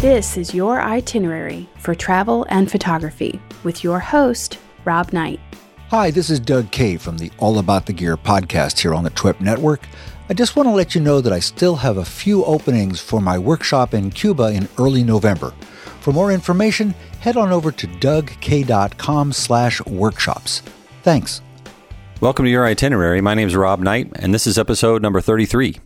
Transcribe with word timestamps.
This 0.00 0.38
is 0.38 0.54
your 0.54 0.80
itinerary 0.80 1.68
for 1.76 1.94
travel 1.94 2.46
and 2.48 2.70
photography 2.70 3.38
with 3.64 3.84
your 3.84 3.98
host, 3.98 4.58
Rob 4.86 5.12
Knight. 5.12 5.38
Hi, 5.90 6.10
this 6.10 6.30
is 6.30 6.40
Doug 6.40 6.70
Kaye 6.70 6.96
from 6.96 7.18
the 7.18 7.30
All 7.36 7.58
About 7.58 7.84
the 7.84 7.92
Gear 7.92 8.16
podcast 8.16 8.78
here 8.78 8.94
on 8.94 9.04
the 9.04 9.10
TWIP 9.10 9.42
network. 9.42 9.82
I 10.30 10.32
just 10.32 10.56
want 10.56 10.70
to 10.70 10.74
let 10.74 10.94
you 10.94 11.02
know 11.02 11.20
that 11.20 11.34
I 11.34 11.38
still 11.38 11.76
have 11.76 11.98
a 11.98 12.04
few 12.06 12.46
openings 12.46 12.98
for 12.98 13.20
my 13.20 13.36
workshop 13.38 13.92
in 13.92 14.10
Cuba 14.10 14.52
in 14.52 14.70
early 14.78 15.04
November. 15.04 15.52
For 16.00 16.14
more 16.14 16.32
information, 16.32 16.94
head 17.20 17.36
on 17.36 17.52
over 17.52 17.70
to 17.70 17.86
dougkaye.com 17.86 19.34
slash 19.34 19.84
workshops. 19.84 20.62
Thanks. 21.02 21.42
Welcome 22.22 22.46
to 22.46 22.50
your 22.50 22.64
itinerary. 22.64 23.20
My 23.20 23.34
name 23.34 23.48
is 23.48 23.54
Rob 23.54 23.80
Knight, 23.80 24.12
and 24.14 24.32
this 24.32 24.46
is 24.46 24.56
episode 24.56 25.02
number 25.02 25.20
33. 25.20 25.78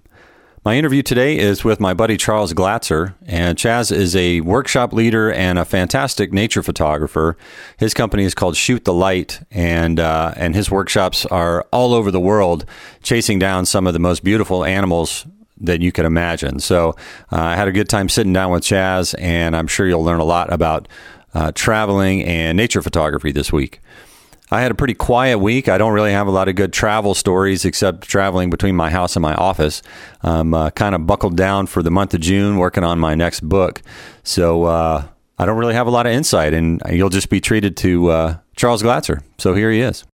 My 0.64 0.78
interview 0.78 1.02
today 1.02 1.36
is 1.36 1.62
with 1.62 1.78
my 1.78 1.92
buddy 1.92 2.16
Charles 2.16 2.54
Glatzer, 2.54 3.16
and 3.26 3.58
Chaz 3.58 3.92
is 3.92 4.16
a 4.16 4.40
workshop 4.40 4.94
leader 4.94 5.30
and 5.30 5.58
a 5.58 5.64
fantastic 5.66 6.32
nature 6.32 6.62
photographer. 6.62 7.36
His 7.76 7.92
company 7.92 8.24
is 8.24 8.34
called 8.34 8.56
Shoot 8.56 8.86
the 8.86 8.94
Light, 8.94 9.40
and 9.50 10.00
uh, 10.00 10.32
and 10.38 10.54
his 10.54 10.70
workshops 10.70 11.26
are 11.26 11.66
all 11.70 11.92
over 11.92 12.10
the 12.10 12.18
world, 12.18 12.64
chasing 13.02 13.38
down 13.38 13.66
some 13.66 13.86
of 13.86 13.92
the 13.92 13.98
most 13.98 14.24
beautiful 14.24 14.64
animals 14.64 15.26
that 15.60 15.82
you 15.82 15.92
can 15.92 16.06
imagine. 16.06 16.60
So 16.60 16.96
uh, 17.30 17.42
I 17.42 17.56
had 17.56 17.68
a 17.68 17.72
good 17.72 17.90
time 17.90 18.08
sitting 18.08 18.32
down 18.32 18.50
with 18.50 18.62
Chaz, 18.62 19.14
and 19.18 19.54
I'm 19.54 19.66
sure 19.66 19.86
you'll 19.86 20.02
learn 20.02 20.20
a 20.20 20.24
lot 20.24 20.50
about 20.50 20.88
uh, 21.34 21.52
traveling 21.54 22.24
and 22.24 22.56
nature 22.56 22.80
photography 22.80 23.32
this 23.32 23.52
week. 23.52 23.82
I 24.54 24.60
had 24.60 24.70
a 24.70 24.74
pretty 24.76 24.94
quiet 24.94 25.40
week. 25.40 25.68
I 25.68 25.78
don't 25.78 25.92
really 25.92 26.12
have 26.12 26.28
a 26.28 26.30
lot 26.30 26.46
of 26.46 26.54
good 26.54 26.72
travel 26.72 27.14
stories 27.14 27.64
except 27.64 28.02
traveling 28.02 28.50
between 28.50 28.76
my 28.76 28.88
house 28.88 29.16
and 29.16 29.22
my 29.22 29.34
office. 29.34 29.82
I'm 30.22 30.54
uh, 30.54 30.70
kind 30.70 30.94
of 30.94 31.08
buckled 31.08 31.36
down 31.36 31.66
for 31.66 31.82
the 31.82 31.90
month 31.90 32.14
of 32.14 32.20
June 32.20 32.58
working 32.58 32.84
on 32.84 33.00
my 33.00 33.16
next 33.16 33.40
book. 33.40 33.82
So 34.22 34.62
uh, 34.62 35.08
I 35.38 35.44
don't 35.44 35.58
really 35.58 35.74
have 35.74 35.88
a 35.88 35.90
lot 35.90 36.06
of 36.06 36.12
insight, 36.12 36.54
and 36.54 36.80
you'll 36.88 37.08
just 37.08 37.30
be 37.30 37.40
treated 37.40 37.76
to 37.78 38.10
uh, 38.10 38.36
Charles 38.54 38.80
Glatzer. 38.80 39.24
So 39.38 39.54
here 39.54 39.72
he 39.72 39.80
is. 39.80 40.04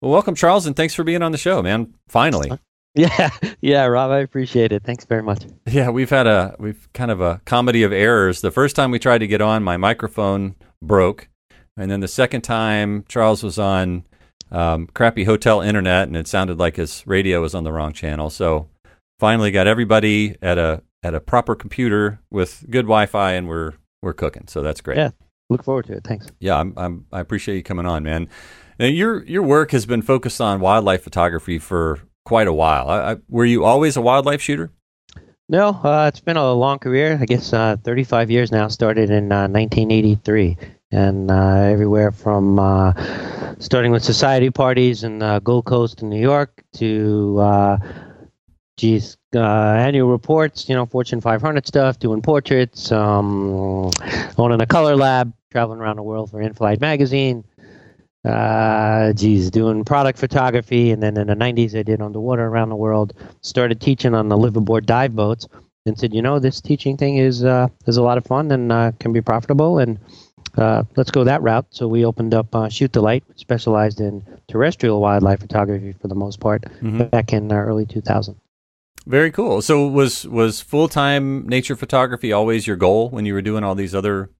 Well, 0.00 0.10
welcome, 0.10 0.34
Charles, 0.36 0.64
and 0.64 0.74
thanks 0.74 0.94
for 0.94 1.04
being 1.04 1.20
on 1.20 1.32
the 1.32 1.38
show, 1.38 1.62
man. 1.62 1.92
Finally. 2.08 2.50
Yeah, 2.94 3.30
yeah, 3.62 3.86
Rob, 3.86 4.10
I 4.10 4.18
appreciate 4.18 4.70
it. 4.70 4.82
Thanks 4.84 5.06
very 5.06 5.22
much. 5.22 5.44
Yeah, 5.66 5.88
we've 5.88 6.10
had 6.10 6.26
a 6.26 6.54
we've 6.58 6.90
kind 6.92 7.10
of 7.10 7.22
a 7.22 7.40
comedy 7.46 7.84
of 7.84 7.90
errors. 7.90 8.42
The 8.42 8.50
first 8.50 8.76
time 8.76 8.90
we 8.90 8.98
tried 8.98 9.20
to 9.20 9.26
get 9.26 9.40
on, 9.40 9.62
my 9.62 9.78
microphone 9.78 10.56
broke 10.82 11.30
and 11.76 11.90
then 11.90 12.00
the 12.00 12.08
second 12.08 12.42
time, 12.42 13.04
Charles 13.08 13.42
was 13.42 13.58
on 13.58 14.04
um, 14.50 14.86
crappy 14.88 15.24
hotel 15.24 15.60
internet, 15.60 16.06
and 16.06 16.16
it 16.16 16.28
sounded 16.28 16.58
like 16.58 16.76
his 16.76 17.02
radio 17.06 17.40
was 17.40 17.54
on 17.54 17.64
the 17.64 17.72
wrong 17.72 17.92
channel. 17.92 18.30
So 18.30 18.68
finally, 19.18 19.50
got 19.50 19.66
everybody 19.66 20.36
at 20.42 20.58
a 20.58 20.82
at 21.02 21.14
a 21.14 21.20
proper 21.20 21.54
computer 21.54 22.20
with 22.30 22.64
good 22.70 22.84
Wi-Fi, 22.84 23.32
and 23.32 23.48
we're 23.48 23.72
we're 24.02 24.12
cooking. 24.12 24.46
So 24.48 24.62
that's 24.62 24.80
great. 24.80 24.98
Yeah, 24.98 25.10
look 25.48 25.64
forward 25.64 25.86
to 25.86 25.94
it. 25.94 26.04
Thanks. 26.04 26.26
Yeah, 26.40 26.58
I'm, 26.58 26.74
I'm 26.76 27.06
I 27.12 27.20
appreciate 27.20 27.56
you 27.56 27.62
coming 27.62 27.86
on, 27.86 28.02
man. 28.02 28.28
Now, 28.78 28.86
your 28.86 29.24
your 29.24 29.42
work 29.42 29.70
has 29.70 29.86
been 29.86 30.02
focused 30.02 30.40
on 30.40 30.60
wildlife 30.60 31.02
photography 31.02 31.58
for 31.58 32.00
quite 32.24 32.48
a 32.48 32.52
while. 32.52 32.88
I, 32.88 33.12
I, 33.12 33.16
were 33.28 33.44
you 33.44 33.64
always 33.64 33.96
a 33.96 34.02
wildlife 34.02 34.42
shooter? 34.42 34.70
No, 35.48 35.68
uh, 35.68 36.06
it's 36.08 36.20
been 36.20 36.36
a 36.36 36.52
long 36.52 36.78
career. 36.78 37.18
I 37.20 37.26
guess 37.26 37.52
uh, 37.52 37.76
35 37.82 38.30
years 38.30 38.52
now. 38.52 38.68
Started 38.68 39.10
in 39.10 39.32
uh, 39.32 39.48
1983, 39.48 40.56
and 40.92 41.30
uh, 41.30 41.68
everywhere 41.72 42.12
from 42.12 42.58
uh, 42.58 42.92
starting 43.58 43.90
with 43.90 44.04
society 44.04 44.50
parties 44.50 45.02
in 45.02 45.18
Gold 45.42 45.64
Coast 45.64 46.02
in 46.02 46.10
New 46.10 46.20
York 46.20 46.62
to 46.74 47.38
uh, 47.40 47.78
geez, 48.76 49.16
uh, 49.34 49.40
annual 49.40 50.10
reports, 50.10 50.68
you 50.68 50.74
know, 50.74 50.86
Fortune 50.86 51.20
500 51.20 51.66
stuff, 51.66 51.98
doing 51.98 52.22
portraits, 52.22 52.90
um, 52.90 53.90
owning 54.38 54.60
a 54.60 54.66
color 54.66 54.96
lab, 54.96 55.32
traveling 55.50 55.80
around 55.80 55.96
the 55.96 56.02
world 56.02 56.30
for 56.30 56.40
In-Flight 56.40 56.80
magazine. 56.80 57.44
Uh, 58.24 59.12
geez, 59.14 59.50
doing 59.50 59.84
product 59.84 60.16
photography, 60.18 60.92
and 60.92 61.02
then 61.02 61.16
in 61.16 61.26
the 61.26 61.34
90s, 61.34 61.76
I 61.76 61.82
did 61.82 62.00
underwater 62.00 62.44
around 62.44 62.68
the 62.68 62.76
world. 62.76 63.14
Started 63.40 63.80
teaching 63.80 64.14
on 64.14 64.28
the 64.28 64.36
liveaboard 64.36 64.86
dive 64.86 65.16
boats, 65.16 65.48
and 65.86 65.98
said, 65.98 66.14
you 66.14 66.22
know, 66.22 66.38
this 66.38 66.60
teaching 66.60 66.96
thing 66.96 67.16
is 67.16 67.44
uh, 67.44 67.66
is 67.86 67.96
a 67.96 68.02
lot 68.02 68.18
of 68.18 68.24
fun 68.24 68.52
and 68.52 68.70
uh, 68.70 68.92
can 69.00 69.12
be 69.12 69.20
profitable, 69.20 69.78
and 69.78 69.98
uh, 70.56 70.82
let's 70.96 71.10
go 71.10 71.24
that 71.24 71.42
route. 71.42 71.66
So 71.70 71.88
we 71.88 72.04
opened 72.04 72.34
up 72.34 72.54
uh, 72.54 72.68
Shoot 72.68 72.92
the 72.92 73.00
Light, 73.00 73.24
specialized 73.36 74.00
in 74.00 74.24
terrestrial 74.48 75.00
wildlife 75.00 75.40
photography 75.40 75.94
for 76.00 76.08
the 76.08 76.14
most 76.14 76.40
part, 76.40 76.62
mm-hmm. 76.62 77.04
back 77.04 77.32
in 77.32 77.50
uh, 77.50 77.56
early 77.56 77.86
2000. 77.86 78.36
Very 79.06 79.32
cool. 79.32 79.62
So 79.62 79.86
was 79.88 80.26
was 80.28 80.60
full 80.60 80.88
time 80.88 81.46
nature 81.48 81.74
photography 81.74 82.32
always 82.32 82.66
your 82.66 82.76
goal 82.76 83.08
when 83.10 83.26
you 83.26 83.34
were 83.34 83.42
doing 83.42 83.64
all 83.64 83.74
these 83.74 83.94
other 83.94 84.30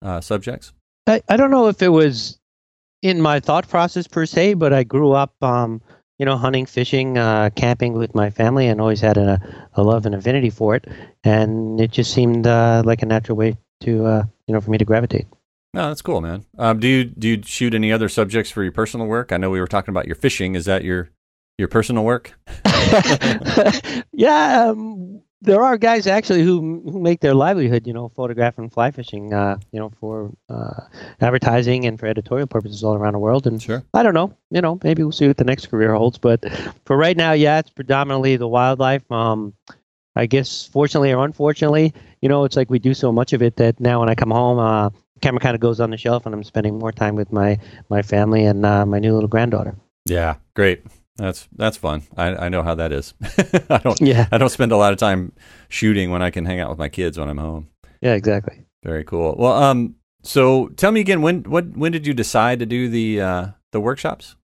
uh, 0.00 0.20
subjects? 0.20 0.72
I, 1.06 1.22
I 1.28 1.36
don't 1.36 1.50
know 1.50 1.68
if 1.68 1.82
it 1.82 1.88
was 1.88 2.38
in 3.02 3.20
my 3.20 3.40
thought 3.40 3.68
process 3.68 4.06
per 4.06 4.26
se, 4.26 4.54
but 4.54 4.72
I 4.72 4.84
grew 4.84 5.12
up, 5.12 5.34
um, 5.42 5.82
you 6.18 6.24
know, 6.24 6.36
hunting, 6.36 6.66
fishing, 6.66 7.18
uh, 7.18 7.50
camping 7.56 7.94
with 7.94 8.14
my 8.14 8.30
family, 8.30 8.68
and 8.68 8.80
always 8.80 9.00
had 9.00 9.18
a, 9.18 9.40
a 9.74 9.82
love 9.82 10.06
and 10.06 10.14
affinity 10.14 10.50
for 10.50 10.76
it. 10.76 10.86
And 11.24 11.80
it 11.80 11.90
just 11.90 12.12
seemed 12.12 12.46
uh, 12.46 12.82
like 12.84 13.02
a 13.02 13.06
natural 13.06 13.36
way 13.36 13.56
to 13.80 14.06
uh, 14.06 14.24
you 14.46 14.54
know 14.54 14.60
for 14.60 14.70
me 14.70 14.78
to 14.78 14.84
gravitate. 14.84 15.26
No, 15.74 15.88
that's 15.88 16.02
cool, 16.02 16.20
man. 16.20 16.44
Um, 16.56 16.78
do 16.78 16.86
you 16.86 17.04
do 17.04 17.28
you 17.28 17.42
shoot 17.42 17.74
any 17.74 17.92
other 17.92 18.08
subjects 18.08 18.50
for 18.50 18.62
your 18.62 18.72
personal 18.72 19.06
work? 19.06 19.32
I 19.32 19.36
know 19.36 19.50
we 19.50 19.60
were 19.60 19.66
talking 19.66 19.92
about 19.92 20.06
your 20.06 20.14
fishing. 20.14 20.54
Is 20.54 20.66
that 20.66 20.84
your 20.84 21.10
your 21.58 21.68
personal 21.68 22.04
work? 22.04 22.32
yeah, 24.12 24.68
um, 24.68 25.20
there 25.44 25.62
are 25.62 25.76
guys 25.76 26.06
actually 26.06 26.42
who 26.42 26.80
who 26.84 27.00
make 27.00 27.20
their 27.20 27.34
livelihood, 27.34 27.86
you 27.86 27.92
know, 27.92 28.08
photographing 28.08 28.70
fly 28.70 28.90
fishing, 28.90 29.34
uh, 29.34 29.58
you 29.72 29.78
know, 29.78 29.90
for 30.00 30.32
uh, 30.48 30.80
advertising 31.20 31.86
and 31.86 31.98
for 31.98 32.06
editorial 32.06 32.46
purposes 32.46 32.82
all 32.82 32.94
around 32.94 33.12
the 33.12 33.18
world. 33.18 33.46
And 33.46 33.60
sure. 33.60 33.82
I 33.92 34.02
don't 34.02 34.14
know, 34.14 34.34
you 34.50 34.60
know, 34.60 34.78
maybe 34.82 35.02
we'll 35.02 35.12
see 35.12 35.26
what 35.26 35.36
the 35.36 35.44
next 35.44 35.66
career 35.66 35.94
holds. 35.94 36.18
But 36.18 36.44
for 36.86 36.96
right 36.96 37.16
now, 37.16 37.32
yeah, 37.32 37.58
it's 37.58 37.70
predominantly 37.70 38.36
the 38.36 38.48
wildlife. 38.48 39.10
Um, 39.10 39.54
I 40.16 40.26
guess 40.26 40.66
fortunately 40.66 41.12
or 41.12 41.24
unfortunately, 41.24 41.92
you 42.20 42.28
know, 42.28 42.44
it's 42.44 42.56
like 42.56 42.70
we 42.70 42.78
do 42.78 42.94
so 42.94 43.12
much 43.12 43.32
of 43.32 43.42
it 43.42 43.56
that 43.56 43.80
now 43.80 44.00
when 44.00 44.08
I 44.08 44.14
come 44.14 44.30
home, 44.30 44.58
uh, 44.58 44.90
camera 45.20 45.40
kind 45.40 45.54
of 45.54 45.60
goes 45.60 45.80
on 45.80 45.90
the 45.90 45.96
shelf, 45.96 46.26
and 46.26 46.34
I'm 46.34 46.44
spending 46.44 46.78
more 46.78 46.92
time 46.92 47.16
with 47.16 47.32
my 47.32 47.58
my 47.88 48.02
family 48.02 48.44
and 48.44 48.64
uh, 48.64 48.86
my 48.86 48.98
new 48.98 49.12
little 49.14 49.28
granddaughter. 49.28 49.76
Yeah, 50.06 50.36
great. 50.54 50.84
That's 51.16 51.48
that's 51.56 51.76
fun. 51.76 52.02
I, 52.16 52.46
I 52.46 52.48
know 52.48 52.62
how 52.62 52.74
that 52.74 52.92
is. 52.92 53.14
I 53.70 53.78
don't 53.78 54.00
yeah. 54.00 54.28
I 54.32 54.38
don't 54.38 54.50
spend 54.50 54.72
a 54.72 54.76
lot 54.76 54.92
of 54.92 54.98
time 54.98 55.32
shooting 55.68 56.10
when 56.10 56.22
I 56.22 56.30
can 56.30 56.44
hang 56.44 56.60
out 56.60 56.70
with 56.70 56.78
my 56.78 56.88
kids 56.88 57.18
when 57.18 57.28
I'm 57.28 57.38
home. 57.38 57.68
Yeah, 58.00 58.14
exactly. 58.14 58.64
Very 58.82 59.04
cool. 59.04 59.34
Well, 59.38 59.52
um, 59.52 59.96
so 60.22 60.68
tell 60.68 60.92
me 60.92 61.00
again 61.00 61.22
when 61.22 61.42
what 61.44 61.76
when 61.76 61.92
did 61.92 62.06
you 62.06 62.14
decide 62.14 62.58
to 62.58 62.66
do 62.66 62.88
the 62.88 63.20
uh, 63.20 63.46
the 63.72 63.80
workshops? 63.80 64.36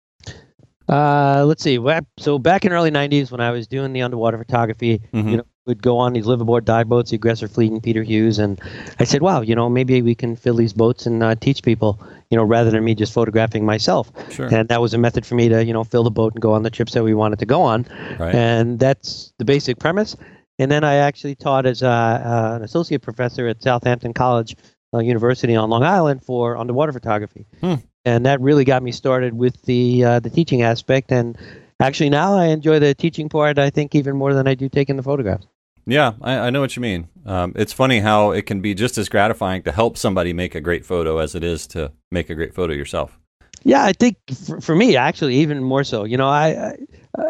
Uh, 0.88 1.44
let's 1.46 1.62
see. 1.62 1.78
So 2.18 2.38
back 2.38 2.64
in 2.64 2.72
early 2.72 2.90
'90s, 2.90 3.30
when 3.30 3.40
I 3.40 3.50
was 3.50 3.66
doing 3.66 3.92
the 3.92 4.02
underwater 4.02 4.38
photography, 4.38 5.00
mm-hmm. 5.12 5.28
you 5.28 5.36
know, 5.38 5.44
would 5.68 5.82
go 5.82 5.98
on 5.98 6.14
these 6.14 6.24
liveaboard 6.24 6.64
dive 6.64 6.88
boats, 6.88 7.10
the 7.10 7.16
Aggressor 7.16 7.46
Fleet 7.46 7.70
and 7.70 7.82
Peter 7.82 8.02
Hughes, 8.02 8.38
and 8.38 8.60
I 8.98 9.04
said, 9.04 9.22
"Wow, 9.22 9.42
you 9.42 9.54
know, 9.54 9.68
maybe 9.68 10.02
we 10.02 10.14
can 10.14 10.34
fill 10.34 10.54
these 10.54 10.72
boats 10.72 11.06
and 11.06 11.22
uh, 11.22 11.34
teach 11.36 11.62
people, 11.62 12.00
you 12.30 12.36
know, 12.36 12.42
rather 12.42 12.70
than 12.70 12.82
me 12.82 12.94
just 12.94 13.12
photographing 13.12 13.64
myself." 13.64 14.10
Sure. 14.32 14.52
And 14.52 14.68
that 14.68 14.80
was 14.80 14.94
a 14.94 14.98
method 14.98 15.24
for 15.24 15.34
me 15.36 15.48
to, 15.50 15.64
you 15.64 15.72
know, 15.72 15.84
fill 15.84 16.02
the 16.02 16.10
boat 16.10 16.32
and 16.32 16.42
go 16.42 16.54
on 16.54 16.62
the 16.62 16.70
trips 16.70 16.94
that 16.94 17.04
we 17.04 17.14
wanted 17.14 17.38
to 17.40 17.46
go 17.46 17.62
on. 17.62 17.86
Right. 18.18 18.34
And 18.34 18.80
that's 18.80 19.32
the 19.38 19.44
basic 19.44 19.78
premise. 19.78 20.16
And 20.58 20.70
then 20.70 20.82
I 20.82 20.96
actually 20.96 21.36
taught 21.36 21.66
as 21.66 21.82
uh, 21.82 21.88
uh, 21.88 22.56
an 22.56 22.62
associate 22.62 23.02
professor 23.02 23.46
at 23.46 23.62
Southampton 23.62 24.12
College 24.12 24.56
uh, 24.92 24.98
University 24.98 25.54
on 25.54 25.70
Long 25.70 25.84
Island 25.84 26.24
for 26.24 26.56
underwater 26.56 26.92
photography. 26.92 27.46
Hmm. 27.60 27.74
And 28.04 28.26
that 28.26 28.40
really 28.40 28.64
got 28.64 28.82
me 28.82 28.90
started 28.90 29.34
with 29.34 29.60
the 29.62 30.02
uh, 30.02 30.20
the 30.20 30.30
teaching 30.30 30.62
aspect. 30.62 31.12
And 31.12 31.36
actually, 31.78 32.08
now 32.08 32.34
I 32.34 32.46
enjoy 32.46 32.78
the 32.78 32.94
teaching 32.94 33.28
part. 33.28 33.58
I 33.58 33.68
think 33.68 33.94
even 33.94 34.16
more 34.16 34.32
than 34.32 34.48
I 34.48 34.54
do 34.54 34.70
taking 34.70 34.96
the 34.96 35.02
photographs. 35.02 35.46
Yeah, 35.88 36.12
I, 36.20 36.38
I 36.38 36.50
know 36.50 36.60
what 36.60 36.76
you 36.76 36.82
mean. 36.82 37.08
Um, 37.24 37.54
it's 37.56 37.72
funny 37.72 38.00
how 38.00 38.32
it 38.32 38.44
can 38.44 38.60
be 38.60 38.74
just 38.74 38.98
as 38.98 39.08
gratifying 39.08 39.62
to 39.62 39.72
help 39.72 39.96
somebody 39.96 40.34
make 40.34 40.54
a 40.54 40.60
great 40.60 40.84
photo 40.84 41.16
as 41.16 41.34
it 41.34 41.42
is 41.42 41.66
to 41.68 41.92
make 42.10 42.28
a 42.28 42.34
great 42.34 42.54
photo 42.54 42.74
yourself. 42.74 43.18
Yeah, 43.64 43.84
I 43.84 43.92
think 43.94 44.18
for, 44.46 44.60
for 44.60 44.76
me, 44.76 44.96
actually, 44.96 45.36
even 45.36 45.62
more 45.64 45.84
so. 45.84 46.04
You 46.04 46.18
know, 46.18 46.28
I, 46.28 46.48
I, 46.48 46.76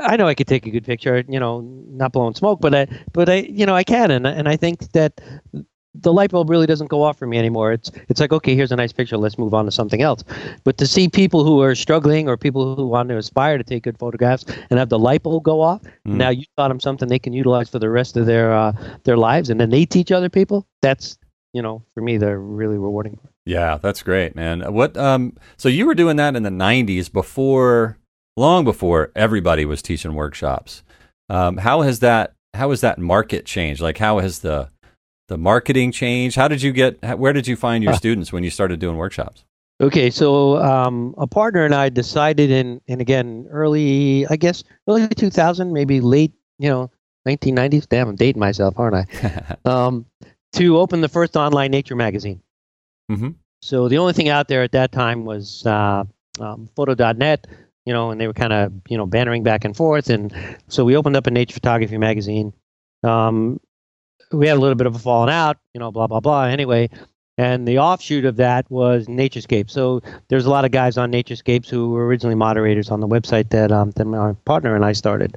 I 0.00 0.16
know 0.16 0.26
I 0.26 0.34
could 0.34 0.48
take 0.48 0.66
a 0.66 0.70
good 0.70 0.84
picture. 0.84 1.22
You 1.28 1.38
know, 1.38 1.60
not 1.88 2.12
blowing 2.12 2.34
smoke, 2.34 2.60
but 2.60 2.74
I 2.74 2.88
but 3.12 3.28
I 3.28 3.36
you 3.36 3.64
know 3.64 3.74
I 3.74 3.84
can, 3.84 4.10
and 4.10 4.26
and 4.26 4.48
I 4.48 4.56
think 4.56 4.90
that 4.92 5.20
the 6.00 6.12
light 6.12 6.30
bulb 6.30 6.50
really 6.50 6.66
doesn't 6.66 6.88
go 6.88 7.02
off 7.02 7.18
for 7.18 7.26
me 7.26 7.38
anymore. 7.38 7.72
It's 7.72 7.90
it's 8.08 8.20
like 8.20 8.32
okay, 8.32 8.54
here's 8.54 8.72
a 8.72 8.76
nice 8.76 8.92
picture. 8.92 9.16
Let's 9.16 9.38
move 9.38 9.54
on 9.54 9.64
to 9.64 9.70
something 9.70 10.02
else. 10.02 10.24
But 10.64 10.78
to 10.78 10.86
see 10.86 11.08
people 11.08 11.44
who 11.44 11.60
are 11.62 11.74
struggling 11.74 12.28
or 12.28 12.36
people 12.36 12.74
who 12.74 12.86
want 12.86 13.08
to 13.08 13.16
aspire 13.16 13.58
to 13.58 13.64
take 13.64 13.82
good 13.82 13.98
photographs 13.98 14.44
and 14.70 14.78
have 14.78 14.88
the 14.88 14.98
light 14.98 15.22
bulb 15.22 15.44
go 15.44 15.60
off, 15.60 15.82
mm. 15.82 15.90
now 16.04 16.30
you 16.30 16.44
taught 16.56 16.68
them 16.68 16.80
something 16.80 17.08
they 17.08 17.18
can 17.18 17.32
utilize 17.32 17.68
for 17.68 17.78
the 17.78 17.90
rest 17.90 18.16
of 18.16 18.26
their 18.26 18.52
uh, 18.52 18.72
their 19.04 19.16
lives, 19.16 19.50
and 19.50 19.60
then 19.60 19.70
they 19.70 19.84
teach 19.84 20.12
other 20.12 20.28
people. 20.28 20.66
That's 20.82 21.18
you 21.52 21.62
know 21.62 21.82
for 21.94 22.02
me, 22.02 22.18
they're 22.18 22.40
really 22.40 22.78
rewarding. 22.78 23.18
Yeah, 23.44 23.78
that's 23.78 24.02
great, 24.02 24.36
man. 24.36 24.72
What 24.72 24.96
um, 24.96 25.36
so 25.56 25.68
you 25.68 25.86
were 25.86 25.94
doing 25.94 26.16
that 26.16 26.36
in 26.36 26.42
the 26.42 26.50
'90s 26.50 27.12
before, 27.12 27.98
long 28.36 28.64
before 28.64 29.10
everybody 29.16 29.64
was 29.64 29.82
teaching 29.82 30.14
workshops. 30.14 30.82
Um, 31.30 31.58
how 31.58 31.82
has 31.82 32.00
that 32.00 32.34
how 32.54 32.70
has 32.70 32.80
that 32.80 32.98
market 32.98 33.46
changed? 33.46 33.80
Like, 33.80 33.98
how 33.98 34.18
has 34.18 34.40
the 34.40 34.68
the 35.28 35.38
marketing 35.38 35.92
change? 35.92 36.34
How 36.34 36.48
did 36.48 36.62
you 36.62 36.72
get? 36.72 37.18
Where 37.18 37.32
did 37.32 37.46
you 37.46 37.56
find 37.56 37.84
your 37.84 37.94
students 37.94 38.32
when 38.32 38.42
you 38.42 38.50
started 38.50 38.80
doing 38.80 38.96
workshops? 38.96 39.44
Okay, 39.80 40.10
so 40.10 40.56
um, 40.58 41.14
a 41.18 41.26
partner 41.28 41.64
and 41.64 41.72
I 41.72 41.88
decided 41.88 42.50
in, 42.50 42.80
in 42.88 43.00
again 43.00 43.46
early, 43.50 44.26
I 44.26 44.34
guess 44.34 44.64
early 44.88 45.06
2000, 45.06 45.72
maybe 45.72 46.00
late, 46.00 46.32
you 46.58 46.68
know, 46.68 46.90
1990s. 47.28 47.88
Damn, 47.88 48.08
I'm 48.08 48.16
dating 48.16 48.40
myself, 48.40 48.74
aren't 48.76 48.96
I? 48.96 49.56
um, 49.64 50.04
to 50.54 50.78
open 50.78 51.00
the 51.00 51.08
first 51.08 51.36
online 51.36 51.70
nature 51.70 51.94
magazine. 51.94 52.42
Mm-hmm. 53.08 53.30
So 53.62 53.88
the 53.88 53.98
only 53.98 54.14
thing 54.14 54.28
out 54.28 54.48
there 54.48 54.64
at 54.64 54.72
that 54.72 54.90
time 54.90 55.24
was 55.24 55.64
uh, 55.64 56.04
um, 56.40 56.68
Photo.net, 56.74 57.46
you 57.84 57.92
know, 57.92 58.10
and 58.10 58.20
they 58.20 58.26
were 58.26 58.32
kind 58.32 58.52
of 58.52 58.72
you 58.88 58.96
know 58.96 59.06
bantering 59.06 59.44
back 59.44 59.64
and 59.64 59.76
forth, 59.76 60.10
and 60.10 60.34
so 60.66 60.84
we 60.84 60.96
opened 60.96 61.14
up 61.14 61.28
a 61.28 61.30
nature 61.30 61.54
photography 61.54 61.98
magazine. 61.98 62.52
Um, 63.04 63.60
we 64.32 64.46
had 64.46 64.56
a 64.56 64.60
little 64.60 64.74
bit 64.74 64.86
of 64.86 64.94
a 64.94 64.98
falling 64.98 65.30
out, 65.30 65.56
you 65.74 65.78
know, 65.80 65.90
blah 65.90 66.06
blah 66.06 66.20
blah. 66.20 66.44
Anyway, 66.44 66.90
and 67.38 67.66
the 67.68 67.78
offshoot 67.78 68.24
of 68.24 68.36
that 68.36 68.68
was 68.70 69.06
Naturescape. 69.06 69.70
So 69.70 70.02
there's 70.28 70.44
a 70.44 70.50
lot 70.50 70.64
of 70.64 70.72
guys 70.72 70.98
on 70.98 71.12
Naturescapes 71.12 71.68
who 71.68 71.90
were 71.90 72.06
originally 72.06 72.34
moderators 72.34 72.90
on 72.90 73.00
the 73.00 73.08
website 73.08 73.50
that 73.50 73.70
um, 73.70 73.92
that 73.92 74.04
my 74.04 74.32
partner 74.44 74.74
and 74.74 74.84
I 74.84 74.92
started. 74.92 75.36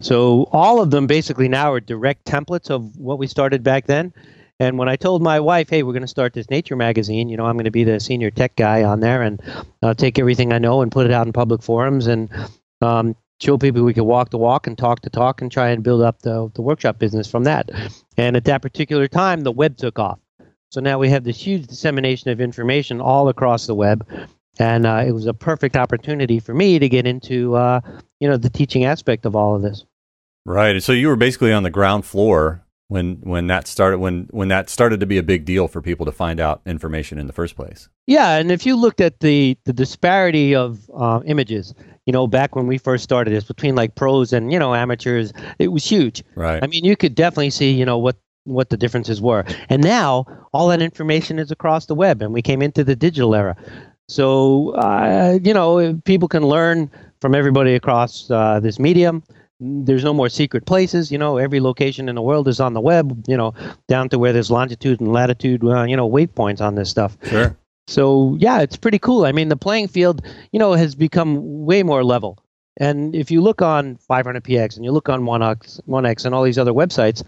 So 0.00 0.48
all 0.52 0.80
of 0.80 0.90
them 0.90 1.06
basically 1.06 1.48
now 1.48 1.72
are 1.72 1.80
direct 1.80 2.24
templates 2.24 2.70
of 2.70 2.96
what 2.96 3.18
we 3.18 3.26
started 3.26 3.62
back 3.62 3.86
then. 3.86 4.12
And 4.58 4.78
when 4.78 4.88
I 4.88 4.96
told 4.96 5.22
my 5.22 5.38
wife, 5.38 5.68
"Hey, 5.68 5.82
we're 5.82 5.92
going 5.92 6.00
to 6.02 6.08
start 6.08 6.32
this 6.32 6.48
nature 6.48 6.76
magazine," 6.76 7.28
you 7.28 7.36
know, 7.36 7.44
I'm 7.44 7.56
going 7.56 7.64
to 7.64 7.70
be 7.70 7.84
the 7.84 8.00
senior 8.00 8.30
tech 8.30 8.56
guy 8.56 8.82
on 8.82 9.00
there 9.00 9.22
and 9.22 9.40
I'll 9.82 9.94
take 9.94 10.18
everything 10.18 10.52
I 10.52 10.58
know 10.58 10.80
and 10.80 10.90
put 10.90 11.04
it 11.06 11.12
out 11.12 11.26
in 11.26 11.32
public 11.34 11.62
forums 11.62 12.06
and 12.06 12.30
um, 12.80 13.14
show 13.40 13.58
people 13.58 13.82
we 13.82 13.94
could 13.94 14.04
walk 14.04 14.30
the 14.30 14.38
walk 14.38 14.66
and 14.66 14.78
talk 14.78 15.02
the 15.02 15.10
talk 15.10 15.42
and 15.42 15.50
try 15.50 15.68
and 15.68 15.82
build 15.82 16.02
up 16.02 16.22
the 16.22 16.50
the 16.54 16.62
workshop 16.62 16.98
business 16.98 17.30
from 17.30 17.44
that. 17.44 17.70
And 18.16 18.36
at 18.36 18.44
that 18.44 18.62
particular 18.62 19.08
time, 19.08 19.42
the 19.42 19.52
web 19.52 19.76
took 19.76 19.98
off. 19.98 20.18
So 20.70 20.80
now 20.80 20.98
we 20.98 21.08
have 21.10 21.24
this 21.24 21.38
huge 21.38 21.66
dissemination 21.66 22.30
of 22.30 22.40
information 22.40 23.00
all 23.00 23.28
across 23.28 23.66
the 23.66 23.74
web, 23.74 24.06
and 24.58 24.86
uh, 24.86 25.04
it 25.06 25.12
was 25.12 25.26
a 25.26 25.34
perfect 25.34 25.76
opportunity 25.76 26.40
for 26.40 26.54
me 26.54 26.78
to 26.78 26.88
get 26.88 27.06
into 27.06 27.54
uh, 27.54 27.80
you 28.20 28.28
know 28.28 28.36
the 28.36 28.50
teaching 28.50 28.84
aspect 28.84 29.26
of 29.26 29.36
all 29.36 29.54
of 29.54 29.62
this. 29.62 29.84
Right. 30.44 30.80
So 30.82 30.92
you 30.92 31.08
were 31.08 31.16
basically 31.16 31.52
on 31.52 31.64
the 31.64 31.70
ground 31.70 32.04
floor 32.04 32.64
when 32.88 33.16
when 33.22 33.48
that 33.48 33.66
started 33.66 33.98
when 33.98 34.28
when 34.30 34.48
that 34.48 34.70
started 34.70 35.00
to 35.00 35.06
be 35.06 35.18
a 35.18 35.22
big 35.22 35.44
deal 35.44 35.68
for 35.68 35.82
people 35.82 36.06
to 36.06 36.12
find 36.12 36.38
out 36.38 36.62
information 36.66 37.18
in 37.18 37.26
the 37.26 37.32
first 37.32 37.56
place. 37.56 37.88
Yeah, 38.06 38.36
and 38.36 38.50
if 38.50 38.64
you 38.64 38.76
looked 38.76 39.00
at 39.00 39.20
the 39.20 39.56
the 39.64 39.72
disparity 39.72 40.54
of 40.54 40.88
uh, 40.94 41.20
images, 41.26 41.74
you 42.06 42.12
know, 42.12 42.26
back 42.26 42.56
when 42.56 42.66
we 42.66 42.78
first 42.78 43.04
started 43.04 43.32
this 43.32 43.44
between 43.44 43.74
like 43.74 43.94
pros 43.94 44.32
and 44.32 44.52
you 44.52 44.58
know 44.58 44.74
amateurs, 44.74 45.32
it 45.58 45.68
was 45.68 45.84
huge. 45.84 46.22
Right. 46.34 46.62
I 46.62 46.66
mean, 46.66 46.84
you 46.84 46.96
could 46.96 47.14
definitely 47.14 47.50
see 47.50 47.72
you 47.72 47.84
know 47.84 47.98
what 47.98 48.16
what 48.44 48.70
the 48.70 48.76
differences 48.76 49.20
were, 49.20 49.44
and 49.68 49.82
now 49.82 50.24
all 50.52 50.68
that 50.68 50.80
information 50.80 51.38
is 51.38 51.50
across 51.50 51.86
the 51.86 51.94
web, 51.94 52.22
and 52.22 52.32
we 52.32 52.42
came 52.42 52.62
into 52.62 52.84
the 52.84 52.96
digital 52.96 53.34
era. 53.34 53.56
So 54.08 54.70
uh, 54.76 55.38
you 55.42 55.52
know, 55.52 56.00
people 56.04 56.28
can 56.28 56.46
learn 56.46 56.90
from 57.20 57.34
everybody 57.34 57.74
across 57.74 58.30
uh, 58.30 58.60
this 58.60 58.78
medium 58.78 59.22
there's 59.60 60.04
no 60.04 60.12
more 60.12 60.28
secret 60.28 60.66
places. 60.66 61.10
You 61.10 61.18
know, 61.18 61.38
every 61.38 61.60
location 61.60 62.08
in 62.08 62.14
the 62.14 62.22
world 62.22 62.48
is 62.48 62.60
on 62.60 62.74
the 62.74 62.80
web. 62.80 63.24
You 63.26 63.36
know, 63.36 63.54
down 63.88 64.08
to 64.10 64.18
where 64.18 64.32
there's 64.32 64.50
longitude 64.50 65.00
and 65.00 65.12
latitude. 65.12 65.64
Uh, 65.64 65.84
you 65.84 65.96
know, 65.96 66.08
waypoints 66.08 66.60
on 66.60 66.74
this 66.74 66.90
stuff. 66.90 67.16
Sure. 67.24 67.56
So 67.86 68.36
yeah, 68.38 68.60
it's 68.60 68.76
pretty 68.76 68.98
cool. 68.98 69.24
I 69.24 69.32
mean, 69.32 69.48
the 69.48 69.56
playing 69.56 69.88
field, 69.88 70.22
you 70.52 70.58
know, 70.58 70.72
has 70.72 70.94
become 70.94 71.64
way 71.64 71.82
more 71.82 72.04
level. 72.04 72.38
And 72.78 73.14
if 73.14 73.30
you 73.30 73.40
look 73.40 73.62
on 73.62 73.96
500px 74.10 74.76
and 74.76 74.84
you 74.84 74.92
look 74.92 75.08
on 75.08 75.22
1x, 75.22 75.80
1x 75.88 76.24
and 76.26 76.34
all 76.34 76.42
these 76.42 76.58
other 76.58 76.72
websites, 76.72 77.22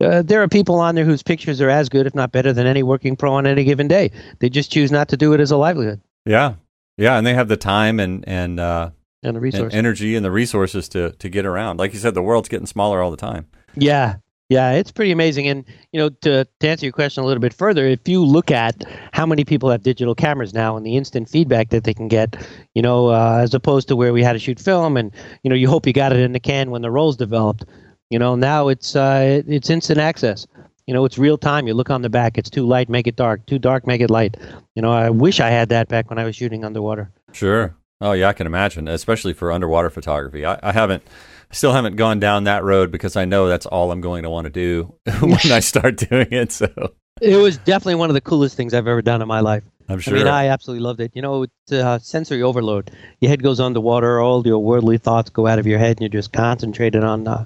uh, 0.00 0.22
there 0.22 0.42
are 0.42 0.48
people 0.48 0.76
on 0.76 0.94
there 0.94 1.04
whose 1.04 1.22
pictures 1.22 1.60
are 1.60 1.70
as 1.70 1.88
good, 1.88 2.06
if 2.06 2.14
not 2.14 2.32
better, 2.32 2.52
than 2.52 2.66
any 2.66 2.82
working 2.82 3.16
pro 3.16 3.32
on 3.32 3.46
any 3.46 3.64
given 3.64 3.88
day. 3.88 4.10
They 4.40 4.48
just 4.48 4.70
choose 4.70 4.90
not 4.92 5.08
to 5.08 5.16
do 5.16 5.32
it 5.32 5.40
as 5.40 5.50
a 5.50 5.56
livelihood. 5.56 6.00
Yeah, 6.26 6.54
yeah, 6.96 7.16
and 7.16 7.26
they 7.26 7.34
have 7.34 7.48
the 7.48 7.56
time 7.56 7.98
and 7.98 8.26
and 8.28 8.60
uh, 8.60 8.90
and 9.22 9.36
the 9.36 9.40
resources, 9.40 9.76
energy, 9.76 10.16
and 10.16 10.24
the 10.24 10.30
resources 10.30 10.88
to 10.90 11.12
to 11.12 11.28
get 11.28 11.46
around. 11.46 11.78
Like 11.78 11.92
you 11.92 11.98
said, 11.98 12.14
the 12.14 12.22
world's 12.22 12.48
getting 12.48 12.66
smaller 12.66 13.02
all 13.02 13.10
the 13.10 13.16
time. 13.16 13.46
Yeah, 13.76 14.16
yeah, 14.50 14.72
it's 14.72 14.90
pretty 14.90 15.12
amazing. 15.12 15.46
And 15.46 15.64
you 15.92 16.00
know, 16.00 16.08
to 16.08 16.44
to 16.44 16.68
answer 16.68 16.84
your 16.84 16.92
question 16.92 17.22
a 17.22 17.26
little 17.26 17.40
bit 17.40 17.54
further, 17.54 17.86
if 17.86 18.06
you 18.08 18.24
look 18.24 18.50
at 18.50 18.84
how 19.12 19.24
many 19.24 19.44
people 19.44 19.70
have 19.70 19.84
digital 19.84 20.14
cameras 20.14 20.52
now 20.52 20.76
and 20.76 20.84
the 20.84 20.96
instant 20.96 21.28
feedback 21.28 21.70
that 21.70 21.84
they 21.84 21.94
can 21.94 22.08
get, 22.08 22.36
you 22.74 22.82
know, 22.82 23.08
uh, 23.08 23.38
as 23.40 23.54
opposed 23.54 23.86
to 23.88 23.96
where 23.96 24.12
we 24.12 24.24
had 24.24 24.32
to 24.32 24.40
shoot 24.40 24.58
film 24.58 24.96
and 24.96 25.12
you 25.44 25.48
know 25.48 25.54
you 25.54 25.68
hope 25.68 25.86
you 25.86 25.92
got 25.92 26.12
it 26.12 26.18
in 26.18 26.32
the 26.32 26.40
can 26.40 26.70
when 26.72 26.82
the 26.82 26.90
rolls 26.90 27.16
developed. 27.16 27.64
You 28.10 28.18
know, 28.18 28.34
now 28.34 28.66
it's 28.66 28.96
uh, 28.96 29.40
it's 29.46 29.70
instant 29.70 30.00
access. 30.00 30.48
You 30.88 30.94
know, 30.94 31.04
it's 31.04 31.16
real 31.16 31.38
time. 31.38 31.68
You 31.68 31.74
look 31.74 31.88
on 31.88 32.02
the 32.02 32.10
back. 32.10 32.36
It's 32.36 32.50
too 32.50 32.66
light, 32.66 32.88
make 32.88 33.06
it 33.06 33.14
dark. 33.14 33.46
Too 33.46 33.60
dark, 33.60 33.86
make 33.86 34.00
it 34.00 34.10
light. 34.10 34.36
You 34.74 34.82
know, 34.82 34.90
I 34.90 35.10
wish 35.10 35.38
I 35.38 35.50
had 35.50 35.68
that 35.68 35.86
back 35.86 36.10
when 36.10 36.18
I 36.18 36.24
was 36.24 36.34
shooting 36.34 36.64
underwater. 36.64 37.12
Sure. 37.32 37.76
Oh 38.00 38.12
yeah, 38.12 38.28
I 38.28 38.32
can 38.32 38.48
imagine, 38.48 38.88
especially 38.88 39.32
for 39.32 39.52
underwater 39.52 39.90
photography. 39.90 40.44
I, 40.44 40.58
I 40.62 40.72
haven't, 40.72 41.04
still 41.52 41.72
haven't 41.72 41.96
gone 41.96 42.20
down 42.20 42.44
that 42.44 42.64
road 42.64 42.90
because 42.90 43.16
I 43.16 43.24
know 43.24 43.48
that's 43.48 43.66
all 43.66 43.90
I'm 43.92 44.00
going 44.00 44.22
to 44.22 44.30
want 44.30 44.46
to 44.46 44.50
do 44.50 44.94
when 45.20 45.52
I 45.52 45.60
start 45.60 45.96
doing 45.96 46.28
it. 46.30 46.52
So 46.52 46.68
it 47.20 47.36
was 47.36 47.58
definitely 47.58 47.96
one 47.96 48.10
of 48.10 48.14
the 48.14 48.20
coolest 48.20 48.56
things 48.56 48.74
I've 48.74 48.86
ever 48.86 49.02
done 49.02 49.22
in 49.22 49.28
my 49.28 49.40
life. 49.40 49.64
I'm 49.90 49.98
sure. 49.98 50.14
I 50.14 50.18
mean, 50.18 50.28
I 50.28 50.46
absolutely 50.46 50.84
loved 50.84 51.00
it. 51.00 51.10
You 51.14 51.22
know, 51.22 51.42
it's 51.42 51.72
uh, 51.72 51.98
sensory 51.98 52.42
overload. 52.42 52.92
Your 53.20 53.28
head 53.28 53.42
goes 53.42 53.58
underwater, 53.58 54.20
all 54.20 54.46
your 54.46 54.60
worldly 54.60 54.98
thoughts 54.98 55.30
go 55.30 55.46
out 55.46 55.58
of 55.58 55.66
your 55.66 55.78
head, 55.78 55.96
and 55.96 56.00
you're 56.00 56.08
just 56.08 56.32
concentrated 56.32 57.02
on 57.02 57.26
uh, 57.26 57.44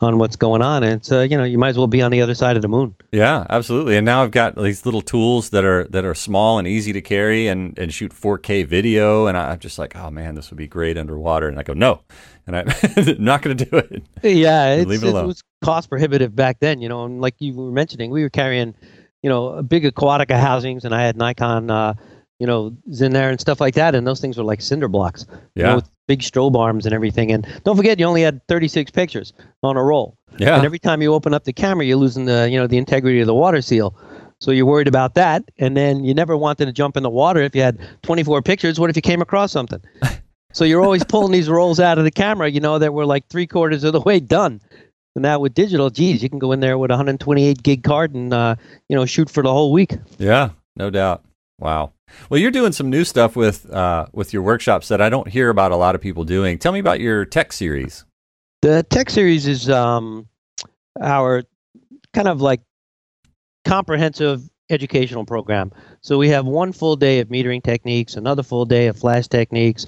on 0.00 0.18
what's 0.18 0.36
going 0.36 0.60
on. 0.60 0.82
And 0.82 0.94
it's 0.94 1.10
uh, 1.10 1.20
you 1.20 1.38
know, 1.38 1.44
you 1.44 1.56
might 1.56 1.70
as 1.70 1.78
well 1.78 1.86
be 1.86 2.02
on 2.02 2.10
the 2.10 2.20
other 2.20 2.34
side 2.34 2.56
of 2.56 2.62
the 2.62 2.68
moon. 2.68 2.94
Yeah, 3.12 3.46
absolutely. 3.48 3.96
And 3.96 4.04
now 4.04 4.22
I've 4.22 4.30
got 4.30 4.56
these 4.56 4.84
little 4.84 5.00
tools 5.00 5.50
that 5.50 5.64
are 5.64 5.84
that 5.84 6.04
are 6.04 6.14
small 6.14 6.58
and 6.58 6.68
easy 6.68 6.92
to 6.92 7.00
carry 7.00 7.48
and 7.48 7.78
and 7.78 7.92
shoot 7.92 8.12
4K 8.12 8.66
video. 8.66 9.26
And 9.26 9.36
I'm 9.38 9.58
just 9.58 9.78
like, 9.78 9.96
oh 9.96 10.10
man, 10.10 10.34
this 10.34 10.50
would 10.50 10.58
be 10.58 10.68
great 10.68 10.98
underwater. 10.98 11.48
And 11.48 11.58
I 11.58 11.62
go, 11.62 11.72
no, 11.72 12.02
and 12.46 12.56
I'm 12.96 13.24
not 13.24 13.40
going 13.40 13.56
to 13.56 13.64
do 13.64 13.76
it. 13.78 14.02
Yeah, 14.22 14.74
it, 14.74 14.90
it 14.90 15.02
was 15.02 15.42
cost 15.64 15.88
prohibitive 15.88 16.36
back 16.36 16.60
then. 16.60 16.82
You 16.82 16.90
know, 16.90 17.06
and 17.06 17.22
like 17.22 17.36
you 17.38 17.54
were 17.54 17.72
mentioning, 17.72 18.10
we 18.10 18.22
were 18.22 18.30
carrying 18.30 18.74
you 19.26 19.30
know, 19.30 19.60
big 19.60 19.82
Aquatica 19.82 20.38
housings, 20.38 20.84
and 20.84 20.94
I 20.94 21.02
had 21.02 21.16
Nikon, 21.16 21.68
uh, 21.68 21.94
you 22.38 22.46
know, 22.46 22.76
in 23.00 23.12
there 23.12 23.28
and 23.28 23.40
stuff 23.40 23.60
like 23.60 23.74
that, 23.74 23.96
and 23.96 24.06
those 24.06 24.20
things 24.20 24.38
were 24.38 24.44
like 24.44 24.60
cinder 24.60 24.86
blocks. 24.86 25.26
Yeah. 25.28 25.40
You 25.56 25.62
know, 25.64 25.74
with 25.74 25.90
big 26.06 26.20
strobe 26.20 26.54
arms 26.54 26.86
and 26.86 26.94
everything. 26.94 27.32
And 27.32 27.44
don't 27.64 27.76
forget, 27.76 27.98
you 27.98 28.06
only 28.06 28.22
had 28.22 28.40
36 28.46 28.92
pictures 28.92 29.32
on 29.64 29.76
a 29.76 29.82
roll. 29.82 30.16
Yeah. 30.38 30.54
And 30.54 30.64
every 30.64 30.78
time 30.78 31.02
you 31.02 31.12
open 31.12 31.34
up 31.34 31.42
the 31.42 31.52
camera, 31.52 31.84
you're 31.84 31.96
losing 31.96 32.26
the, 32.26 32.48
you 32.48 32.56
know, 32.56 32.68
the 32.68 32.78
integrity 32.78 33.18
of 33.18 33.26
the 33.26 33.34
water 33.34 33.60
seal. 33.60 33.98
So 34.38 34.52
you're 34.52 34.64
worried 34.64 34.86
about 34.86 35.14
that, 35.14 35.42
and 35.58 35.76
then 35.76 36.04
you 36.04 36.14
never 36.14 36.36
wanted 36.36 36.66
to 36.66 36.72
jump 36.72 36.96
in 36.96 37.02
the 37.02 37.10
water 37.10 37.40
if 37.40 37.56
you 37.56 37.62
had 37.62 37.80
24 38.02 38.42
pictures. 38.42 38.78
What 38.78 38.90
if 38.90 38.94
you 38.94 39.02
came 39.02 39.22
across 39.22 39.50
something? 39.50 39.82
so 40.52 40.62
you're 40.62 40.84
always 40.84 41.02
pulling 41.02 41.32
these 41.32 41.48
rolls 41.48 41.80
out 41.80 41.98
of 41.98 42.04
the 42.04 42.12
camera, 42.12 42.48
you 42.48 42.60
know, 42.60 42.78
that 42.78 42.94
were 42.94 43.06
like 43.06 43.26
three 43.26 43.48
quarters 43.48 43.82
of 43.82 43.92
the 43.92 44.00
way 44.02 44.20
done. 44.20 44.60
And 45.16 45.22
now 45.22 45.38
with 45.38 45.54
digital, 45.54 45.88
geez, 45.88 46.22
you 46.22 46.28
can 46.28 46.38
go 46.38 46.52
in 46.52 46.60
there 46.60 46.76
with 46.76 46.90
a 46.90 46.94
128 46.94 47.62
gig 47.62 47.82
card 47.82 48.14
and 48.14 48.34
uh, 48.34 48.56
you 48.90 48.94
know 48.94 49.06
shoot 49.06 49.30
for 49.30 49.42
the 49.42 49.50
whole 49.50 49.72
week. 49.72 49.94
Yeah, 50.18 50.50
no 50.76 50.90
doubt. 50.90 51.24
Wow. 51.58 51.94
Well, 52.28 52.38
you're 52.38 52.50
doing 52.50 52.72
some 52.72 52.90
new 52.90 53.02
stuff 53.02 53.34
with 53.34 53.68
uh, 53.72 54.06
with 54.12 54.34
your 54.34 54.42
workshops 54.42 54.88
that 54.88 55.00
I 55.00 55.08
don't 55.08 55.26
hear 55.26 55.48
about 55.48 55.72
a 55.72 55.76
lot 55.76 55.94
of 55.94 56.02
people 56.02 56.24
doing. 56.24 56.58
Tell 56.58 56.70
me 56.70 56.80
about 56.80 57.00
your 57.00 57.24
tech 57.24 57.54
series. 57.54 58.04
The 58.60 58.82
tech 58.90 59.08
series 59.08 59.46
is 59.46 59.70
um, 59.70 60.28
our 61.00 61.44
kind 62.12 62.28
of 62.28 62.42
like 62.42 62.60
comprehensive 63.64 64.42
educational 64.68 65.24
program. 65.24 65.72
So 66.02 66.18
we 66.18 66.28
have 66.28 66.44
one 66.44 66.72
full 66.72 66.96
day 66.96 67.20
of 67.20 67.28
metering 67.28 67.62
techniques, 67.62 68.16
another 68.16 68.42
full 68.42 68.66
day 68.66 68.86
of 68.88 68.98
flash 68.98 69.28
techniques, 69.28 69.86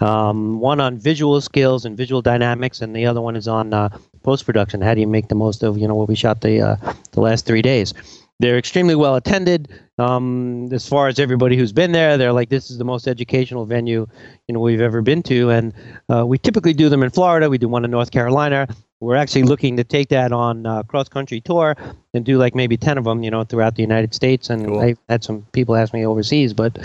um, 0.00 0.58
one 0.58 0.80
on 0.80 0.98
visual 0.98 1.40
skills 1.40 1.84
and 1.84 1.96
visual 1.96 2.22
dynamics, 2.22 2.80
and 2.80 2.96
the 2.96 3.06
other 3.06 3.20
one 3.20 3.36
is 3.36 3.46
on 3.46 3.72
uh, 3.72 3.96
post 4.24 4.46
production. 4.46 4.80
How 4.80 4.94
do 4.94 5.00
you 5.00 5.06
make 5.06 5.28
the 5.28 5.36
most 5.36 5.62
of 5.62 5.78
you 5.78 5.86
know 5.86 5.94
what 5.94 6.08
we 6.08 6.16
shot 6.16 6.40
the 6.40 6.60
uh, 6.60 6.76
the 7.12 7.20
last 7.20 7.46
three 7.46 7.62
days? 7.62 7.94
They're 8.40 8.58
extremely 8.58 8.96
well 8.96 9.14
attended. 9.14 9.68
Um, 9.96 10.68
as 10.72 10.88
far 10.88 11.06
as 11.06 11.20
everybody 11.20 11.56
who's 11.56 11.72
been 11.72 11.92
there, 11.92 12.18
they're 12.18 12.32
like 12.32 12.48
this 12.48 12.68
is 12.68 12.78
the 12.78 12.84
most 12.84 13.06
educational 13.06 13.64
venue 13.64 14.08
you 14.48 14.54
know 14.54 14.60
we've 14.60 14.80
ever 14.80 15.02
been 15.02 15.22
to, 15.24 15.50
and 15.50 15.72
uh, 16.12 16.26
we 16.26 16.38
typically 16.38 16.72
do 16.72 16.88
them 16.88 17.04
in 17.04 17.10
Florida. 17.10 17.48
We 17.48 17.58
do 17.58 17.68
one 17.68 17.84
in 17.84 17.92
North 17.92 18.10
Carolina. 18.10 18.66
We're 19.00 19.16
actually 19.16 19.42
looking 19.42 19.76
to 19.76 19.84
take 19.84 20.08
that 20.08 20.32
on 20.32 20.66
uh, 20.66 20.82
cross 20.84 21.08
country 21.08 21.40
tour 21.40 21.76
and 22.14 22.24
do 22.24 22.38
like 22.38 22.54
maybe 22.54 22.76
ten 22.76 22.96
of 22.96 23.04
them, 23.04 23.22
you 23.22 23.30
know, 23.30 23.44
throughout 23.44 23.76
the 23.76 23.82
United 23.82 24.14
States. 24.14 24.50
And 24.50 24.66
cool. 24.66 24.80
I've 24.80 24.98
had 25.08 25.22
some 25.22 25.46
people 25.52 25.76
ask 25.76 25.92
me 25.92 26.06
overseas, 26.06 26.54
but 26.54 26.78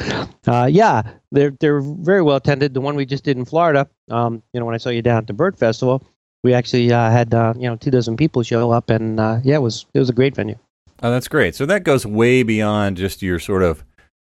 uh, 0.47 0.67
yeah, 0.69 1.01
they're 1.31 1.51
they're 1.59 1.81
very 1.81 2.21
well 2.21 2.35
attended. 2.35 2.73
The 2.73 2.81
one 2.81 2.95
we 2.95 3.05
just 3.05 3.23
did 3.23 3.37
in 3.37 3.45
Florida, 3.45 3.87
um, 4.11 4.43
you 4.53 4.59
know, 4.59 4.65
when 4.65 4.75
I 4.75 4.79
saw 4.79 4.89
you 4.89 5.01
down 5.01 5.19
at 5.19 5.27
the 5.27 5.33
Bird 5.33 5.57
Festival, 5.57 6.03
we 6.43 6.53
actually 6.53 6.91
uh, 6.91 7.09
had 7.09 7.33
uh, 7.33 7.53
you 7.55 7.69
know 7.69 7.75
two 7.75 7.91
dozen 7.91 8.17
people 8.17 8.43
show 8.43 8.71
up, 8.71 8.89
and 8.89 9.19
uh, 9.19 9.39
yeah, 9.43 9.55
it 9.55 9.61
was 9.61 9.85
it 9.93 9.99
was 9.99 10.09
a 10.09 10.13
great 10.13 10.35
venue. 10.35 10.57
Oh, 11.01 11.11
that's 11.11 11.27
great. 11.27 11.55
So 11.55 11.65
that 11.65 11.83
goes 11.83 12.05
way 12.05 12.43
beyond 12.43 12.97
just 12.97 13.21
your 13.21 13.39
sort 13.39 13.63
of 13.63 13.83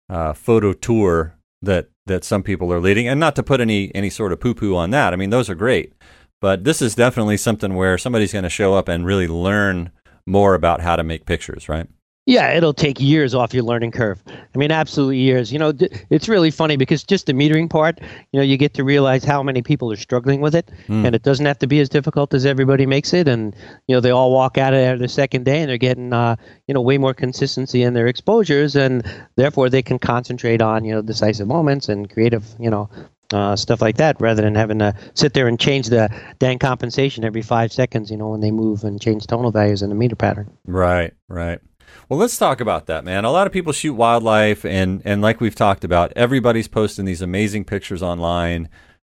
uh, 0.09 0.33
photo 0.33 0.73
tour 0.73 1.35
that 1.61 1.89
that 2.05 2.23
some 2.23 2.43
people 2.43 2.71
are 2.71 2.79
leading, 2.79 3.07
and 3.07 3.19
not 3.19 3.35
to 3.35 3.43
put 3.43 3.61
any 3.61 3.93
any 3.95 4.09
sort 4.09 4.31
of 4.31 4.39
poo 4.39 4.53
poo 4.53 4.75
on 4.75 4.91
that. 4.91 5.13
I 5.13 5.15
mean, 5.15 5.29
those 5.29 5.49
are 5.49 5.55
great, 5.55 5.93
but 6.41 6.63
this 6.63 6.81
is 6.81 6.95
definitely 6.95 7.37
something 7.37 7.75
where 7.75 7.97
somebody's 7.97 8.33
going 8.33 8.43
to 8.43 8.49
show 8.49 8.73
up 8.73 8.87
and 8.87 9.05
really 9.05 9.27
learn 9.27 9.91
more 10.25 10.55
about 10.55 10.81
how 10.81 10.95
to 10.95 11.03
make 11.03 11.25
pictures, 11.25 11.69
right? 11.69 11.87
Yeah, 12.27 12.51
it'll 12.51 12.73
take 12.73 12.99
years 12.99 13.33
off 13.33 13.53
your 13.53 13.63
learning 13.63 13.91
curve. 13.91 14.21
I 14.27 14.57
mean, 14.57 14.69
absolutely 14.69 15.19
years. 15.19 15.51
You 15.51 15.59
know, 15.59 15.71
it's 16.09 16.27
really 16.27 16.51
funny 16.51 16.75
because 16.75 17.01
just 17.03 17.25
the 17.25 17.31
metering 17.31 17.69
part, 17.69 18.01
you 18.33 18.37
know, 18.37 18.43
you 18.43 18.57
get 18.57 18.73
to 18.73 18.83
realize 18.83 19.23
how 19.23 19.41
many 19.41 19.61
people 19.61 19.89
are 19.93 19.95
struggling 19.95 20.41
with 20.41 20.53
it, 20.53 20.69
Mm. 20.89 21.05
and 21.05 21.15
it 21.15 21.23
doesn't 21.23 21.45
have 21.45 21.57
to 21.59 21.67
be 21.67 21.79
as 21.79 21.87
difficult 21.87 22.33
as 22.33 22.45
everybody 22.45 22.85
makes 22.85 23.13
it. 23.13 23.29
And 23.29 23.55
you 23.87 23.95
know, 23.95 24.01
they 24.01 24.11
all 24.11 24.33
walk 24.33 24.57
out 24.57 24.73
of 24.73 24.79
there 24.79 24.97
the 24.97 25.07
second 25.07 25.45
day, 25.45 25.61
and 25.61 25.69
they're 25.69 25.77
getting, 25.77 26.11
uh, 26.11 26.35
you 26.67 26.73
know, 26.73 26.81
way 26.81 26.97
more 26.97 27.13
consistency 27.13 27.81
in 27.81 27.93
their 27.93 28.07
exposures, 28.07 28.75
and 28.75 29.03
therefore 29.37 29.69
they 29.69 29.81
can 29.81 29.97
concentrate 29.97 30.61
on, 30.61 30.83
you 30.83 30.93
know, 30.93 31.01
decisive 31.01 31.47
moments 31.47 31.87
and 31.87 32.09
creative, 32.09 32.43
you 32.59 32.69
know, 32.69 32.89
uh, 33.31 33.55
stuff 33.55 33.81
like 33.81 33.95
that, 33.97 34.19
rather 34.19 34.41
than 34.41 34.55
having 34.55 34.79
to 34.79 34.93
sit 35.13 35.33
there 35.33 35.47
and 35.47 35.61
change 35.61 35.87
the 35.87 36.09
dang 36.39 36.59
compensation 36.59 37.23
every 37.23 37.41
five 37.41 37.71
seconds, 37.71 38.11
you 38.11 38.17
know, 38.17 38.27
when 38.29 38.41
they 38.41 38.51
move 38.51 38.83
and 38.83 38.99
change 39.01 39.25
tonal 39.27 39.51
values 39.51 39.81
in 39.81 39.87
the 39.87 39.95
meter 39.95 40.15
pattern. 40.17 40.49
Right, 40.65 41.13
right. 41.29 41.59
Well, 42.09 42.19
let's 42.19 42.37
talk 42.37 42.61
about 42.61 42.85
that, 42.87 43.03
man. 43.03 43.25
A 43.25 43.31
lot 43.31 43.47
of 43.47 43.53
people 43.53 43.73
shoot 43.73 43.93
wildlife, 43.93 44.65
and 44.65 45.01
and 45.05 45.21
like 45.21 45.41
we've 45.41 45.55
talked 45.55 45.83
about, 45.83 46.13
everybody's 46.15 46.67
posting 46.67 47.05
these 47.05 47.21
amazing 47.21 47.65
pictures 47.65 48.03
online. 48.03 48.69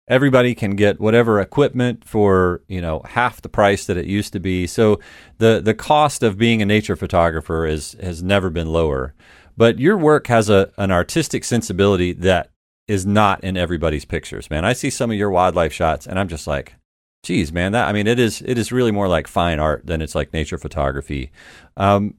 Everybody 0.09 0.55
can 0.55 0.75
get 0.77 1.01
whatever 1.01 1.41
equipment 1.41 2.05
for 2.05 2.61
you 2.67 2.81
know 2.81 3.01
half 3.05 3.41
the 3.41 3.49
price 3.49 3.85
that 3.85 3.97
it 3.97 4.05
used 4.05 4.33
to 4.33 4.39
be. 4.39 4.67
So 4.67 4.99
the 5.37 5.61
the 5.63 5.73
cost 5.73 6.23
of 6.23 6.37
being 6.37 6.61
a 6.61 6.65
nature 6.65 6.95
photographer 6.95 7.65
is 7.65 7.95
has 8.01 8.23
never 8.23 8.49
been 8.49 8.71
lower. 8.71 9.13
But 9.57 9.79
your 9.79 9.97
work 9.97 10.27
has 10.27 10.49
a 10.49 10.71
an 10.77 10.91
artistic 10.91 11.43
sensibility 11.43 12.13
that 12.13 12.51
is 12.87 13.05
not 13.05 13.43
in 13.43 13.57
everybody's 13.57 14.05
pictures, 14.05 14.49
man. 14.49 14.63
I 14.63 14.73
see 14.73 14.89
some 14.89 15.11
of 15.11 15.17
your 15.17 15.29
wildlife 15.29 15.73
shots, 15.73 16.07
and 16.07 16.17
I'm 16.17 16.29
just 16.29 16.47
like, 16.47 16.75
geez, 17.23 17.51
man, 17.51 17.73
that 17.73 17.87
I 17.87 17.91
mean, 17.91 18.07
it 18.07 18.19
is 18.19 18.41
it 18.45 18.57
is 18.57 18.71
really 18.71 18.91
more 18.91 19.07
like 19.07 19.27
fine 19.27 19.59
art 19.59 19.85
than 19.85 20.01
it's 20.01 20.15
like 20.15 20.33
nature 20.33 20.57
photography. 20.57 21.31
Um, 21.75 22.15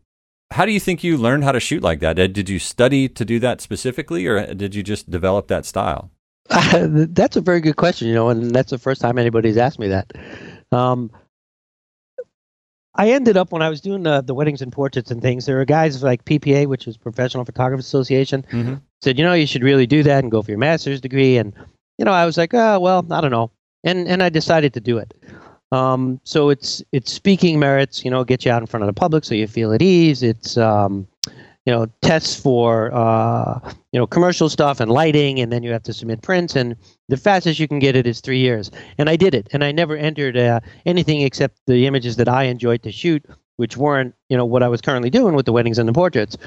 how 0.51 0.65
do 0.65 0.73
you 0.73 0.81
think 0.81 1.05
you 1.05 1.17
learned 1.17 1.45
how 1.45 1.53
to 1.53 1.61
shoot 1.61 1.83
like 1.83 2.01
that? 2.01 2.15
Did, 2.15 2.49
you 2.49 2.59
study 2.59 3.09
to 3.09 3.25
do 3.25 3.39
that 3.41 3.61
specifically, 3.61 4.27
or 4.27 4.55
did 4.55 4.75
you 4.75 4.83
just 4.83 5.11
develop 5.11 5.49
that 5.49 5.67
style? 5.67 6.11
that's 6.49 7.37
a 7.37 7.41
very 7.43 7.61
good 7.61 7.77
question, 7.77 8.09
you 8.09 8.15
know, 8.15 8.31
and 8.31 8.55
that's 8.55 8.71
the 8.71 8.79
first 8.79 9.01
time 9.01 9.19
anybody's 9.19 9.59
asked 9.59 9.79
me 9.79 9.89
that. 9.89 10.11
Um, 10.73 11.11
I 12.95 13.11
ended 13.11 13.37
up 13.37 13.53
when 13.53 13.63
I 13.63 13.69
was 13.69 13.81
doing 13.81 14.03
the, 14.03 14.23
the 14.23 14.35
weddings 14.35 14.61
and 14.63 14.73
portraits 14.73 15.11
and 15.11 15.23
things. 15.23 15.47
There 15.47 15.57
were 15.57 15.65
guys 15.65 16.03
like 16.03 16.25
PPA, 16.25 16.67
which 16.67 16.89
is 16.89 16.97
Professional 16.97 17.45
Photographers 17.45 17.87
Association, 17.87 18.45
Mm-hmm. 18.51 18.75
said, 19.03 19.19
you 19.19 19.25
know, 19.25 19.35
you 19.35 19.47
should 19.47 19.63
really 19.63 19.87
do 19.87 20.03
that 20.03 20.25
and 20.25 20.33
go 20.33 20.43
for 20.43 20.51
your 20.51 20.59
master's 20.59 21.01
degree. 21.01 21.37
And 21.37 21.53
you 21.99 22.05
know, 22.05 22.13
I 22.13 22.25
was 22.27 22.37
like, 22.37 22.55
oh 22.55 22.79
well, 22.81 23.07
I 23.11 23.21
don't 23.21 23.31
know, 23.31 23.51
and 23.85 24.09
and 24.09 24.23
I 24.23 24.29
decided 24.29 24.73
to 24.75 24.81
do 24.81 24.99
it. 24.99 25.15
Um, 25.71 26.21
so 26.25 26.49
it's 26.49 26.83
it's 26.93 27.13
speaking 27.13 27.59
merits, 27.59 28.05
you 28.05 28.11
know, 28.11 28.25
get 28.25 28.45
you 28.45 28.51
out 28.51 28.63
in 28.63 28.67
front 28.67 28.83
of 28.83 28.87
the 28.87 28.99
public 28.99 29.25
so 29.25 29.35
you 29.35 29.47
feel 29.47 29.73
at 29.73 29.83
ease. 29.83 30.23
It's 30.23 30.57
um, 30.57 31.07
you 31.67 31.75
know 31.75 31.87
tests 32.01 32.41
for 32.41 32.91
uh, 32.95 33.61
you 33.93 34.01
know 34.01 34.07
commercial 34.07 34.49
stuff 34.49 34.81
and 34.81 34.91
lighting, 34.91 35.39
and 35.39 35.53
then 35.53 35.63
you 35.63 35.71
have 35.71 35.83
to 35.83 35.93
submit 35.93 36.23
prints. 36.23 36.57
And 36.57 36.75
the 37.09 37.19
fastest 37.19 37.61
you 37.61 37.69
can 37.69 37.79
get 37.79 37.95
it 37.95 38.07
is 38.07 38.21
three 38.21 38.39
years. 38.39 38.71
And 38.97 39.11
I 39.11 39.17
did 39.17 39.35
it, 39.35 39.49
and 39.53 39.63
I 39.63 39.71
never 39.71 39.95
entered 39.95 40.39
uh, 40.39 40.61
anything 40.87 41.21
except 41.21 41.59
the 41.67 41.87
images 41.87 42.17
that 42.17 42.29
I 42.29 42.45
enjoyed 42.45 42.83
to 42.85 42.91
shoot, 42.91 43.23
which 43.57 43.77
weren't 43.77 44.15
you 44.31 44.37
know 44.39 44.47
what 44.47 44.63
I 44.63 44.69
was 44.69 44.81
currently 44.81 45.11
doing 45.11 45.35
with 45.35 45.45
the 45.45 45.53
weddings 45.53 45.79
and 45.79 45.87
the 45.87 45.93
portraits. 45.93 46.39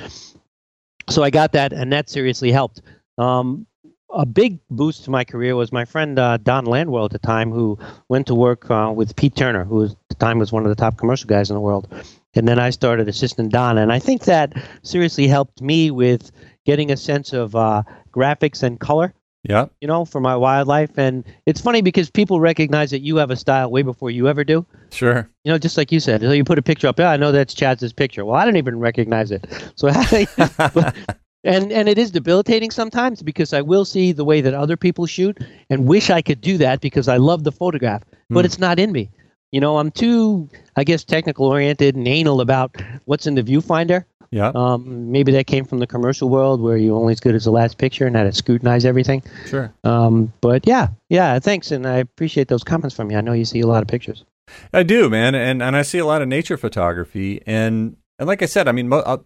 So 1.10 1.22
I 1.22 1.30
got 1.30 1.52
that, 1.52 1.72
and 1.72 1.94
that 1.94 2.10
seriously 2.10 2.52
helped. 2.52 2.82
Um, 3.20 3.68
a 4.14 4.26
big 4.26 4.60
boost 4.70 5.04
to 5.06 5.12
my 5.12 5.24
career 5.24 5.56
was 5.56 5.72
my 5.72 5.86
friend 5.86 6.18
uh, 6.20 6.38
Don 6.38 6.66
Landwell 6.66 7.06
at 7.06 7.12
the 7.12 7.20
time, 7.20 7.52
who 7.52 7.78
went 8.10 8.28
to 8.28 8.36
work 8.36 8.70
uh, 8.70 8.92
with 8.96 9.16
Pete 9.16 9.36
Turner, 9.36 9.64
who 9.64 9.86
at 9.86 9.96
the 10.10 10.16
time 10.16 10.40
was 10.40 10.52
one 10.52 10.64
of 10.64 10.70
the 10.70 10.76
top 10.76 10.98
commercial 10.98 11.28
guys 11.28 11.50
in 11.50 11.56
the 11.56 11.62
world. 11.62 11.88
And 12.34 12.48
then 12.48 12.60
I 12.60 12.70
started 12.70 13.10
assistant 13.10 13.52
Don, 13.52 13.78
and 13.78 13.92
I 13.92 14.00
think 14.00 14.24
that 14.24 14.54
seriously 14.84 15.28
helped 15.28 15.62
me 15.62 15.92
with 15.92 16.32
getting 16.66 16.92
a 16.92 16.98
sense 16.98 17.34
of 17.34 17.56
uh, 17.56 17.84
graphics 18.12 18.64
and 18.64 18.80
color. 18.80 19.14
Yeah. 19.44 19.66
You 19.82 19.88
know, 19.88 20.06
for 20.06 20.22
my 20.22 20.36
wildlife, 20.36 20.98
and 20.98 21.24
it's 21.48 21.60
funny 21.60 21.82
because 21.82 22.12
people 22.12 22.40
recognize 22.40 22.92
that 22.92 23.00
you 23.00 23.16
have 23.18 23.32
a 23.32 23.36
style 23.36 23.72
way 23.72 23.82
before 23.82 24.12
you 24.12 24.28
ever 24.28 24.44
do. 24.44 24.66
Sure. 24.92 25.28
You 25.44 25.52
know, 25.52 25.58
just 25.58 25.78
like 25.78 25.92
you 25.92 26.00
said, 26.00 26.22
you 26.22 26.44
put 26.44 26.60
a 26.60 26.62
picture 26.62 26.88
up. 26.88 27.00
Yeah, 27.00 27.10
I 27.10 27.18
know 27.18 27.32
that's 27.32 27.56
Chaz's 27.56 27.92
picture. 27.92 28.24
Well, 28.24 28.36
I 28.36 28.46
didn't 28.46 28.58
even 28.58 28.78
recognize 28.78 29.32
it. 29.32 29.48
So, 29.76 29.90
but, 30.58 30.96
and 31.44 31.72
and 31.72 31.88
it 31.90 31.98
is 31.98 32.12
debilitating 32.12 32.72
sometimes 32.72 33.22
because 33.22 33.54
I 33.54 33.62
will 33.62 33.86
see 33.86 34.12
the 34.12 34.26
way 34.26 34.42
that 34.42 34.54
other 34.54 34.78
people 34.78 35.06
shoot 35.06 35.38
and 35.70 35.88
wish 35.88 36.10
I 36.10 36.22
could 36.22 36.42
do 36.42 36.58
that 36.60 36.82
because 36.82 37.08
I 37.08 37.18
love 37.18 37.44
the 37.44 37.52
photograph, 37.52 38.04
but 38.30 38.42
Hmm. 38.42 38.46
it's 38.46 38.60
not 38.60 38.80
in 38.80 38.92
me. 38.92 39.10
You 39.52 39.60
know, 39.60 39.78
I'm 39.78 39.92
too, 39.92 40.50
I 40.78 40.84
guess, 40.86 41.04
technical 41.04 41.46
oriented 41.48 41.96
and 41.96 42.08
anal 42.08 42.40
about 42.42 42.76
what's 43.06 43.28
in 43.28 43.36
the 43.36 43.44
viewfinder. 43.44 44.06
Yeah. 44.32 44.54
Um, 44.56 45.12
maybe 45.12 45.34
that 45.34 45.46
came 45.46 45.66
from 45.66 45.80
the 45.80 45.88
commercial 45.88 46.30
world 46.30 46.62
where 46.62 46.78
you're 46.78 46.96
only 46.96 47.12
as 47.12 47.20
good 47.20 47.36
as 47.36 47.44
the 47.44 47.52
last 47.52 47.78
picture 47.78 48.08
and 48.08 48.16
had 48.16 48.24
to 48.24 48.32
scrutinize 48.32 48.86
everything. 48.86 49.22
Sure. 49.48 49.74
Um, 49.84 50.32
but 50.40 50.66
yeah, 50.66 50.88
yeah, 51.10 51.38
thanks, 51.40 51.70
and 51.72 51.86
I 51.86 51.98
appreciate 51.98 52.48
those 52.48 52.64
comments 52.64 52.96
from 52.96 53.12
you. 53.12 53.18
I 53.18 53.22
know 53.22 53.34
you 53.34 53.44
see 53.44 53.60
a 53.60 53.68
lot 53.68 53.82
of 53.82 53.90
pictures. 53.90 54.24
I 54.72 54.84
do, 54.84 55.10
man, 55.10 55.36
and 55.36 55.62
and 55.62 55.76
I 55.76 55.82
see 55.82 55.98
a 55.98 56.06
lot 56.06 56.22
of 56.22 56.30
nature 56.30 56.56
photography, 56.56 57.42
and 57.46 57.98
and 58.20 58.28
like 58.28 58.42
I 58.42 58.46
said, 58.46 58.70
I 58.70 58.72
mean, 58.72 58.88
mo- 58.88 59.00
uh, 59.00 59.18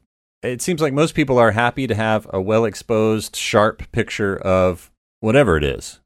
it 0.45 0.61
seems 0.61 0.81
like 0.81 0.93
most 0.93 1.15
people 1.15 1.37
are 1.37 1.51
happy 1.51 1.87
to 1.87 1.95
have 1.95 2.27
a 2.33 2.41
well 2.41 2.65
exposed, 2.65 3.35
sharp 3.35 3.91
picture 3.91 4.37
of 4.37 4.91
whatever 5.19 5.57
it 5.57 5.63
is. 5.63 5.99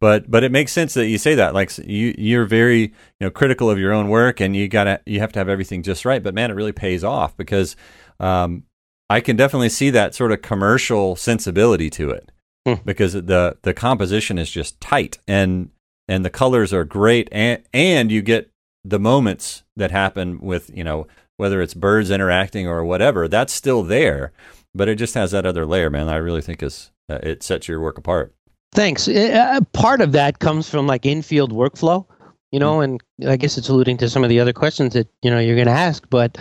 But 0.00 0.30
but 0.30 0.44
it 0.44 0.52
makes 0.52 0.72
sense 0.72 0.94
that 0.94 1.06
you 1.06 1.18
say 1.18 1.34
that. 1.36 1.54
Like 1.54 1.76
you 1.78 2.14
you're 2.18 2.44
very 2.44 2.80
you 2.80 2.92
know 3.20 3.30
critical 3.30 3.70
of 3.70 3.78
your 3.78 3.92
own 3.92 4.08
work, 4.08 4.40
and 4.40 4.54
you 4.54 4.68
gotta 4.68 5.00
you 5.06 5.20
have 5.20 5.32
to 5.32 5.38
have 5.38 5.48
everything 5.48 5.82
just 5.82 6.04
right. 6.04 6.22
But 6.22 6.34
man, 6.34 6.50
it 6.50 6.54
really 6.54 6.72
pays 6.72 7.04
off 7.04 7.36
because 7.36 7.76
um, 8.20 8.64
I 9.08 9.20
can 9.20 9.36
definitely 9.36 9.68
see 9.68 9.90
that 9.90 10.14
sort 10.14 10.32
of 10.32 10.42
commercial 10.42 11.16
sensibility 11.16 11.90
to 11.90 12.10
it 12.10 12.30
Hmm. 12.66 12.74
because 12.84 13.12
the 13.12 13.58
the 13.62 13.74
composition 13.74 14.38
is 14.38 14.50
just 14.50 14.80
tight 14.80 15.18
and 15.28 15.70
and 16.08 16.24
the 16.24 16.30
colors 16.30 16.72
are 16.72 16.84
great 16.84 17.28
and 17.30 17.62
and 17.72 18.10
you 18.10 18.22
get 18.22 18.50
the 18.84 18.98
moments 18.98 19.64
that 19.76 19.90
happen 19.90 20.38
with 20.40 20.70
you 20.74 20.82
know 20.84 21.06
whether 21.36 21.60
it's 21.60 21.74
birds 21.74 22.10
interacting 22.10 22.66
or 22.66 22.84
whatever 22.84 23.28
that's 23.28 23.52
still 23.52 23.82
there 23.82 24.32
but 24.74 24.88
it 24.88 24.96
just 24.96 25.14
has 25.14 25.30
that 25.30 25.46
other 25.46 25.66
layer 25.66 25.90
man 25.90 26.08
i 26.08 26.16
really 26.16 26.42
think 26.42 26.62
is 26.62 26.90
uh, 27.08 27.18
it 27.22 27.42
sets 27.42 27.68
your 27.68 27.80
work 27.80 27.98
apart 27.98 28.34
Thanks. 28.74 29.06
Uh, 29.06 29.60
part 29.72 30.00
of 30.00 30.12
that 30.12 30.40
comes 30.40 30.68
from 30.68 30.88
like 30.88 31.06
infield 31.06 31.52
workflow, 31.52 32.04
you 32.50 32.58
know, 32.58 32.80
and 32.80 33.00
I 33.26 33.36
guess 33.36 33.56
it's 33.56 33.68
alluding 33.68 33.98
to 33.98 34.10
some 34.10 34.24
of 34.24 34.30
the 34.30 34.40
other 34.40 34.52
questions 34.52 34.94
that 34.94 35.08
you 35.22 35.30
know 35.30 35.38
you're 35.38 35.54
going 35.54 35.68
to 35.68 35.72
ask, 35.72 36.04
but 36.10 36.36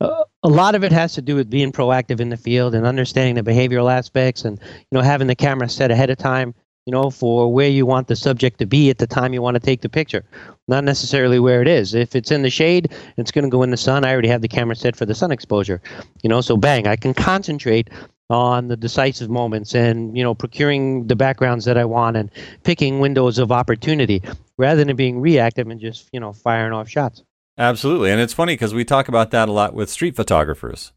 uh, 0.00 0.24
a 0.42 0.48
lot 0.48 0.74
of 0.74 0.82
it 0.82 0.90
has 0.90 1.14
to 1.14 1.22
do 1.22 1.36
with 1.36 1.48
being 1.48 1.70
proactive 1.70 2.18
in 2.18 2.30
the 2.30 2.36
field 2.36 2.74
and 2.74 2.84
understanding 2.84 3.36
the 3.36 3.48
behavioral 3.48 3.90
aspects, 3.90 4.44
and 4.44 4.58
you 4.60 4.98
know 4.98 5.00
having 5.00 5.28
the 5.28 5.36
camera 5.36 5.68
set 5.68 5.92
ahead 5.92 6.10
of 6.10 6.18
time, 6.18 6.56
you 6.86 6.92
know, 6.92 7.10
for 7.10 7.52
where 7.52 7.68
you 7.68 7.84
want 7.84 8.06
the 8.06 8.14
subject 8.16 8.58
to 8.60 8.66
be 8.66 8.90
at 8.90 8.98
the 8.98 9.06
time 9.08 9.34
you 9.34 9.42
want 9.42 9.56
to 9.56 9.60
take 9.60 9.80
the 9.80 9.88
picture, 9.88 10.24
not 10.68 10.84
necessarily 10.84 11.40
where 11.40 11.60
it 11.60 11.66
is. 11.66 11.94
If 11.94 12.14
it's 12.14 12.30
in 12.30 12.42
the 12.42 12.50
shade, 12.50 12.92
it's 13.16 13.32
going 13.32 13.44
to 13.44 13.50
go 13.50 13.64
in 13.64 13.70
the 13.70 13.76
sun. 13.76 14.04
I 14.04 14.12
already 14.12 14.28
have 14.28 14.40
the 14.40 14.48
camera 14.48 14.76
set 14.76 14.94
for 14.94 15.04
the 15.04 15.14
sun 15.14 15.32
exposure, 15.32 15.82
you 16.22 16.30
know, 16.30 16.40
so 16.40 16.56
bang, 16.56 16.86
I 16.86 16.94
can 16.94 17.12
concentrate 17.12 17.90
on 18.30 18.68
the 18.68 18.76
decisive 18.76 19.30
moments 19.30 19.74
and 19.74 20.16
you 20.16 20.22
know 20.24 20.34
procuring 20.34 21.06
the 21.06 21.14
backgrounds 21.14 21.64
that 21.64 21.78
I 21.78 21.84
want 21.84 22.16
and 22.16 22.30
picking 22.64 22.98
windows 22.98 23.38
of 23.38 23.52
opportunity 23.52 24.20
rather 24.58 24.84
than 24.84 24.96
being 24.96 25.20
reactive 25.20 25.68
and 25.68 25.80
just 25.80 26.08
you 26.12 26.18
know 26.18 26.32
firing 26.32 26.72
off 26.72 26.88
shots. 26.88 27.22
absolutely 27.56 28.10
and 28.10 28.20
it's 28.20 28.32
funny 28.32 28.54
because 28.54 28.74
we 28.74 28.84
talk 28.84 29.06
about 29.06 29.30
that 29.30 29.48
a 29.48 29.52
lot 29.52 29.74
with 29.74 29.88
street 29.88 30.16
photographers 30.16 30.92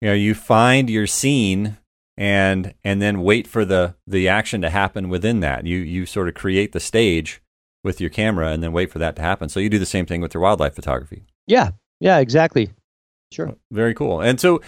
you 0.00 0.08
know 0.08 0.14
you 0.14 0.34
find 0.34 0.88
your 0.88 1.06
scene 1.06 1.76
and 2.20 2.74
and 2.84 3.00
then 3.00 3.22
wait 3.22 3.46
for 3.46 3.64
the 3.64 3.94
the 4.06 4.28
action 4.28 4.60
to 4.60 4.70
happen 4.70 5.08
within 5.08 5.40
that 5.40 5.66
you 5.66 5.78
you 5.78 6.04
sort 6.04 6.28
of 6.28 6.34
create 6.34 6.72
the 6.72 6.80
stage 6.80 7.40
with 7.82 8.00
your 8.00 8.10
camera 8.10 8.52
and 8.52 8.62
then 8.62 8.72
wait 8.72 8.90
for 8.92 8.98
that 8.98 9.16
to 9.16 9.22
happen 9.22 9.48
so 9.48 9.58
you 9.58 9.70
do 9.70 9.78
the 9.78 9.86
same 9.86 10.04
thing 10.04 10.20
with 10.20 10.34
your 10.34 10.42
wildlife 10.42 10.74
photography 10.74 11.24
Yeah, 11.46 11.70
yeah, 12.00 12.18
exactly. 12.18 12.70
Sure. 13.32 13.54
Very 13.70 13.94
cool. 13.94 14.20
And 14.20 14.40
so, 14.40 14.60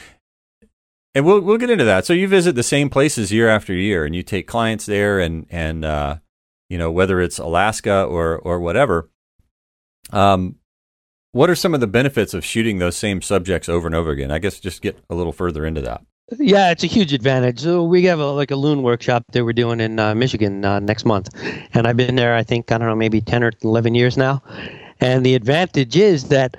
and 1.14 1.24
we'll 1.24 1.40
we'll 1.40 1.58
get 1.58 1.70
into 1.70 1.84
that. 1.84 2.06
So 2.06 2.12
you 2.12 2.28
visit 2.28 2.54
the 2.54 2.62
same 2.62 2.88
places 2.88 3.32
year 3.32 3.48
after 3.48 3.74
year, 3.74 4.04
and 4.04 4.14
you 4.14 4.22
take 4.22 4.46
clients 4.46 4.86
there, 4.86 5.18
and 5.18 5.46
and 5.50 5.84
uh, 5.84 6.16
you 6.68 6.78
know 6.78 6.90
whether 6.90 7.20
it's 7.20 7.38
Alaska 7.38 8.04
or 8.04 8.38
or 8.38 8.60
whatever. 8.60 9.10
Um, 10.10 10.56
what 11.32 11.48
are 11.48 11.54
some 11.54 11.74
of 11.74 11.80
the 11.80 11.86
benefits 11.86 12.34
of 12.34 12.44
shooting 12.44 12.78
those 12.78 12.96
same 12.96 13.22
subjects 13.22 13.68
over 13.68 13.86
and 13.86 13.94
over 13.94 14.10
again? 14.10 14.30
I 14.30 14.38
guess 14.38 14.60
just 14.60 14.82
get 14.82 14.98
a 15.08 15.14
little 15.14 15.32
further 15.32 15.64
into 15.64 15.80
that. 15.82 16.04
Yeah, 16.38 16.70
it's 16.70 16.84
a 16.84 16.86
huge 16.86 17.12
advantage. 17.12 17.60
So 17.60 17.84
we 17.84 18.04
have 18.04 18.18
a, 18.18 18.26
like 18.26 18.50
a 18.50 18.56
loon 18.56 18.82
workshop 18.82 19.24
that 19.32 19.44
we're 19.44 19.52
doing 19.52 19.80
in 19.80 19.98
uh, 19.98 20.14
Michigan 20.14 20.64
uh, 20.64 20.80
next 20.80 21.04
month, 21.04 21.30
and 21.74 21.86
I've 21.86 21.96
been 21.96 22.16
there. 22.16 22.34
I 22.34 22.42
think 22.42 22.70
I 22.72 22.78
don't 22.78 22.88
know, 22.88 22.96
maybe 22.96 23.20
ten 23.20 23.42
or 23.42 23.52
eleven 23.62 23.94
years 23.94 24.16
now. 24.16 24.42
And 25.00 25.26
the 25.26 25.34
advantage 25.34 25.96
is 25.96 26.28
that 26.28 26.56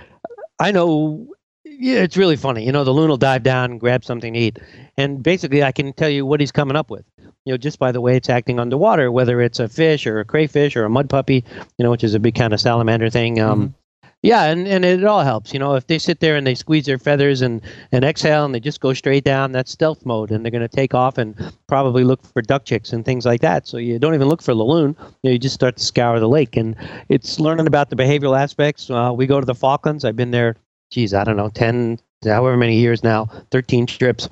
I 0.60 0.72
know. 0.72 1.28
Yeah, 1.66 2.00
it's 2.02 2.18
really 2.18 2.36
funny. 2.36 2.66
You 2.66 2.72
know, 2.72 2.84
the 2.84 2.92
loon 2.92 3.10
will 3.10 3.18
dive 3.18 3.44
down 3.44 3.72
and 3.72 3.80
grab 3.80 4.06
something 4.06 4.34
to 4.34 4.40
eat, 4.40 4.60
and 4.98 5.24
basically, 5.24 5.64
I 5.64 5.72
can 5.72 5.94
tell 5.94 6.10
you 6.10 6.26
what 6.26 6.40
he's 6.40 6.52
coming 6.52 6.76
up 6.76 6.90
with. 6.90 7.06
You 7.46 7.54
know, 7.54 7.58
just 7.58 7.80
by 7.80 7.92
the 7.92 8.00
way 8.00 8.16
it's 8.16 8.30
acting 8.30 8.60
underwater, 8.60 9.12
whether 9.12 9.42
it's 9.42 9.60
a 9.60 9.68
fish 9.68 10.06
or 10.06 10.20
a 10.20 10.26
crayfish 10.26 10.76
or 10.76 10.86
a 10.86 10.90
mud 10.90 11.10
puppy. 11.10 11.44
You 11.78 11.84
know, 11.84 11.92
which 11.92 12.04
is 12.04 12.14
a 12.14 12.20
big 12.20 12.36
kind 12.36 12.54
of 12.54 12.62
salamander 12.62 13.10
thing. 13.10 13.40
Um, 13.40 13.76
Yeah, 14.24 14.46
and, 14.46 14.66
and 14.70 14.86
it 14.86 15.04
all 15.04 15.22
helps. 15.22 15.52
You 15.52 15.60
know, 15.60 15.76
if 15.76 15.88
they 15.88 16.00
sit 16.00 16.22
there 16.22 16.38
and 16.38 16.48
they 16.48 16.56
squeeze 16.56 16.86
their 16.86 16.98
feathers 16.98 17.42
and, 17.42 17.62
and 17.92 18.06
exhale 18.06 18.46
and 18.46 18.56
they 18.56 18.62
just 18.62 18.80
go 18.80 18.94
straight 18.94 19.26
down, 19.26 19.52
that's 19.52 19.70
stealth 19.70 20.06
mode, 20.06 20.32
and 20.32 20.46
they're 20.46 20.52
going 20.52 20.62
to 20.62 20.74
take 20.74 20.94
off 20.94 21.18
and 21.18 21.36
probably 21.68 22.06
look 22.06 22.26
for 22.26 22.42
duck 22.42 22.64
chicks 22.64 22.94
and 22.94 23.04
things 23.04 23.26
like 23.26 23.42
that. 23.42 23.68
So 23.68 23.76
you 23.76 24.00
don't 24.00 24.14
even 24.14 24.30
look 24.30 24.42
for 24.42 24.54
the 24.54 24.64
loon. 24.64 24.96
You, 25.02 25.30
know, 25.30 25.32
you 25.32 25.40
just 25.40 25.56
start 25.56 25.76
to 25.76 25.84
scour 25.84 26.22
the 26.22 26.30
lake, 26.30 26.56
and 26.56 26.74
it's 27.10 27.38
learning 27.38 27.68
about 27.68 27.90
the 27.90 27.98
behavioral 27.98 28.40
aspects. 28.40 28.90
Uh, 28.90 29.12
we 29.14 29.28
go 29.28 29.42
to 29.42 29.46
the 29.46 29.54
Falklands. 29.54 30.06
I've 30.06 30.16
been 30.16 30.32
there, 30.32 30.56
geez, 30.90 31.14
I 31.14 31.26
don't 31.26 31.36
know, 31.36 31.50
10, 31.50 32.00
however 32.24 32.56
many 32.56 32.78
years 32.78 33.04
now, 33.04 33.26
13 33.52 33.86
trips. 33.88 34.30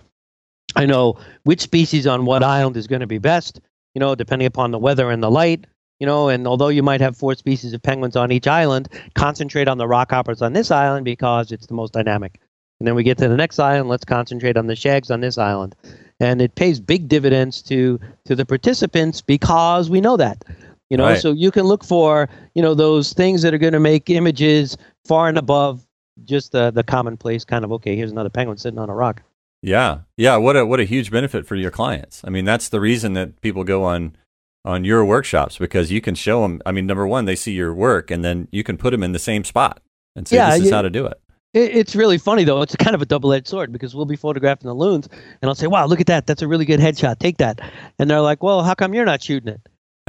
I 0.78 0.86
know 0.86 1.20
which 1.44 1.60
species 1.60 2.08
on 2.08 2.24
what 2.24 2.44
island 2.44 2.78
is 2.78 2.88
going 2.88 3.02
to 3.02 3.08
be 3.08 3.18
best, 3.18 3.60
you 3.94 4.00
know, 4.00 4.16
depending 4.16 4.46
upon 4.46 4.72
the 4.72 4.80
weather 4.80 5.12
and 5.12 5.22
the 5.22 5.30
light 5.30 5.66
you 6.02 6.08
know, 6.08 6.30
and 6.30 6.48
although 6.48 6.70
you 6.70 6.82
might 6.82 7.00
have 7.00 7.16
four 7.16 7.36
species 7.36 7.74
of 7.74 7.84
penguins 7.84 8.16
on 8.16 8.32
each 8.32 8.48
island, 8.48 8.90
concentrate 9.14 9.68
on 9.68 9.78
the 9.78 9.86
rockhoppers 9.86 10.42
on 10.42 10.54
this 10.54 10.72
island 10.72 11.06
because 11.06 11.52
it's 11.52 11.68
the 11.68 11.76
most 11.76 11.94
dynamic. 11.94 12.42
And 12.80 12.88
then 12.88 12.96
we 12.96 13.04
get 13.04 13.20
to 13.20 13.28
the 13.28 13.38
next 13.38 13.60
island, 13.60 13.88
let's 13.88 14.04
concentrate 14.04 14.58
on 14.58 14.66
the 14.66 14.76
shags 14.76 15.12
on 15.12 15.22
this 15.22 15.38
island. 15.38 15.76
And 16.20 16.42
it 16.42 16.56
pays 16.56 16.80
big 16.80 17.08
dividends 17.08 17.62
to 17.64 18.00
to 18.26 18.36
the 18.36 18.48
participants 18.48 19.22
because 19.22 19.92
we 19.92 20.02
know 20.02 20.18
that. 20.18 20.44
You 20.90 20.98
know, 20.98 21.06
Right. 21.06 21.22
so 21.22 21.34
you 21.34 21.52
can 21.52 21.66
look 21.66 21.84
for, 21.84 22.28
you 22.56 22.64
know, 22.64 22.74
those 22.74 23.14
things 23.14 23.44
that 23.44 23.54
are 23.54 23.60
going 23.60 23.74
to 23.74 23.80
make 23.80 24.10
images 24.10 24.78
far 25.06 25.30
and 25.30 25.38
above 25.38 25.86
just 26.26 26.52
the 26.52 26.72
the 26.72 26.84
commonplace 26.84 27.46
kind 27.46 27.64
of 27.64 27.72
okay, 27.74 27.96
here's 27.96 28.12
another 28.12 28.32
penguin 28.32 28.58
sitting 28.58 28.80
on 28.80 28.90
a 28.90 28.96
rock. 28.96 29.22
Yeah, 29.62 30.00
yeah. 30.18 30.38
What 30.38 30.58
a 30.58 30.66
what 30.66 30.80
a 30.80 30.84
huge 30.84 31.12
benefit 31.12 31.46
for 31.46 31.56
your 31.56 31.70
clients. 31.70 32.24
I 32.26 32.32
mean, 32.32 32.46
that's 32.46 32.70
the 32.70 32.80
reason 32.80 33.14
that 33.14 33.40
people 33.42 33.64
go 33.64 33.84
on 33.84 34.18
on 34.66 34.86
your 34.86 35.04
workshops 35.06 35.58
because 35.58 35.92
you 35.92 36.02
can 36.02 36.16
show 36.16 36.42
them. 36.44 36.62
I 36.66 36.72
mean, 36.72 36.86
number 36.86 37.08
one, 37.08 37.26
they 37.26 37.36
see 37.36 37.54
your 37.54 37.74
work, 37.74 38.12
and 38.12 38.24
then 38.24 38.48
you 38.52 38.64
can 38.64 38.78
put 38.78 38.92
them 38.92 39.04
in 39.04 39.12
the 39.12 39.20
same 39.20 39.44
spot 39.44 39.82
and 40.16 40.28
say, 40.28 40.36
Yeah, 40.38 40.52
"This 40.52 40.62
is 40.62 40.70
you- 40.70 40.76
how 40.76 40.82
to 40.82 40.90
do 40.90 41.06
it." 41.06 41.20
It, 41.54 41.76
it's 41.76 41.96
really 41.96 42.18
funny 42.18 42.44
though. 42.46 42.62
It's 42.62 42.76
kind 42.78 42.96
of 42.96 43.02
a 43.02 43.06
double-edged 43.06 43.48
sword 43.48 43.72
because 43.74 43.94
we'll 43.94 44.06
be 44.06 44.16
photographing 44.16 44.68
the 44.68 44.74
loons, 44.74 45.10
and 45.42 45.50
I'll 45.50 45.56
say, 45.56 45.68
"Wow, 45.68 45.86
look 45.86 46.00
at 46.00 46.08
that! 46.08 46.26
That's 46.28 46.42
a 46.42 46.48
really 46.48 46.66
good 46.66 46.80
headshot. 46.80 47.20
Take 47.20 47.38
that." 47.38 47.60
And 48.00 48.10
they're 48.10 48.22
like, 48.22 48.42
"Well, 48.44 48.64
how 48.64 48.74
come 48.74 48.94
you're 48.94 49.06
not 49.06 49.22
shooting 49.24 49.54
it?" 49.54 49.62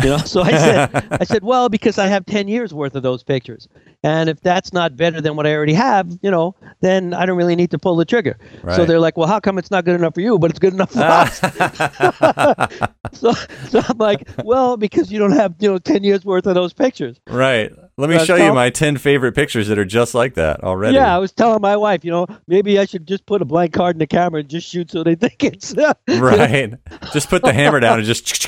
You 0.02 0.08
know. 0.08 0.18
So 0.18 0.40
I 0.40 0.50
said, 0.52 1.08
"I 1.20 1.24
said, 1.24 1.44
well, 1.44 1.68
because 1.68 1.98
I 1.98 2.06
have 2.06 2.24
ten 2.24 2.48
years 2.48 2.72
worth 2.72 2.94
of 2.94 3.02
those 3.02 3.22
pictures, 3.22 3.68
and 4.02 4.30
if 4.30 4.40
that's 4.40 4.72
not 4.72 4.96
better 4.96 5.20
than 5.20 5.36
what 5.36 5.46
I 5.46 5.54
already 5.54 5.74
have, 5.74 6.18
you 6.22 6.30
know, 6.30 6.54
then 6.80 7.12
I 7.12 7.26
don't 7.26 7.36
really 7.36 7.56
need 7.56 7.70
to 7.72 7.78
pull 7.78 7.96
the 7.96 8.06
trigger." 8.06 8.38
So 8.74 8.86
they're 8.86 9.00
like, 9.00 9.18
"Well, 9.18 9.28
how 9.28 9.38
come 9.38 9.58
it's 9.58 9.70
not 9.70 9.84
good 9.84 9.94
enough 9.94 10.14
for 10.14 10.22
you, 10.22 10.38
but 10.38 10.50
it's 10.50 10.58
good 10.58 10.72
enough 10.72 10.92
for 10.92 11.00
us?" 11.02 11.40
so, 13.12 13.32
so 13.68 13.82
I'm 13.86 13.98
like, 13.98 14.26
"Well, 14.44 14.78
because 14.78 15.12
you 15.12 15.18
don't 15.18 15.32
have 15.32 15.54
you 15.58 15.70
know 15.70 15.78
ten 15.78 16.02
years 16.04 16.24
worth 16.24 16.46
of 16.46 16.54
those 16.54 16.72
pictures." 16.72 17.20
right. 17.26 17.70
Let 18.02 18.10
me 18.10 18.16
Uh, 18.16 18.24
show 18.24 18.34
you 18.34 18.52
my 18.52 18.68
ten 18.68 18.96
favorite 18.98 19.32
pictures 19.36 19.68
that 19.68 19.78
are 19.78 19.84
just 19.84 20.12
like 20.12 20.34
that 20.34 20.64
already. 20.64 20.96
Yeah, 20.96 21.14
I 21.14 21.18
was 21.18 21.30
telling 21.30 21.62
my 21.62 21.76
wife, 21.76 22.04
you 22.04 22.10
know, 22.10 22.26
maybe 22.48 22.76
I 22.80 22.84
should 22.84 23.06
just 23.06 23.24
put 23.26 23.40
a 23.42 23.44
blank 23.44 23.72
card 23.72 23.94
in 23.94 24.00
the 24.00 24.08
camera 24.08 24.40
and 24.40 24.48
just 24.48 24.68
shoot 24.68 24.90
so 24.90 25.04
they 25.04 25.14
think 25.22 25.44
it's. 25.44 25.72
right. 26.08 26.74
just 27.12 27.30
put 27.30 27.42
the 27.42 27.52
hammer 27.52 27.78
down 27.78 27.98
and 27.98 28.04
just. 28.06 28.42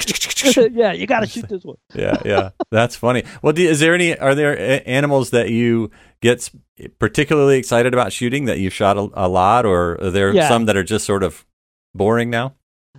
yeah, 0.73 0.93
you 0.93 1.07
got 1.07 1.21
to 1.21 1.27
shoot 1.29 1.49
this 1.49 1.63
one. 1.65 1.77
yeah, 1.95 2.21
yeah, 2.25 2.51
that's 2.73 2.97
funny. 2.97 3.23
Well, 3.43 3.53
do, 3.53 3.63
is 3.63 3.79
there 3.79 3.95
any? 3.95 4.19
Are 4.19 4.35
there 4.35 4.83
animals 4.89 5.31
that 5.31 5.51
you 5.51 5.93
get 6.21 6.51
particularly 6.99 7.57
excited 7.57 7.95
about 7.95 8.13
shooting 8.13 8.47
that 8.47 8.59
you've 8.59 8.75
shot 8.75 8.97
a, 8.99 9.09
a 9.15 9.29
lot, 9.29 9.65
or 9.67 10.03
are 10.03 10.11
there 10.11 10.35
Yeah. 10.35 10.49
some 10.49 10.65
that 10.67 10.77
are 10.77 10.83
just 10.83 11.05
sort 11.07 11.23
of 11.23 11.47
boring 11.95 12.29
now? 12.29 12.55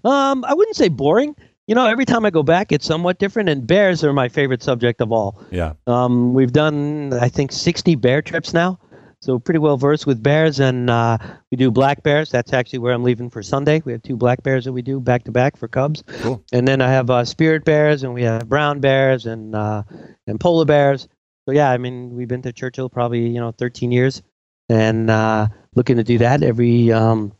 Um, 0.05 0.45
I 0.45 0.53
wouldn't 0.53 0.77
say 0.77 0.87
boring. 0.87 1.35
You 1.67 1.73
know, 1.73 1.87
every 1.87 2.05
time 2.05 2.25
I 2.25 2.29
go 2.29 2.43
back, 2.43 2.71
it's 2.71 2.85
somewhat 2.85 3.17
different. 3.17 3.49
And 3.49 3.65
bears 3.65 4.03
are 4.03 4.13
my 4.13 4.29
favorite 4.29 4.61
subject 4.61 5.01
of 5.01 5.11
all. 5.11 5.41
Yeah, 5.51 5.73
Um, 5.87 6.33
we've 6.33 6.51
done, 6.53 7.11
I 7.13 7.27
think, 7.29 7.51
60 7.51 7.95
bear 7.95 8.21
trips 8.21 8.53
now. 8.53 8.79
So 9.21 9.39
pretty 9.39 9.57
well 9.57 9.75
versed 9.75 10.05
with 10.05 10.21
bears, 10.21 10.59
and 10.59 10.87
uh, 10.87 11.17
we 11.49 11.55
do 11.57 11.71
black 11.71 12.03
bears. 12.03 12.29
That's 12.29 12.53
actually 12.53 12.79
where 12.79 12.93
I'm 12.93 13.01
leaving 13.03 13.31
for 13.31 13.41
Sunday. 13.41 13.81
We 13.83 13.91
have 13.93 14.03
two 14.03 14.15
black 14.15 14.43
bears 14.43 14.65
that 14.65 14.73
we 14.73 14.83
do 14.83 14.99
back 14.99 15.23
to 15.23 15.31
back 15.31 15.57
for 15.57 15.67
cubs, 15.67 16.03
Cool. 16.21 16.43
and 16.53 16.67
then 16.67 16.79
I 16.79 16.89
have 16.89 17.09
uh, 17.09 17.25
spirit 17.25 17.65
bears, 17.65 18.03
and 18.03 18.13
we 18.13 18.21
have 18.21 18.47
brown 18.47 18.81
bears, 18.81 19.25
and 19.25 19.55
uh, 19.55 19.81
and 20.27 20.39
polar 20.39 20.65
bears. 20.65 21.07
So 21.47 21.53
yeah, 21.55 21.71
I 21.71 21.77
mean, 21.77 22.13
we've 22.15 22.27
been 22.27 22.43
to 22.43 22.53
Churchill 22.53 22.87
probably 22.87 23.27
you 23.27 23.39
know 23.39 23.51
13 23.51 23.91
years, 23.91 24.21
and 24.69 25.09
uh, 25.09 25.47
looking 25.73 25.95
to 25.97 26.03
do 26.03 26.19
that 26.19 26.43
every 26.43 26.91
um, 26.91 27.31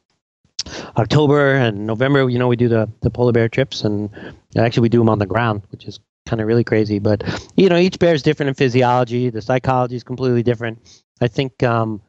October 0.98 1.54
and 1.54 1.86
November. 1.86 2.30
You 2.30 2.40
know, 2.40 2.48
we 2.48 2.56
do 2.56 2.68
the 2.68 2.90
the 3.02 3.10
polar 3.10 3.32
bear 3.32 3.50
trips, 3.50 3.84
and 3.84 4.10
actually 4.58 4.82
we 4.82 4.90
do 4.90 5.00
them 5.00 5.10
on 5.10 5.20
the 5.20 5.26
ground, 5.26 5.64
which 5.72 5.86
is 5.86 6.00
kind 6.26 6.42
of 6.42 6.48
really 6.48 6.64
crazy. 6.64 7.00
But 7.00 7.24
you 7.56 7.70
know, 7.70 7.78
each 7.78 8.00
bear 8.00 8.14
is 8.14 8.24
different 8.24 8.50
in 8.50 8.56
physiology. 8.56 9.30
The 9.30 9.42
psychology 9.42 9.96
is 9.96 10.04
completely 10.04 10.44
different. 10.44 10.80
I 11.22 11.28
think 11.28 11.64
um, 11.64 12.02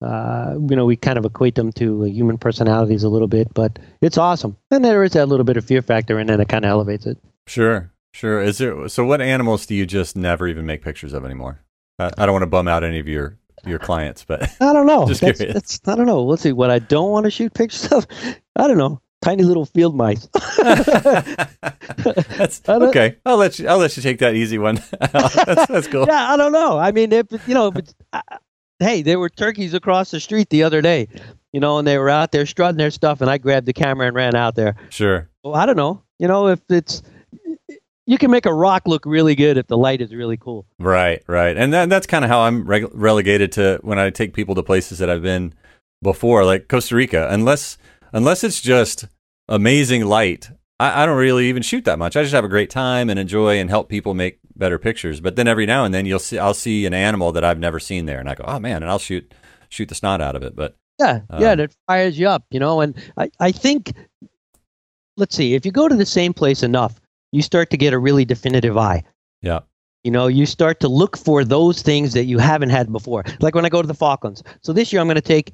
uh, 0.00 0.56
you 0.68 0.76
know 0.76 0.86
we 0.86 0.96
kind 0.96 1.18
of 1.18 1.24
equate 1.24 1.54
them 1.54 1.72
to 1.72 2.04
human 2.04 2.38
personalities 2.38 3.02
a 3.02 3.08
little 3.08 3.28
bit, 3.28 3.52
but 3.54 3.78
it's 4.00 4.18
awesome. 4.18 4.56
And 4.70 4.84
there 4.84 5.04
is 5.04 5.12
that 5.12 5.26
little 5.26 5.44
bit 5.44 5.56
of 5.56 5.64
fear 5.64 5.82
factor 5.82 6.18
in 6.18 6.30
it 6.30 6.36
that 6.36 6.48
kind 6.48 6.64
of 6.64 6.70
elevates 6.70 7.06
it. 7.06 7.18
sure, 7.46 7.92
sure. 8.12 8.40
Is 8.42 8.58
there? 8.58 8.88
So, 8.88 9.04
what 9.04 9.20
animals 9.20 9.66
do 9.66 9.74
you 9.74 9.86
just 9.86 10.16
never 10.16 10.46
even 10.48 10.66
make 10.66 10.82
pictures 10.82 11.12
of 11.12 11.24
anymore? 11.24 11.60
I, 11.98 12.10
I 12.18 12.26
don't 12.26 12.32
want 12.32 12.42
to 12.42 12.48
bum 12.48 12.68
out 12.68 12.84
any 12.84 12.98
of 12.98 13.08
your 13.08 13.38
your 13.64 13.78
clients, 13.78 14.24
but 14.24 14.42
I 14.60 14.72
don't 14.72 14.86
know. 14.86 15.06
Just 15.08 15.20
that's, 15.20 15.38
curious. 15.38 15.54
that's 15.54 15.80
I 15.86 15.96
don't 15.96 16.06
know. 16.06 16.22
Let's 16.22 16.42
see. 16.42 16.52
What 16.52 16.70
I 16.70 16.78
don't 16.78 17.10
want 17.10 17.24
to 17.24 17.30
shoot 17.30 17.54
pictures 17.54 17.86
of, 17.92 18.06
I 18.56 18.66
don't 18.68 18.78
know. 18.78 19.00
Tiny 19.22 19.42
little 19.42 19.64
field 19.64 19.96
mice. 19.96 20.26
that's 20.62 22.60
okay. 22.68 23.16
I'll 23.24 23.38
let 23.38 23.58
you. 23.58 23.66
I'll 23.66 23.78
let 23.78 23.96
you 23.96 24.02
take 24.02 24.18
that 24.18 24.34
easy 24.34 24.58
one. 24.58 24.82
that's, 25.00 25.66
that's 25.66 25.86
cool. 25.88 26.04
yeah, 26.06 26.30
I 26.30 26.36
don't 26.36 26.52
know. 26.52 26.76
I 26.76 26.92
mean, 26.92 27.10
if 27.10 27.26
you 27.48 27.54
know, 27.54 27.72
uh, 28.12 28.20
hey, 28.80 29.00
there 29.00 29.18
were 29.18 29.30
turkeys 29.30 29.72
across 29.72 30.10
the 30.10 30.20
street 30.20 30.50
the 30.50 30.62
other 30.62 30.82
day, 30.82 31.08
you 31.54 31.60
know, 31.60 31.78
and 31.78 31.88
they 31.88 31.96
were 31.96 32.10
out 32.10 32.32
there 32.32 32.44
strutting 32.44 32.76
their 32.76 32.90
stuff, 32.90 33.22
and 33.22 33.30
I 33.30 33.38
grabbed 33.38 33.64
the 33.64 33.72
camera 33.72 34.08
and 34.08 34.14
ran 34.14 34.34
out 34.34 34.56
there. 34.56 34.76
Sure. 34.90 35.30
Well, 35.42 35.54
I 35.54 35.64
don't 35.64 35.76
know. 35.76 36.02
You 36.18 36.28
know, 36.28 36.48
if 36.48 36.60
it's 36.68 37.02
you 38.06 38.18
can 38.18 38.30
make 38.30 38.46
a 38.46 38.52
rock 38.52 38.82
look 38.86 39.06
really 39.06 39.34
good 39.34 39.56
if 39.56 39.66
the 39.66 39.78
light 39.78 40.00
is 40.00 40.14
really 40.14 40.36
cool. 40.36 40.66
Right, 40.78 41.22
right, 41.26 41.56
and 41.56 41.72
that, 41.72 41.88
that's 41.88 42.06
kind 42.06 42.24
of 42.24 42.30
how 42.30 42.40
I'm 42.40 42.66
relegated 42.66 43.52
to 43.52 43.78
when 43.82 43.98
I 43.98 44.10
take 44.10 44.34
people 44.34 44.54
to 44.56 44.62
places 44.62 44.98
that 44.98 45.08
I've 45.10 45.22
been 45.22 45.54
before, 46.02 46.44
like 46.44 46.68
Costa 46.68 46.96
Rica. 46.96 47.28
Unless 47.30 47.78
unless 48.12 48.44
it's 48.44 48.60
just 48.60 49.06
amazing 49.48 50.04
light, 50.04 50.50
I, 50.78 51.02
I 51.02 51.06
don't 51.06 51.16
really 51.18 51.48
even 51.48 51.62
shoot 51.62 51.84
that 51.84 51.98
much. 51.98 52.16
I 52.16 52.22
just 52.22 52.34
have 52.34 52.44
a 52.44 52.48
great 52.48 52.70
time 52.70 53.10
and 53.10 53.18
enjoy 53.18 53.58
and 53.58 53.70
help 53.70 53.88
people 53.88 54.14
make 54.14 54.38
better 54.54 54.78
pictures. 54.78 55.20
But 55.20 55.36
then 55.36 55.48
every 55.48 55.66
now 55.66 55.84
and 55.84 55.94
then 55.94 56.06
you'll 56.06 56.18
see 56.18 56.38
I'll 56.38 56.54
see 56.54 56.86
an 56.86 56.94
animal 56.94 57.32
that 57.32 57.44
I've 57.44 57.58
never 57.58 57.80
seen 57.80 58.06
there, 58.06 58.20
and 58.20 58.28
I 58.28 58.34
go, 58.34 58.44
oh 58.46 58.58
man, 58.58 58.82
and 58.82 58.90
I'll 58.90 58.98
shoot 58.98 59.32
shoot 59.68 59.88
the 59.88 59.94
snot 59.94 60.20
out 60.20 60.36
of 60.36 60.42
it. 60.42 60.54
But 60.54 60.76
Yeah, 61.00 61.20
yeah, 61.38 61.52
Um, 61.52 61.58
that 61.58 61.74
fires 61.86 62.18
you 62.18 62.28
up, 62.28 62.44
you 62.50 62.60
know. 62.60 62.80
And 62.80 62.94
I, 63.16 63.30
I 63.40 63.50
think, 63.50 63.92
let's 65.16 65.34
see, 65.34 65.54
if 65.54 65.64
you 65.66 65.72
go 65.72 65.88
to 65.88 65.96
the 65.96 66.06
same 66.06 66.32
place 66.32 66.62
enough, 66.62 67.00
you 67.34 67.42
start 67.42 67.68
to 67.70 67.76
get 67.76 67.92
a 67.92 67.98
really 67.98 68.24
definitive 68.24 68.76
eye. 68.76 69.02
yeah, 69.42 69.60
You 70.04 70.12
know, 70.12 70.28
you 70.28 70.46
start 70.46 70.78
to 70.80 70.88
look 70.88 71.16
for 71.16 71.44
those 71.44 71.82
things 71.82 72.12
that 72.12 72.26
you 72.26 72.38
haven't 72.38 72.70
had 72.70 72.92
before. 72.92 73.24
Like 73.40 73.56
when 73.56 73.64
I 73.64 73.68
go 73.68 73.82
to 73.82 73.88
the 73.88 73.94
Falklands. 73.94 74.42
So 74.62 74.72
this 74.72 74.92
year 74.92 75.02
I'm 75.02 75.08
going 75.08 75.16
to 75.16 75.32
take 75.36 75.52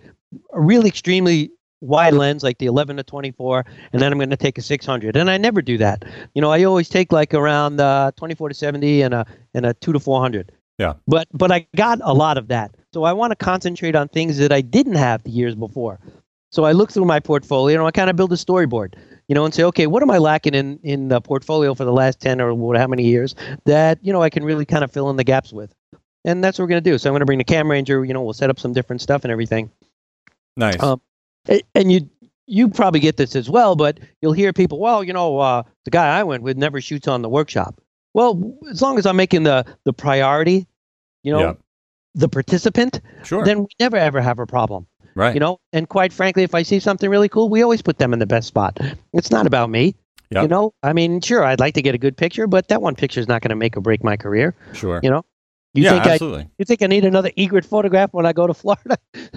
a 0.52 0.60
really 0.60 0.88
extremely 0.88 1.50
wide 1.80 2.12
lens, 2.12 2.42
like 2.42 2.58
the 2.58 2.66
11 2.66 2.98
to 2.98 3.02
24, 3.02 3.64
and 3.92 4.02
then 4.02 4.12
I'm 4.12 4.18
going 4.18 4.28
to 4.28 4.36
take 4.36 4.58
a 4.58 4.62
600. 4.62 5.16
And 5.16 5.30
I 5.30 5.38
never 5.38 5.62
do 5.62 5.78
that. 5.78 6.04
You 6.34 6.42
know, 6.42 6.50
I 6.50 6.64
always 6.64 6.90
take 6.90 7.12
like 7.12 7.32
around 7.32 7.80
uh, 7.80 8.10
24 8.16 8.50
to 8.50 8.54
70 8.54 9.00
and 9.00 9.14
a 9.14 9.26
and 9.54 9.64
a 9.64 9.72
2 9.72 9.94
to 9.94 9.98
400. 9.98 10.52
Yeah. 10.76 10.94
But 11.06 11.28
but 11.32 11.50
I 11.50 11.66
got 11.76 11.98
a 12.02 12.12
lot 12.12 12.36
of 12.36 12.48
that. 12.48 12.74
So 12.92 13.04
I 13.04 13.14
want 13.14 13.30
to 13.30 13.36
concentrate 13.36 13.96
on 13.96 14.08
things 14.08 14.36
that 14.36 14.52
I 14.52 14.60
didn't 14.60 14.96
have 14.96 15.22
the 15.22 15.30
years 15.30 15.54
before. 15.54 15.98
So 16.50 16.64
I 16.64 16.72
look 16.72 16.90
through 16.92 17.06
my 17.06 17.20
portfolio 17.20 17.78
and 17.78 17.86
I 17.86 17.90
kind 17.90 18.10
of 18.10 18.16
build 18.16 18.32
a 18.32 18.36
storyboard, 18.36 18.94
you 19.30 19.34
know, 19.34 19.44
and 19.44 19.54
say, 19.54 19.62
okay, 19.62 19.86
what 19.86 20.02
am 20.02 20.10
I 20.10 20.18
lacking 20.18 20.54
in 20.54 20.80
in 20.82 21.06
the 21.06 21.20
portfolio 21.20 21.72
for 21.76 21.84
the 21.84 21.92
last 21.92 22.20
10 22.20 22.40
or 22.40 22.52
what, 22.52 22.76
how 22.76 22.88
many 22.88 23.04
years 23.04 23.36
that, 23.64 24.00
you 24.02 24.12
know, 24.12 24.20
I 24.20 24.28
can 24.28 24.42
really 24.42 24.64
kind 24.64 24.82
of 24.82 24.90
fill 24.90 25.08
in 25.08 25.14
the 25.16 25.22
gaps 25.22 25.52
with. 25.52 25.72
And 26.24 26.42
that's 26.42 26.58
what 26.58 26.64
we're 26.64 26.70
going 26.70 26.82
to 26.82 26.90
do. 26.90 26.98
So 26.98 27.08
I'm 27.08 27.12
going 27.12 27.20
to 27.20 27.26
bring 27.26 27.38
the 27.38 27.44
Cam 27.44 27.70
Ranger, 27.70 28.04
you 28.04 28.12
know, 28.12 28.22
we'll 28.24 28.32
set 28.32 28.50
up 28.50 28.58
some 28.58 28.72
different 28.72 29.00
stuff 29.02 29.22
and 29.24 29.30
everything. 29.30 29.70
nice. 30.56 30.82
Um, 30.82 31.00
And 31.76 31.92
you 31.92 32.10
you 32.48 32.68
probably 32.68 32.98
get 32.98 33.16
this 33.16 33.36
as 33.36 33.48
well, 33.48 33.76
but 33.76 34.00
you'll 34.20 34.32
hear 34.32 34.52
people, 34.52 34.80
well, 34.80 35.04
you 35.04 35.12
know, 35.12 35.38
uh, 35.38 35.62
the 35.84 35.92
guy 35.92 36.18
I 36.18 36.24
went 36.24 36.42
with 36.42 36.56
never 36.56 36.80
shoots 36.80 37.06
on 37.06 37.22
the 37.22 37.28
workshop. 37.28 37.80
Well, 38.14 38.58
as 38.68 38.82
long 38.82 38.98
as 38.98 39.06
I'm 39.06 39.16
making 39.16 39.44
the 39.44 39.64
the 39.84 39.92
priority, 39.92 40.66
you 41.22 41.32
know, 41.32 41.40
Yeah. 41.40 41.52
the 42.16 42.28
participant, 42.28 43.00
sure. 43.22 43.44
then 43.44 43.60
we 43.60 43.68
never 43.78 43.96
ever 43.96 44.20
have 44.20 44.40
a 44.40 44.46
problem 44.46 44.88
right. 45.20 45.34
you 45.34 45.40
know 45.40 45.58
and 45.72 45.88
quite 45.88 46.12
frankly 46.12 46.42
if 46.42 46.54
i 46.54 46.62
see 46.62 46.80
something 46.80 47.08
really 47.10 47.28
cool 47.28 47.48
we 47.48 47.62
always 47.62 47.82
put 47.82 47.98
them 47.98 48.12
in 48.12 48.18
the 48.18 48.26
best 48.26 48.48
spot 48.48 48.78
it's 49.12 49.30
not 49.30 49.46
about 49.46 49.70
me 49.70 49.94
Yep. 50.32 50.42
you 50.42 50.48
know 50.48 50.72
i 50.84 50.92
mean 50.92 51.20
sure 51.20 51.44
i'd 51.44 51.58
like 51.58 51.74
to 51.74 51.82
get 51.82 51.94
a 51.94 51.98
good 51.98 52.16
picture 52.16 52.46
but 52.46 52.68
that 52.68 52.80
one 52.80 52.94
picture 52.94 53.18
is 53.18 53.26
not 53.26 53.42
going 53.42 53.50
to 53.50 53.56
make 53.56 53.76
or 53.76 53.80
break 53.80 54.04
my 54.04 54.16
career 54.16 54.54
sure. 54.72 55.00
you 55.02 55.10
know 55.10 55.24
you 55.74 55.82
yeah, 55.82 55.90
think 55.90 56.06
I, 56.06 56.10
absolutely. 56.12 56.48
you 56.58 56.64
think 56.64 56.82
i 56.82 56.86
need 56.86 57.04
another 57.04 57.32
egret 57.36 57.64
photograph 57.64 58.12
when 58.12 58.26
i 58.26 58.32
go 58.32 58.46
to 58.46 58.54
florida 58.54 58.96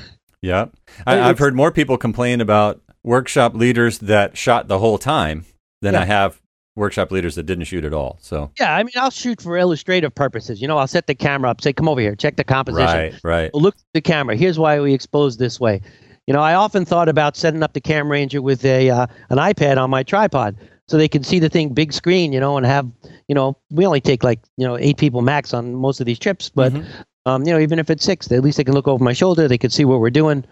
Yeah. 0.43 0.65
I, 1.07 1.21
I've 1.21 1.39
heard 1.39 1.55
more 1.55 1.71
people 1.71 1.97
complain 1.97 2.41
about 2.41 2.81
workshop 3.01 3.55
leaders 3.55 3.99
that 3.99 4.37
shot 4.37 4.67
the 4.67 4.77
whole 4.77 4.97
time 4.97 5.45
than 5.81 5.93
Yeah. 5.93 6.01
I 6.01 6.05
have 6.05 6.41
workshop 6.75 7.11
leaders 7.11 7.35
that 7.35 7.43
didn't 7.43 7.65
shoot 7.65 7.85
at 7.85 7.93
all. 7.93 8.17
So 8.21 8.51
Yeah, 8.59 8.75
I 8.75 8.83
mean, 8.83 8.93
I'll 8.95 9.11
shoot 9.11 9.41
for 9.41 9.57
illustrative 9.57 10.13
purposes. 10.13 10.61
You 10.61 10.67
know, 10.67 10.77
I'll 10.77 10.87
set 10.87 11.07
the 11.07 11.15
camera 11.15 11.49
up, 11.51 11.61
say, 11.61 11.73
"Come 11.73 11.87
over 11.87 12.01
here, 12.01 12.15
check 12.15 12.35
the 12.35 12.43
composition." 12.43 12.85
right, 12.87 13.13
right. 13.23 13.51
Well, 13.53 13.61
look 13.61 13.75
at 13.75 13.81
the 13.93 14.01
camera. 14.01 14.35
Here's 14.35 14.57
why 14.57 14.79
we 14.79 14.93
expose 14.93 15.37
this 15.37 15.59
way. 15.59 15.81
You 16.27 16.33
know, 16.33 16.39
I 16.41 16.53
often 16.55 16.85
thought 16.85 17.09
about 17.09 17.35
setting 17.35 17.63
up 17.63 17.73
the 17.73 17.81
Cam 17.81 18.09
Ranger 18.09 18.41
with 18.41 18.63
a 18.65 18.89
uh, 18.89 19.07
an 19.29 19.37
iPad 19.37 19.77
on 19.77 19.89
my 19.89 20.03
tripod 20.03 20.55
so 20.87 20.97
they 20.97 21.07
can 21.07 21.23
see 21.23 21.39
the 21.39 21.49
thing 21.49 21.69
big 21.73 21.93
screen. 21.93 22.33
You 22.33 22.39
know, 22.39 22.57
and 22.57 22.65
have 22.65 22.89
you 23.27 23.35
know 23.35 23.57
we 23.71 23.85
only 23.85 24.01
take 24.01 24.23
like 24.23 24.39
you 24.57 24.65
know 24.65 24.77
eight 24.77 24.97
people 24.97 25.21
max 25.21 25.53
on 25.53 25.75
most 25.75 25.99
of 25.99 26.05
these 26.05 26.17
trips, 26.19 26.49
but 26.49 26.71
Mhm. 26.73 26.85
um, 27.25 27.43
you 27.45 27.51
know 27.53 27.59
even 27.59 27.77
if 27.77 27.89
it's 27.89 28.03
six, 28.05 28.31
at 28.31 28.41
least 28.41 28.57
they 28.57 28.63
can 28.63 28.73
look 28.73 28.87
over 28.87 29.03
my 29.03 29.13
shoulder. 29.13 29.47
They 29.47 29.57
can 29.57 29.69
see 29.69 29.85
what 29.85 29.99
we're 29.99 30.09
doing. 30.09 30.43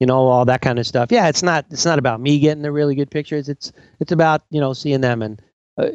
You 0.00 0.06
know, 0.06 0.16
all 0.26 0.46
that 0.46 0.62
kind 0.62 0.78
of 0.78 0.86
stuff. 0.86 1.12
Yeah, 1.12 1.28
it's 1.28 1.42
not 1.42 1.66
it's 1.70 1.84
not 1.84 1.98
about 1.98 2.20
me 2.22 2.38
getting 2.38 2.62
the 2.62 2.72
really 2.72 2.94
good 2.94 3.10
pictures. 3.10 3.48
It's 3.50 3.70
it's 4.00 4.12
about 4.12 4.40
you 4.50 4.58
know 4.60 4.72
seeing 4.72 5.02
them 5.02 5.20
and 5.20 5.40
uh, 5.80 5.90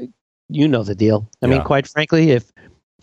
you 0.50 0.67
know 0.67 0.84
the 0.84 0.95
deal. 0.95 1.30
I 1.41 1.48
mean, 1.48 1.63
quite 1.63 1.88
frankly, 1.88 2.32
if 2.32 2.52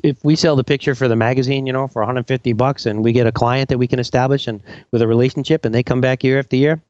if 0.03 0.25
we 0.25 0.37
sell 0.37 0.57
the 0.57 0.65
picture 0.65 0.95
for 0.95 1.09
the 1.09 1.17
magazine, 1.17 1.67
you 1.67 1.73
know, 1.73 1.87
for 1.87 2.03
150 2.03 2.53
bucks, 2.55 2.87
and 2.87 3.05
we 3.05 3.13
get 3.13 3.27
a 3.27 3.33
client 3.33 3.69
that 3.69 3.79
we 3.79 3.87
can 3.87 3.99
establish 3.99 4.47
and 4.47 4.63
with 4.91 5.03
a 5.03 5.09
relationship, 5.09 5.65
and 5.65 5.75
they 5.75 5.83
come 5.83 6.01
back 6.01 6.25
year 6.25 6.39
after 6.39 6.57
year, 6.57 6.81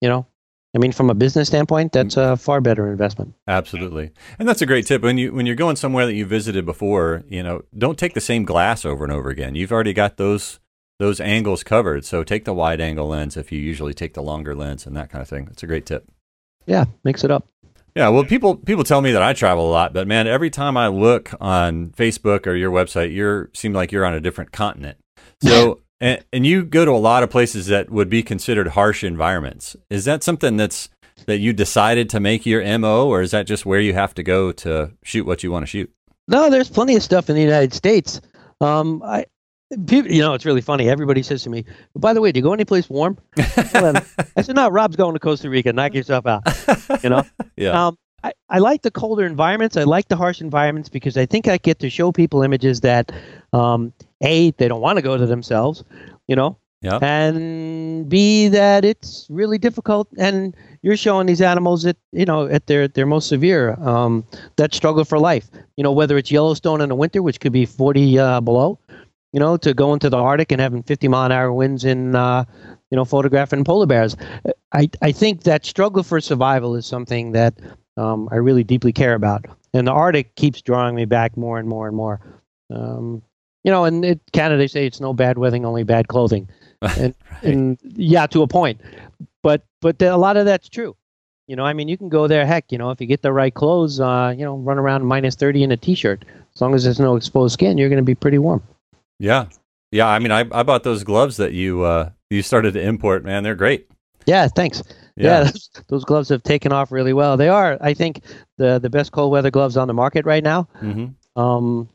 you 0.00 0.08
know, 0.08 0.26
I 0.74 0.78
mean, 0.78 0.92
from 0.92 1.08
a 1.08 1.14
business 1.14 1.48
standpoint, 1.48 1.92
that's 1.92 2.16
a 2.16 2.36
far 2.36 2.60
better 2.60 2.90
investment. 2.90 3.34
Absolutely, 3.48 4.10
and 4.38 4.48
that's 4.48 4.62
a 4.62 4.66
great 4.66 4.86
tip. 4.86 5.02
When 5.02 5.16
you 5.16 5.32
when 5.32 5.46
you're 5.46 5.56
going 5.56 5.76
somewhere 5.76 6.06
that 6.06 6.14
you 6.14 6.26
visited 6.26 6.66
before, 6.66 7.24
you 7.28 7.42
know, 7.42 7.62
don't 7.76 7.98
take 7.98 8.14
the 8.14 8.20
same 8.20 8.44
glass 8.44 8.84
over 8.84 9.02
and 9.02 9.12
over 9.12 9.30
again. 9.30 9.54
You've 9.54 9.72
already 9.72 9.94
got 9.94 10.18
those 10.18 10.60
those 10.98 11.20
angles 11.20 11.62
covered. 11.62 12.04
So 12.04 12.22
take 12.24 12.44
the 12.44 12.54
wide 12.54 12.80
angle 12.80 13.08
lens 13.08 13.36
if 13.36 13.52
you 13.52 13.58
usually 13.58 13.94
take 13.94 14.14
the 14.14 14.22
longer 14.22 14.54
lens 14.54 14.86
and 14.86 14.96
that 14.96 15.10
kind 15.10 15.22
of 15.22 15.28
thing. 15.28 15.46
That's 15.46 15.62
a 15.62 15.66
great 15.66 15.86
tip. 15.86 16.10
Yeah, 16.66 16.84
mix 17.04 17.22
it 17.24 17.30
up. 17.30 17.46
Yeah, 17.96 18.10
well, 18.10 18.24
people 18.24 18.56
people 18.56 18.84
tell 18.84 19.00
me 19.00 19.12
that 19.12 19.22
I 19.22 19.32
travel 19.32 19.66
a 19.66 19.72
lot, 19.72 19.94
but 19.94 20.06
man, 20.06 20.26
every 20.26 20.50
time 20.50 20.76
I 20.76 20.88
look 20.88 21.32
on 21.40 21.92
Facebook 21.96 22.46
or 22.46 22.54
your 22.54 22.70
website, 22.70 23.10
you 23.10 23.48
seem 23.54 23.72
like 23.72 23.90
you're 23.90 24.04
on 24.04 24.12
a 24.12 24.20
different 24.20 24.52
continent. 24.52 24.98
So, 25.42 25.80
and, 25.98 26.22
and 26.30 26.46
you 26.46 26.62
go 26.62 26.84
to 26.84 26.90
a 26.90 26.98
lot 27.00 27.22
of 27.22 27.30
places 27.30 27.68
that 27.68 27.88
would 27.90 28.10
be 28.10 28.22
considered 28.22 28.68
harsh 28.68 29.02
environments. 29.02 29.76
Is 29.88 30.04
that 30.04 30.22
something 30.22 30.58
that's 30.58 30.90
that 31.24 31.38
you 31.38 31.54
decided 31.54 32.10
to 32.10 32.20
make 32.20 32.44
your 32.44 32.62
mo, 32.78 33.08
or 33.08 33.22
is 33.22 33.30
that 33.30 33.46
just 33.46 33.64
where 33.64 33.80
you 33.80 33.94
have 33.94 34.12
to 34.16 34.22
go 34.22 34.52
to 34.52 34.92
shoot 35.02 35.24
what 35.24 35.42
you 35.42 35.50
want 35.50 35.62
to 35.62 35.66
shoot? 35.66 35.90
No, 36.28 36.50
there's 36.50 36.68
plenty 36.68 36.96
of 36.96 37.02
stuff 37.02 37.30
in 37.30 37.34
the 37.34 37.42
United 37.42 37.72
States. 37.72 38.20
Um, 38.60 39.02
I, 39.02 39.24
people, 39.86 40.10
you 40.10 40.22
know, 40.22 40.34
it's 40.34 40.44
really 40.44 40.60
funny. 40.60 40.88
Everybody 40.88 41.22
says 41.22 41.42
to 41.44 41.50
me, 41.50 41.64
"By 41.94 42.12
the 42.12 42.20
way, 42.20 42.32
do 42.32 42.38
you 42.38 42.42
go 42.42 42.52
anyplace 42.52 42.88
warm?" 42.88 43.18
I 43.38 44.42
said, 44.42 44.56
"No, 44.56 44.68
Rob's 44.68 44.96
going 44.96 45.14
to 45.14 45.20
Costa 45.20 45.50
Rica. 45.50 45.72
Knock 45.72 45.94
yourself 45.94 46.26
out." 46.26 46.42
You 47.02 47.10
know. 47.10 47.22
Yeah, 47.58 47.86
Um, 47.86 47.96
I, 48.22 48.32
I 48.50 48.58
like 48.58 48.82
the 48.82 48.90
colder 48.90 49.24
environments. 49.24 49.78
I 49.78 49.84
like 49.84 50.08
the 50.08 50.16
harsh 50.16 50.42
environments 50.42 50.90
because 50.90 51.16
I 51.16 51.24
think 51.24 51.48
I 51.48 51.56
get 51.56 51.78
to 51.78 51.88
show 51.88 52.12
people 52.12 52.42
images 52.42 52.82
that, 52.82 53.10
um, 53.54 53.94
a, 54.22 54.50
they 54.52 54.68
don't 54.68 54.82
want 54.82 54.98
to 54.98 55.02
go 55.02 55.16
to 55.16 55.24
themselves, 55.24 55.84
you 56.28 56.36
know, 56.36 56.58
yeah, 56.82 56.98
and 57.00 58.06
b, 58.10 58.48
that 58.48 58.84
it's 58.84 59.26
really 59.30 59.56
difficult, 59.56 60.08
and 60.18 60.54
you're 60.82 60.98
showing 60.98 61.26
these 61.26 61.40
animals 61.40 61.86
at 61.86 61.96
you 62.12 62.26
know 62.26 62.46
at 62.46 62.66
their 62.66 62.86
their 62.88 63.06
most 63.06 63.28
severe, 63.28 63.72
um, 63.80 64.22
that 64.56 64.74
struggle 64.74 65.04
for 65.04 65.18
life. 65.18 65.48
You 65.78 65.84
know, 65.84 65.92
whether 65.92 66.18
it's 66.18 66.30
Yellowstone 66.30 66.82
in 66.82 66.90
the 66.90 66.94
winter, 66.94 67.22
which 67.22 67.40
could 67.40 67.52
be 67.52 67.64
40 67.64 68.18
uh, 68.18 68.40
below, 68.42 68.78
you 69.36 69.40
know, 69.40 69.58
to 69.58 69.74
go 69.74 69.92
into 69.92 70.08
the 70.08 70.16
Arctic 70.16 70.50
and 70.50 70.62
having 70.62 70.82
50 70.82 71.08
mile 71.08 71.26
an 71.26 71.32
hour 71.32 71.52
winds 71.52 71.84
in, 71.84 72.14
uh, 72.14 72.42
you 72.90 72.96
know, 72.96 73.04
photographing 73.04 73.64
polar 73.64 73.84
bears. 73.84 74.16
I, 74.72 74.88
I 75.02 75.12
think 75.12 75.42
that 75.42 75.66
struggle 75.66 76.02
for 76.02 76.22
survival 76.22 76.74
is 76.74 76.86
something 76.86 77.32
that 77.32 77.52
um, 77.98 78.30
I 78.32 78.36
really 78.36 78.64
deeply 78.64 78.94
care 78.94 79.12
about. 79.12 79.44
And 79.74 79.86
the 79.86 79.92
Arctic 79.92 80.36
keeps 80.36 80.62
drawing 80.62 80.94
me 80.94 81.04
back 81.04 81.36
more 81.36 81.58
and 81.58 81.68
more 81.68 81.86
and 81.86 81.94
more. 81.94 82.18
Um, 82.70 83.22
you 83.62 83.70
know, 83.70 83.84
and 83.84 84.06
it, 84.06 84.20
Canada, 84.32 84.56
they 84.56 84.68
say 84.68 84.86
it's 84.86 85.02
no 85.02 85.12
bad 85.12 85.36
weathering, 85.36 85.66
only 85.66 85.84
bad 85.84 86.08
clothing. 86.08 86.48
And, 86.98 87.14
and 87.42 87.78
yeah, 87.82 88.26
to 88.28 88.42
a 88.42 88.46
point. 88.46 88.80
But, 89.42 89.66
but 89.82 90.00
a 90.00 90.16
lot 90.16 90.38
of 90.38 90.46
that's 90.46 90.68
true. 90.68 90.96
You 91.46 91.56
know, 91.56 91.64
I 91.64 91.74
mean, 91.74 91.88
you 91.88 91.98
can 91.98 92.08
go 92.08 92.26
there. 92.26 92.46
Heck, 92.46 92.72
you 92.72 92.78
know, 92.78 92.90
if 92.90 93.02
you 93.02 93.06
get 93.06 93.22
the 93.22 93.32
right 93.32 93.52
clothes, 93.52 93.98
uh, 94.00 94.34
you 94.36 94.44
know, 94.44 94.56
run 94.56 94.78
around 94.78 95.04
minus 95.04 95.34
30 95.34 95.64
in 95.64 95.72
a 95.72 95.76
t-shirt. 95.76 96.24
As 96.54 96.60
long 96.60 96.74
as 96.74 96.84
there's 96.84 97.00
no 97.00 97.16
exposed 97.16 97.54
skin, 97.54 97.76
you're 97.76 97.88
going 97.88 97.98
to 97.98 98.04
be 98.04 98.14
pretty 98.14 98.38
warm. 98.38 98.62
Yeah, 99.18 99.46
yeah. 99.90 100.06
I 100.08 100.18
mean, 100.18 100.32
I, 100.32 100.40
I 100.52 100.62
bought 100.62 100.82
those 100.82 101.04
gloves 101.04 101.36
that 101.38 101.52
you 101.52 101.82
uh, 101.82 102.10
you 102.30 102.42
started 102.42 102.74
to 102.74 102.82
import. 102.82 103.24
Man, 103.24 103.42
they're 103.42 103.54
great. 103.54 103.88
Yeah, 104.26 104.48
thanks. 104.48 104.82
Yeah, 105.16 105.44
those, 105.44 105.70
those 105.88 106.04
gloves 106.04 106.28
have 106.28 106.42
taken 106.42 106.72
off 106.72 106.92
really 106.92 107.14
well. 107.14 107.36
They 107.36 107.48
are, 107.48 107.78
I 107.80 107.94
think, 107.94 108.20
the 108.58 108.78
the 108.78 108.90
best 108.90 109.12
cold 109.12 109.32
weather 109.32 109.50
gloves 109.50 109.76
on 109.76 109.88
the 109.88 109.94
market 109.94 110.26
right 110.26 110.42
now. 110.42 110.64
hmm 110.78 111.06
Um, 111.36 111.88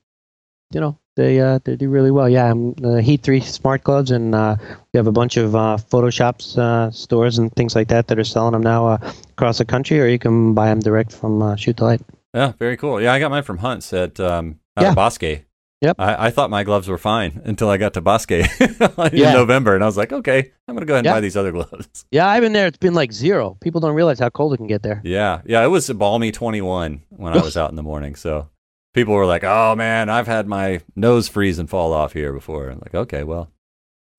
you 0.73 0.79
know, 0.79 0.97
they 1.17 1.39
uh, 1.39 1.59
they 1.63 1.75
do 1.75 1.89
really 1.89 2.11
well. 2.11 2.29
Yeah, 2.29 2.49
I'm 2.49 2.73
the 2.75 3.01
Heat 3.01 3.21
Three 3.21 3.41
smart 3.41 3.83
gloves, 3.83 4.09
and 4.09 4.33
uh, 4.33 4.55
we 4.93 4.97
have 4.97 5.07
a 5.07 5.11
bunch 5.11 5.37
of 5.37 5.55
uh, 5.55 5.77
Photoshops 5.77 6.57
uh, 6.57 6.89
stores 6.91 7.37
and 7.37 7.51
things 7.53 7.75
like 7.75 7.89
that 7.89 8.07
that 8.07 8.17
are 8.17 8.23
selling 8.23 8.53
them 8.53 8.63
now 8.63 8.87
uh, 8.87 8.97
across 9.31 9.57
the 9.57 9.65
country, 9.65 9.99
or 9.99 10.07
you 10.07 10.17
can 10.17 10.53
buy 10.53 10.67
them 10.67 10.79
direct 10.79 11.11
from 11.11 11.41
uh, 11.41 11.55
Shoot 11.57 11.77
the 11.77 11.83
Light. 11.83 12.01
Yeah, 12.33 12.53
very 12.57 12.77
cool. 12.77 13.01
Yeah, 13.01 13.11
I 13.13 13.19
got 13.19 13.29
mine 13.29 13.43
from 13.43 13.57
Hunts 13.57 13.91
at 13.93 14.19
um, 14.19 14.59
Yeah. 14.79 14.93
Bosque. 14.95 15.43
Yep. 15.81 15.95
I, 15.99 16.27
I 16.27 16.29
thought 16.29 16.49
my 16.51 16.63
gloves 16.63 16.87
were 16.87 16.97
fine 16.99 17.41
until 17.43 17.67
I 17.69 17.77
got 17.77 17.95
to 17.95 18.01
Bosque 18.01 18.31
in 18.31 18.45
Yeah. 19.13 19.33
November, 19.33 19.73
and 19.73 19.83
I 19.83 19.87
was 19.87 19.97
like, 19.97 20.13
okay, 20.13 20.51
I'm 20.67 20.75
gonna 20.75 20.85
go 20.85 20.93
ahead 20.93 21.05
and 21.07 21.13
buy 21.13 21.21
these 21.21 21.35
other 21.35 21.51
gloves. 21.51 22.05
Yeah, 22.11 22.27
I've 22.27 22.41
been 22.41 22.53
there. 22.53 22.67
It's 22.67 22.77
been 22.77 22.93
like 22.93 23.11
zero. 23.11 23.57
People 23.61 23.81
don't 23.81 23.95
realize 23.95 24.19
how 24.19 24.29
cold 24.29 24.53
it 24.53 24.57
can 24.57 24.67
get 24.67 24.83
there. 24.83 25.01
Yeah, 25.03 25.41
yeah, 25.45 25.63
it 25.63 25.69
was 25.69 25.89
a 25.89 25.95
balmy 25.95 26.31
21 26.31 27.01
when 27.09 27.33
I 27.37 27.41
was 27.41 27.57
out 27.57 27.69
in 27.71 27.75
the 27.75 27.83
morning. 27.83 28.15
So 28.15 28.49
people 28.93 29.13
were 29.15 29.25
like, 29.25 29.43
"Oh 29.43 29.75
man, 29.75 30.07
I've 30.09 30.27
had 30.27 30.45
my 30.47 30.81
nose 30.95 31.27
freeze 31.27 31.57
and 31.57 31.67
fall 31.69 31.93
off 31.93 32.13
here 32.13 32.31
before." 32.31 32.69
I'm 32.69 32.79
like, 32.79 32.93
okay, 32.93 33.23
well, 33.23 33.49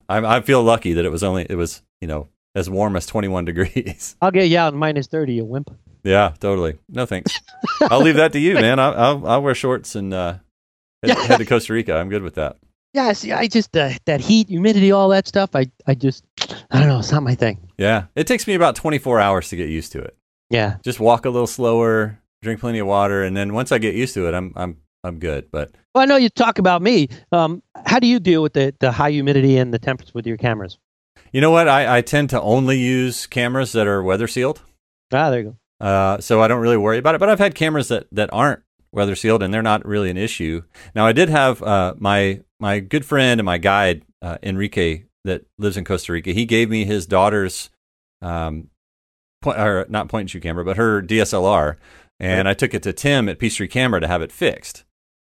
I, 0.08 0.18
I 0.38 0.40
feel 0.40 0.62
lucky 0.64 0.94
that 0.94 1.04
it 1.04 1.10
was 1.10 1.22
only 1.22 1.46
it 1.48 1.54
was 1.54 1.82
you 2.00 2.08
know 2.08 2.28
as 2.56 2.68
warm 2.68 2.96
as 2.96 3.06
21 3.06 3.44
degrees. 3.50 4.16
I'll 4.20 4.30
get 4.32 4.48
you 4.48 4.58
out 4.58 4.72
in 4.72 4.78
minus 4.80 5.06
thirty, 5.06 5.34
you 5.34 5.44
wimp. 5.44 5.70
yeah, 6.02 6.34
totally. 6.40 6.78
No 6.88 7.06
thanks. 7.06 7.38
I'll 7.82 8.00
leave 8.02 8.16
that 8.16 8.32
to 8.32 8.40
you, 8.40 8.54
man. 8.54 8.80
I'll 8.80 8.94
I'll, 8.94 9.26
I'll 9.28 9.42
wear 9.42 9.54
shorts 9.54 9.94
and 9.94 10.12
uh, 10.12 10.38
head, 11.02 11.16
Yeah. 11.16 11.22
head 11.24 11.38
to 11.38 11.44
Costa 11.46 11.72
Rica. 11.72 11.96
I'm 11.96 12.08
good 12.08 12.22
with 12.22 12.34
that. 12.34 12.56
Yeah, 12.94 13.12
see, 13.14 13.32
I 13.32 13.46
just 13.48 13.74
uh, 13.76 13.90
that 14.04 14.20
heat, 14.20 14.48
humidity, 14.48 14.92
all 14.92 15.08
that 15.10 15.26
stuff. 15.26 15.50
I 15.54 15.70
I 15.86 15.94
just 15.94 16.24
I 16.70 16.78
don't 16.78 16.88
know. 16.88 16.98
It's 16.98 17.10
not 17.12 17.22
my 17.22 17.34
thing. 17.34 17.70
Yeah, 17.78 18.04
it 18.14 18.26
takes 18.26 18.46
me 18.46 18.54
about 18.54 18.76
24 18.76 19.18
hours 19.18 19.48
to 19.48 19.56
get 19.56 19.68
used 19.70 19.92
to 19.92 20.00
it. 20.00 20.16
Yeah. 20.50 20.76
Just 20.84 21.00
walk 21.00 21.24
a 21.24 21.30
little 21.30 21.46
slower, 21.46 22.18
drink 22.42 22.60
plenty 22.60 22.78
of 22.80 22.86
water, 22.86 23.22
and 23.22 23.34
then 23.36 23.54
once 23.54 23.72
I 23.72 23.78
get 23.78 23.94
used 23.94 24.12
to 24.14 24.28
it, 24.28 24.34
I'm 24.34 24.52
I'm 24.56 24.76
I'm 25.04 25.18
good. 25.18 25.50
But 25.50 25.70
Well, 25.94 26.02
I 26.02 26.04
know 26.04 26.16
you 26.16 26.28
talk 26.28 26.58
about 26.58 26.82
me. 26.82 27.08
Um, 27.32 27.62
how 27.86 27.98
do 27.98 28.06
you 28.06 28.20
deal 28.20 28.42
with 28.42 28.52
the, 28.52 28.74
the 28.78 28.92
high 28.92 29.10
humidity 29.10 29.56
and 29.56 29.72
the 29.72 29.78
temperatures 29.78 30.14
with 30.14 30.26
your 30.26 30.36
cameras? 30.36 30.78
you 31.32 31.40
know 31.40 31.50
what? 31.50 31.66
I, 31.68 31.96
I 31.98 32.00
tend 32.02 32.28
to 32.30 32.40
only 32.42 32.78
use 32.78 33.26
cameras 33.26 33.72
that 33.72 33.86
are 33.86 34.02
weather 34.02 34.28
sealed. 34.28 34.60
Ah, 35.14 35.30
there 35.30 35.40
you 35.40 35.56
go. 35.80 35.86
Uh, 35.86 36.20
so 36.20 36.42
I 36.42 36.46
don't 36.48 36.60
really 36.60 36.76
worry 36.76 36.98
about 36.98 37.14
it. 37.14 37.18
But 37.18 37.30
I've 37.30 37.38
had 37.38 37.54
cameras 37.54 37.88
that, 37.88 38.06
that 38.12 38.28
aren't 38.34 38.60
weather 38.92 39.14
sealed, 39.14 39.42
and 39.42 39.52
they're 39.52 39.62
not 39.62 39.86
really 39.86 40.10
an 40.10 40.16
issue. 40.16 40.62
Now 40.94 41.06
I 41.06 41.12
did 41.12 41.28
have 41.28 41.62
uh, 41.62 41.94
my 41.98 42.40
my 42.60 42.80
good 42.80 43.04
friend 43.04 43.40
and 43.40 43.44
my 43.46 43.58
guide 43.58 44.04
uh, 44.20 44.38
Enrique 44.42 45.04
that 45.24 45.44
lives 45.58 45.76
in 45.76 45.84
Costa 45.84 46.12
Rica. 46.12 46.32
He 46.32 46.44
gave 46.44 46.68
me 46.70 46.84
his 46.84 47.06
daughter's 47.06 47.70
um, 48.20 48.68
point, 49.40 49.58
or 49.58 49.86
not 49.88 50.08
point 50.08 50.22
and 50.22 50.30
shoot 50.30 50.42
camera, 50.42 50.64
but 50.64 50.76
her 50.76 51.02
DSLR, 51.02 51.76
and 52.20 52.48
I 52.48 52.54
took 52.54 52.74
it 52.74 52.82
to 52.84 52.92
Tim 52.92 53.28
at 53.28 53.38
Peachtree 53.38 53.68
Camera 53.68 54.00
to 54.00 54.08
have 54.08 54.22
it 54.22 54.32
fixed. 54.32 54.84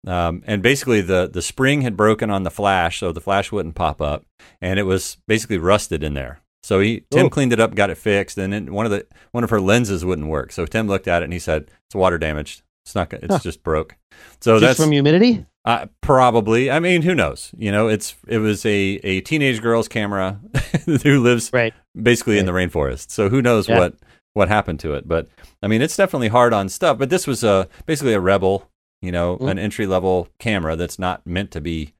Um, 0.07 0.43
and 0.47 0.63
basically, 0.63 1.01
the 1.01 1.29
the 1.33 1.43
spring 1.43 1.83
had 1.83 1.97
broken 1.97 2.31
on 2.31 2.45
the 2.45 2.51
flash, 2.51 3.01
so 3.01 3.13
the 3.13 3.21
flash 3.21 3.51
wouldn't 3.51 3.75
pop 3.75 4.01
up, 4.01 4.25
and 4.61 4.79
it 4.79 4.85
was 4.85 5.17
basically 5.27 5.59
rusted 5.59 6.03
in 6.03 6.15
there. 6.15 6.41
So 6.63 6.81
he 6.81 7.05
Tim 7.11 7.27
Oh. 7.27 7.31
cleaned 7.31 7.53
it 7.53 7.61
up, 7.61 7.75
got 7.75 7.91
it 7.91 7.97
fixed, 7.99 8.39
and 8.39 8.53
then 8.53 8.73
one 8.73 8.85
of 8.87 8.93
the 8.93 9.07
one 9.33 9.43
of 9.45 9.51
her 9.51 9.61
lenses 9.61 10.05
wouldn't 10.05 10.29
work. 10.29 10.53
So 10.53 10.67
Tim 10.67 10.87
looked 10.87 11.09
at 11.09 11.23
it 11.23 11.25
and 11.25 11.33
he 11.33 11.39
said, 11.39 11.71
"It's 11.87 11.95
water 11.95 12.19
damaged. 12.19 12.63
It's 12.89 12.95
not. 12.95 13.13
It's 13.13 13.35
Huh. 13.35 13.41
just 13.43 13.63
broke." 13.63 13.97
So 14.41 14.59
Just 14.59 14.63
that's 14.63 14.81
from 14.81 14.93
humidity? 14.93 15.45
uh, 15.65 15.87
probably. 16.01 16.71
I 16.71 16.81
mean, 16.81 17.03
who 17.03 17.15
knows? 17.15 17.53
You 17.59 17.71
know, 17.71 17.89
it's 17.89 18.17
it 18.27 18.39
was 18.39 18.65
a 18.67 18.99
a 19.05 19.21
teenage 19.21 19.61
girl's 19.63 19.89
camera 19.89 20.41
who 21.05 21.21
lives 21.21 21.51
Right. 21.53 21.75
basically 22.01 22.39
in 22.39 22.47
the 22.47 22.53
rainforest. 22.53 23.11
So 23.11 23.29
who 23.29 23.43
knows 23.43 23.69
Yeah. 23.69 23.79
what 23.79 23.95
what 24.35 24.49
happened 24.49 24.81
to 24.81 24.95
it? 24.95 25.07
But 25.07 25.29
I 25.63 25.67
mean, 25.69 25.83
it's 25.83 25.97
definitely 25.97 26.29
hard 26.29 26.53
on 26.53 26.69
stuff. 26.69 26.99
But 26.99 27.11
this 27.11 27.27
was 27.27 27.45
a 27.45 27.69
basically 27.87 28.15
a 28.15 28.21
rebel, 28.21 28.69
you 29.03 29.13
know, 29.13 29.37
Mm. 29.39 29.51
an 29.51 29.59
entry 29.59 29.87
level 29.87 30.29
camera 30.39 30.75
that's 30.77 30.99
not 30.99 31.27
meant 31.27 31.51
to 31.53 31.61
be 31.61 31.93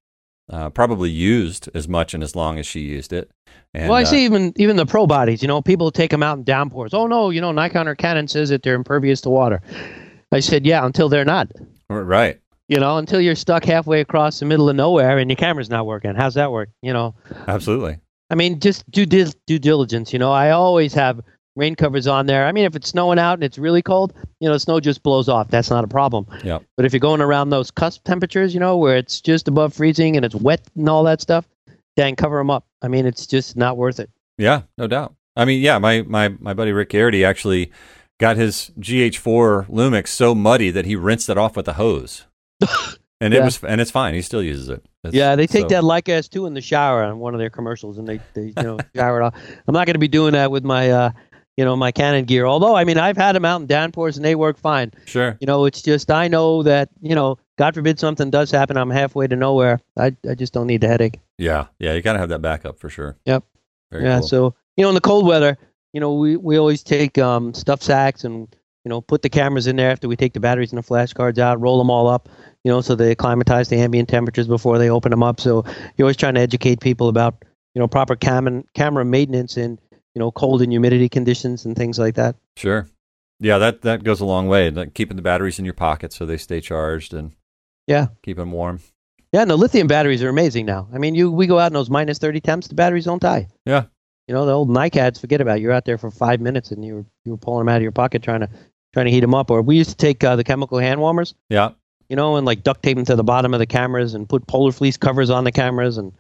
uh, 0.51 0.71
probably 0.71 1.11
used 1.11 1.69
as 1.75 1.87
much 1.87 2.15
and 2.15 2.23
as 2.23 2.35
long 2.35 2.59
as 2.59 2.67
she 2.67 2.81
used 2.81 3.13
it. 3.13 3.31
And, 3.75 3.91
well, 3.91 3.99
I 3.99 4.03
uh, 4.03 4.07
see 4.07 4.25
even 4.25 4.55
even 4.57 4.77
the 4.77 4.87
pro 4.87 5.07
bodies. 5.07 5.43
You 5.43 5.49
know, 5.49 5.61
people 5.61 5.91
take 5.91 6.11
them 6.11 6.23
out 6.23 6.39
in 6.39 6.45
downpours. 6.45 6.95
Oh 6.95 7.07
no, 7.07 7.29
you 7.29 7.41
know, 7.43 7.53
Nikon 7.53 7.87
or 7.87 7.95
Canon 7.95 8.29
says 8.29 8.49
that 8.49 8.63
they're 8.63 8.75
impervious 8.75 9.21
to 9.23 9.31
water. 9.31 9.61
I 10.33 10.41
said, 10.41 10.67
yeah, 10.67 10.85
until 10.85 11.09
they're 11.09 11.25
not. 11.25 11.51
right. 11.89 12.41
You 12.69 12.79
know, 12.79 12.99
until 12.99 13.21
you're 13.21 13.35
stuck 13.35 13.65
halfway 13.65 14.01
across 14.01 14.41
the 14.41 14.45
middle 14.47 14.69
of 14.69 14.77
nowhere 14.77 15.17
and 15.19 15.31
your 15.31 15.37
camera's 15.37 15.71
not 15.71 15.87
working. 15.87 16.15
How's 16.15 16.35
that 16.35 16.53
work? 16.53 16.69
You 16.83 16.93
know, 16.93 17.15
Absolutely. 17.47 17.99
I 18.31 18.35
mean, 18.35 18.61
just 18.61 18.89
do 18.91 19.07
dil- 19.07 19.33
due 19.47 19.59
diligence. 19.59 20.13
You 20.13 20.19
know, 20.19 20.31
I 20.31 20.51
always 20.51 20.93
have 20.93 21.21
rain 21.57 21.75
covers 21.75 22.07
on 22.07 22.27
there. 22.27 22.47
I 22.47 22.53
mean, 22.53 22.67
if 22.67 22.77
it's 22.77 22.91
snowing 22.91 23.19
out 23.19 23.35
and 23.35 23.43
it's 23.43 23.57
really 23.57 23.81
cold, 23.81 24.13
you 24.41 24.51
know, 24.51 24.59
snow 24.59 24.81
just 24.81 25.03
blows 25.03 25.31
off. 25.31 25.49
That's 25.49 25.71
not 25.71 25.83
a 25.83 25.89
problem. 25.89 26.27
Yeah. 26.45 26.59
But 26.77 26.85
if 26.85 26.93
you're 26.93 27.01
going 27.01 27.23
around 27.23 27.49
those 27.49 27.71
cusp 27.71 28.05
temperatures, 28.05 28.53
you 28.53 28.61
know, 28.61 28.77
where 28.77 28.99
it's 28.99 29.23
just 29.23 29.49
above 29.49 29.73
freezing 29.73 30.15
and 30.17 30.27
it's 30.27 30.35
wet 30.35 30.61
and 30.77 30.91
all 30.91 31.05
that 31.05 31.23
stuff, 31.23 31.47
then 31.97 32.17
cover 32.17 32.37
them 32.37 32.51
up. 32.51 32.67
I 32.83 32.89
mean, 32.89 33.07
it's 33.07 33.27
just 33.27 33.57
not 33.57 33.79
worth 33.79 33.99
it. 33.99 34.11
Yeah, 34.37 34.63
no 34.77 34.87
doubt. 34.87 35.15
I 35.37 35.47
mean, 35.47 35.63
yeah, 35.63 35.79
my 35.79 36.03
my 36.03 36.29
my 36.39 36.53
buddy 36.53 36.73
Rick 36.73 36.91
Garrity 36.91 37.25
actually 37.25 37.73
got 38.19 38.37
his 38.37 38.71
GH4 38.79 39.69
Lumix 39.69 40.09
so 40.09 40.35
muddy 40.35 40.71
that 40.71 40.85
he 40.85 40.97
rinsed 40.97 41.29
it 41.29 41.39
off 41.39 41.57
with 41.57 41.69
a 41.69 41.75
hose. 41.75 42.27
And 43.21 43.35
it 43.35 43.43
was, 43.43 43.63
and 43.65 43.81
it's 43.81 43.91
fine. 43.91 44.15
He 44.15 44.23
still 44.23 44.45
uses 44.45 44.69
it. 44.69 44.87
It's- 45.03 45.13
yeah, 45.13 45.35
they 45.35 45.49
take 45.49 45.63
so- 45.63 45.69
that 45.71 45.83
Leica 45.83 46.19
S2 46.19 46.47
in 46.47 46.55
the 46.55 46.61
shower 46.61 47.03
on 47.03 47.19
one 47.19 47.35
of 47.35 47.41
their 47.41 47.51
commercials, 47.51 47.99
and 47.99 48.07
they, 48.07 48.21
they 48.35 48.53
you 48.57 48.63
know 48.63 48.79
shower 48.95 49.21
it 49.21 49.25
off. 49.25 49.35
I'm 49.67 49.75
not 49.75 49.87
going 49.87 49.95
to 49.95 49.99
be 49.99 50.07
doing 50.07 50.35
that 50.35 50.53
with 50.53 50.63
my 50.63 50.89
uh, 50.89 51.11
you 51.59 51.65
know, 51.65 51.75
my 51.75 51.91
Canon 51.91 52.25
gear. 52.25 52.47
Although, 52.47 52.77
I 52.77 52.85
mean, 52.85 52.99
I've 52.99 53.17
had 53.17 53.35
them 53.35 53.45
out 53.45 53.61
in 53.61 53.67
downpours 53.67 54.17
and 54.17 54.25
they 54.25 54.37
work 54.37 54.57
fine. 54.57 54.93
Sure. 55.07 55.37
You 55.41 55.49
know, 55.49 55.65
it's 55.65 55.83
just 55.83 56.09
I 56.09 56.29
know 56.29 56.63
that 56.63 56.89
you 57.03 57.17
know, 57.17 57.37
God 57.57 57.75
forbid 57.75 57.99
something 57.99 58.31
does 58.31 58.53
happen, 58.53 58.77
I'm 58.77 58.91
halfway 58.91 59.27
to 59.27 59.35
nowhere. 59.35 59.81
I 59.97 60.15
I 60.31 60.37
just 60.37 60.53
don't 60.53 60.69
need 60.69 60.83
the 60.83 60.87
headache. 60.87 61.19
Yeah. 61.37 61.67
Yeah. 61.81 61.95
You 61.95 62.03
got 62.03 62.13
to 62.13 62.21
have 62.21 62.29
that 62.29 62.43
backup 62.43 62.79
for 62.79 62.89
sure. 62.89 63.17
Yep. 63.25 63.43
Very 63.91 64.05
yeah. 64.05 64.21
cool. 64.21 64.29
So 64.29 64.55
you 64.77 64.85
know, 64.85 64.91
in 64.91 64.95
the 64.95 65.01
cold 65.01 65.27
weather, 65.27 65.59
you 65.93 66.01
know, 66.01 66.15
we 66.15 66.37
we 66.37 66.59
always 66.59 66.83
take 66.83 67.19
um, 67.19 67.55
stuff 67.55 67.83
sacks 67.83 68.25
and 68.25 68.49
you 68.85 68.89
know 68.89 69.01
put 69.01 69.23
the 69.23 69.29
cameras 69.29 69.67
in 69.67 69.77
there 69.77 69.91
after 69.91 70.09
we 70.09 70.17
take 70.17 70.33
the 70.33 70.41
batteries 70.41 70.73
and 70.73 70.79
the 70.79 70.83
flash 70.83 71.13
cards 71.13 71.39
out, 71.39 71.61
roll 71.61 71.79
them 71.79 71.91
all 71.91 72.09
up. 72.09 72.29
You 72.65 72.73
know, 72.73 72.81
so 72.81 72.95
they 72.95 73.13
acclimatize 73.13 73.69
the 73.69 73.77
ambient 73.77 74.09
temperatures 74.09 74.47
before 74.49 74.79
they 74.79 74.91
open 74.91 75.11
them 75.11 75.23
up. 75.23 75.41
So 75.41 75.65
you're 75.97 76.05
always 76.07 76.17
trying 76.17 76.35
to 76.35 76.41
educate 76.41 76.81
people 76.81 77.09
about 77.09 77.45
you 77.75 77.81
know 77.81 77.89
proper 77.89 78.17
cam- 78.17 78.65
camera 78.75 79.05
maintenance 79.05 79.57
in 79.57 79.79
you 80.15 80.19
know 80.21 80.31
cold 80.31 80.63
and 80.63 80.73
humidity 80.73 81.09
conditions 81.09 81.65
and 81.65 81.77
things 81.77 81.99
like 81.99 82.15
that. 82.17 82.37
Sure. 82.57 82.89
Yeah, 83.41 83.59
that 83.59 83.83
that 83.83 84.03
goes 84.05 84.21
a 84.21 84.25
long 84.27 84.49
way. 84.49 84.71
Like 84.71 84.95
keeping 84.95 85.17
the 85.17 85.23
batteries 85.23 85.59
in 85.59 85.65
your 85.65 85.75
pocket 85.75 86.13
so 86.13 86.27
they 86.27 86.37
stay 86.37 86.61
charged 86.61 87.15
and 87.15 87.33
Yeah. 87.87 88.09
keep 88.23 88.37
them 88.37 88.51
warm. 88.53 88.81
Yeah, 89.33 89.45
no, 89.45 89.55
lithium 89.57 89.87
batteries 89.87 90.23
are 90.23 90.29
amazing 90.31 90.67
now. 90.67 90.89
I 90.93 90.99
mean, 90.99 91.15
you 91.15 91.31
we 91.31 91.47
go 91.47 91.59
out 91.59 91.69
in 91.69 91.75
those 91.75 91.91
minus 91.91 92.19
thirty 92.19 92.41
temps, 92.41 92.67
the 92.69 92.75
batteries 92.75 93.05
don't 93.05 93.23
die. 93.23 93.47
Yeah. 93.65 93.85
You 94.29 94.35
know, 94.35 94.45
the 94.47 94.53
old 94.53 94.69
NiCads, 94.69 95.19
forget 95.21 95.41
about 95.41 95.59
it. 95.59 95.63
You're 95.63 95.73
out 95.73 95.85
there 95.87 95.99
for 95.99 96.11
five 96.11 96.41
minutes 96.41 96.71
and 96.71 96.85
you 96.85 96.95
were 96.97 97.05
you 97.25 97.33
were 97.33 97.39
pulling 97.39 97.61
them 97.67 97.69
out 97.71 97.77
of 97.79 97.83
your 97.83 97.93
pocket 97.93 98.23
trying 98.23 98.41
to 98.41 98.49
trying 98.93 99.07
to 99.07 99.11
heat 99.13 99.21
them 99.21 99.35
up. 99.35 99.51
Or 99.51 99.63
we 99.63 99.77
used 99.77 99.91
to 99.91 99.97
take 99.97 100.23
uh, 100.23 100.37
the 100.37 100.45
chemical 100.45 100.79
hand 100.79 101.01
warmers, 101.01 101.35
Yeah. 101.49 101.71
you 102.09 102.17
know, 102.17 102.37
and 102.37 102.45
like 102.47 102.63
duct 102.63 102.83
tape 102.83 102.97
them 102.97 103.07
to 103.07 103.17
the 103.17 103.25
bottom 103.25 103.55
of 103.55 103.59
the 103.59 103.67
cameras 103.67 104.15
and 104.15 104.29
put 104.29 104.47
polar 104.47 104.71
fleece 104.73 104.97
covers 104.99 105.31
on 105.31 105.45
the 105.45 105.53
cameras. 105.53 105.97
And 105.99 106.13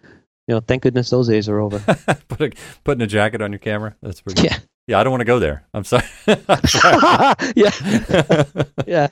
you 0.46 0.54
know, 0.54 0.60
thank 0.60 0.82
goodness 0.82 1.10
those 1.10 1.28
days 1.28 1.48
are 1.50 1.60
over. 1.60 1.78
Put 2.28 2.40
a, 2.40 2.52
putting 2.82 3.02
a 3.02 3.06
jacket 3.06 3.42
on 3.42 3.52
your 3.52 3.58
camera. 3.58 3.94
That's 4.00 4.22
pretty. 4.22 4.44
yeah, 4.44 4.58
Yeah. 4.86 4.98
I 4.98 5.04
don't 5.04 5.10
want 5.10 5.20
to 5.20 5.26
go 5.26 5.38
there. 5.38 5.66
I'm 5.74 5.84
sorry. 5.84 6.06
I'm 6.26 6.64
sorry. 6.66 7.34
yeah, 7.54 8.44
yeah. 8.86 9.08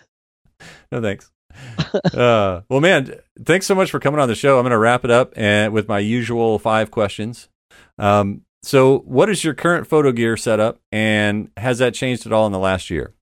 no 0.90 1.02
thanks. 1.02 1.30
Uh, 2.14 2.62
well, 2.70 2.80
man, 2.80 3.16
thanks 3.44 3.66
so 3.66 3.74
much 3.74 3.90
for 3.90 4.00
coming 4.00 4.18
on 4.18 4.28
the 4.28 4.34
show. 4.34 4.56
I'm 4.58 4.62
going 4.62 4.70
to 4.70 4.78
wrap 4.78 5.04
it 5.04 5.10
up 5.10 5.34
and 5.36 5.74
with 5.74 5.88
my 5.88 5.98
usual 5.98 6.58
five 6.58 6.90
questions. 6.90 7.50
Um, 7.98 8.42
so, 8.66 8.98
what 9.06 9.30
is 9.30 9.44
your 9.44 9.54
current 9.54 9.86
photo 9.86 10.10
gear 10.10 10.36
setup, 10.36 10.80
and 10.90 11.50
has 11.56 11.78
that 11.78 11.94
changed 11.94 12.26
at 12.26 12.32
all 12.32 12.46
in 12.46 12.52
the 12.52 12.58
last 12.58 12.90
year? 12.90 13.14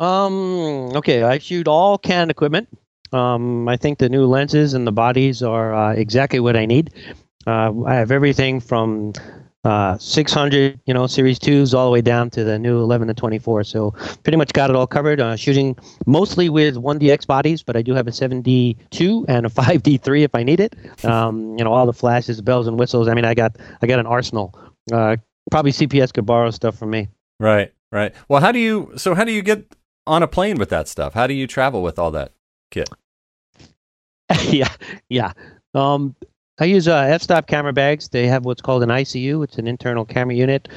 Um. 0.00 0.94
Okay, 0.94 1.22
I 1.22 1.38
shoot 1.38 1.66
all 1.66 1.96
Canon 1.96 2.28
equipment. 2.28 2.68
Um. 3.10 3.68
I 3.68 3.78
think 3.78 3.98
the 3.98 4.10
new 4.10 4.26
lenses 4.26 4.74
and 4.74 4.86
the 4.86 4.92
bodies 4.92 5.42
are 5.42 5.74
uh, 5.74 5.92
exactly 5.94 6.40
what 6.40 6.56
I 6.56 6.66
need. 6.66 6.92
Uh, 7.46 7.72
I 7.86 7.94
have 7.94 8.10
everything 8.10 8.60
from 8.60 9.14
uh, 9.66 9.98
600, 9.98 10.78
you 10.86 10.94
know, 10.94 11.06
Series 11.08 11.38
twos 11.40 11.74
all 11.74 11.86
the 11.86 11.90
way 11.90 12.00
down 12.00 12.30
to 12.30 12.44
the 12.44 12.56
new 12.58 12.78
11 12.78 13.08
to 13.08 13.14
24. 13.14 13.64
So 13.64 13.90
pretty 14.22 14.36
much 14.36 14.52
got 14.52 14.70
it 14.70 14.76
all 14.76 14.86
covered. 14.86 15.20
Uh, 15.20 15.34
shooting 15.34 15.76
mostly 16.06 16.48
with 16.48 16.76
1DX 16.76 17.26
bodies, 17.26 17.64
but 17.64 17.76
I 17.76 17.82
do 17.82 17.92
have 17.94 18.06
a 18.06 18.12
7D2 18.12 19.24
and 19.28 19.46
a 19.46 19.48
5D3 19.48 20.22
if 20.22 20.34
I 20.34 20.42
need 20.42 20.60
it. 20.60 20.76
Um. 21.04 21.56
You 21.58 21.64
know, 21.64 21.72
all 21.72 21.86
the 21.86 21.94
flashes, 21.94 22.40
bells 22.42 22.66
and 22.66 22.78
whistles. 22.78 23.08
I 23.08 23.14
mean, 23.14 23.24
I 23.24 23.32
got 23.32 23.56
I 23.80 23.86
got 23.86 23.98
an 23.98 24.06
arsenal. 24.06 24.54
Uh. 24.92 25.16
Probably 25.50 25.70
CPS 25.70 26.12
could 26.12 26.26
borrow 26.26 26.50
stuff 26.50 26.76
from 26.76 26.90
me. 26.90 27.08
Right, 27.38 27.72
right. 27.92 28.12
Well, 28.28 28.40
how 28.40 28.50
do 28.50 28.58
you? 28.58 28.92
So, 28.96 29.14
how 29.14 29.24
do 29.24 29.32
you 29.32 29.42
get 29.42 29.76
on 30.06 30.22
a 30.22 30.28
plane 30.28 30.58
with 30.58 30.70
that 30.70 30.88
stuff? 30.88 31.14
How 31.14 31.26
do 31.26 31.34
you 31.34 31.46
travel 31.46 31.82
with 31.82 31.98
all 31.98 32.10
that 32.12 32.32
kit? 32.70 32.88
yeah, 34.48 34.72
yeah. 35.08 35.32
Um, 35.74 36.16
I 36.58 36.64
use 36.64 36.88
uh, 36.88 36.96
f-stop 36.96 37.46
camera 37.46 37.72
bags. 37.72 38.08
They 38.08 38.26
have 38.26 38.44
what's 38.44 38.62
called 38.62 38.82
an 38.82 38.88
ICU. 38.88 39.44
It's 39.44 39.58
an 39.58 39.68
internal 39.68 40.04
camera 40.04 40.34
unit. 40.34 40.68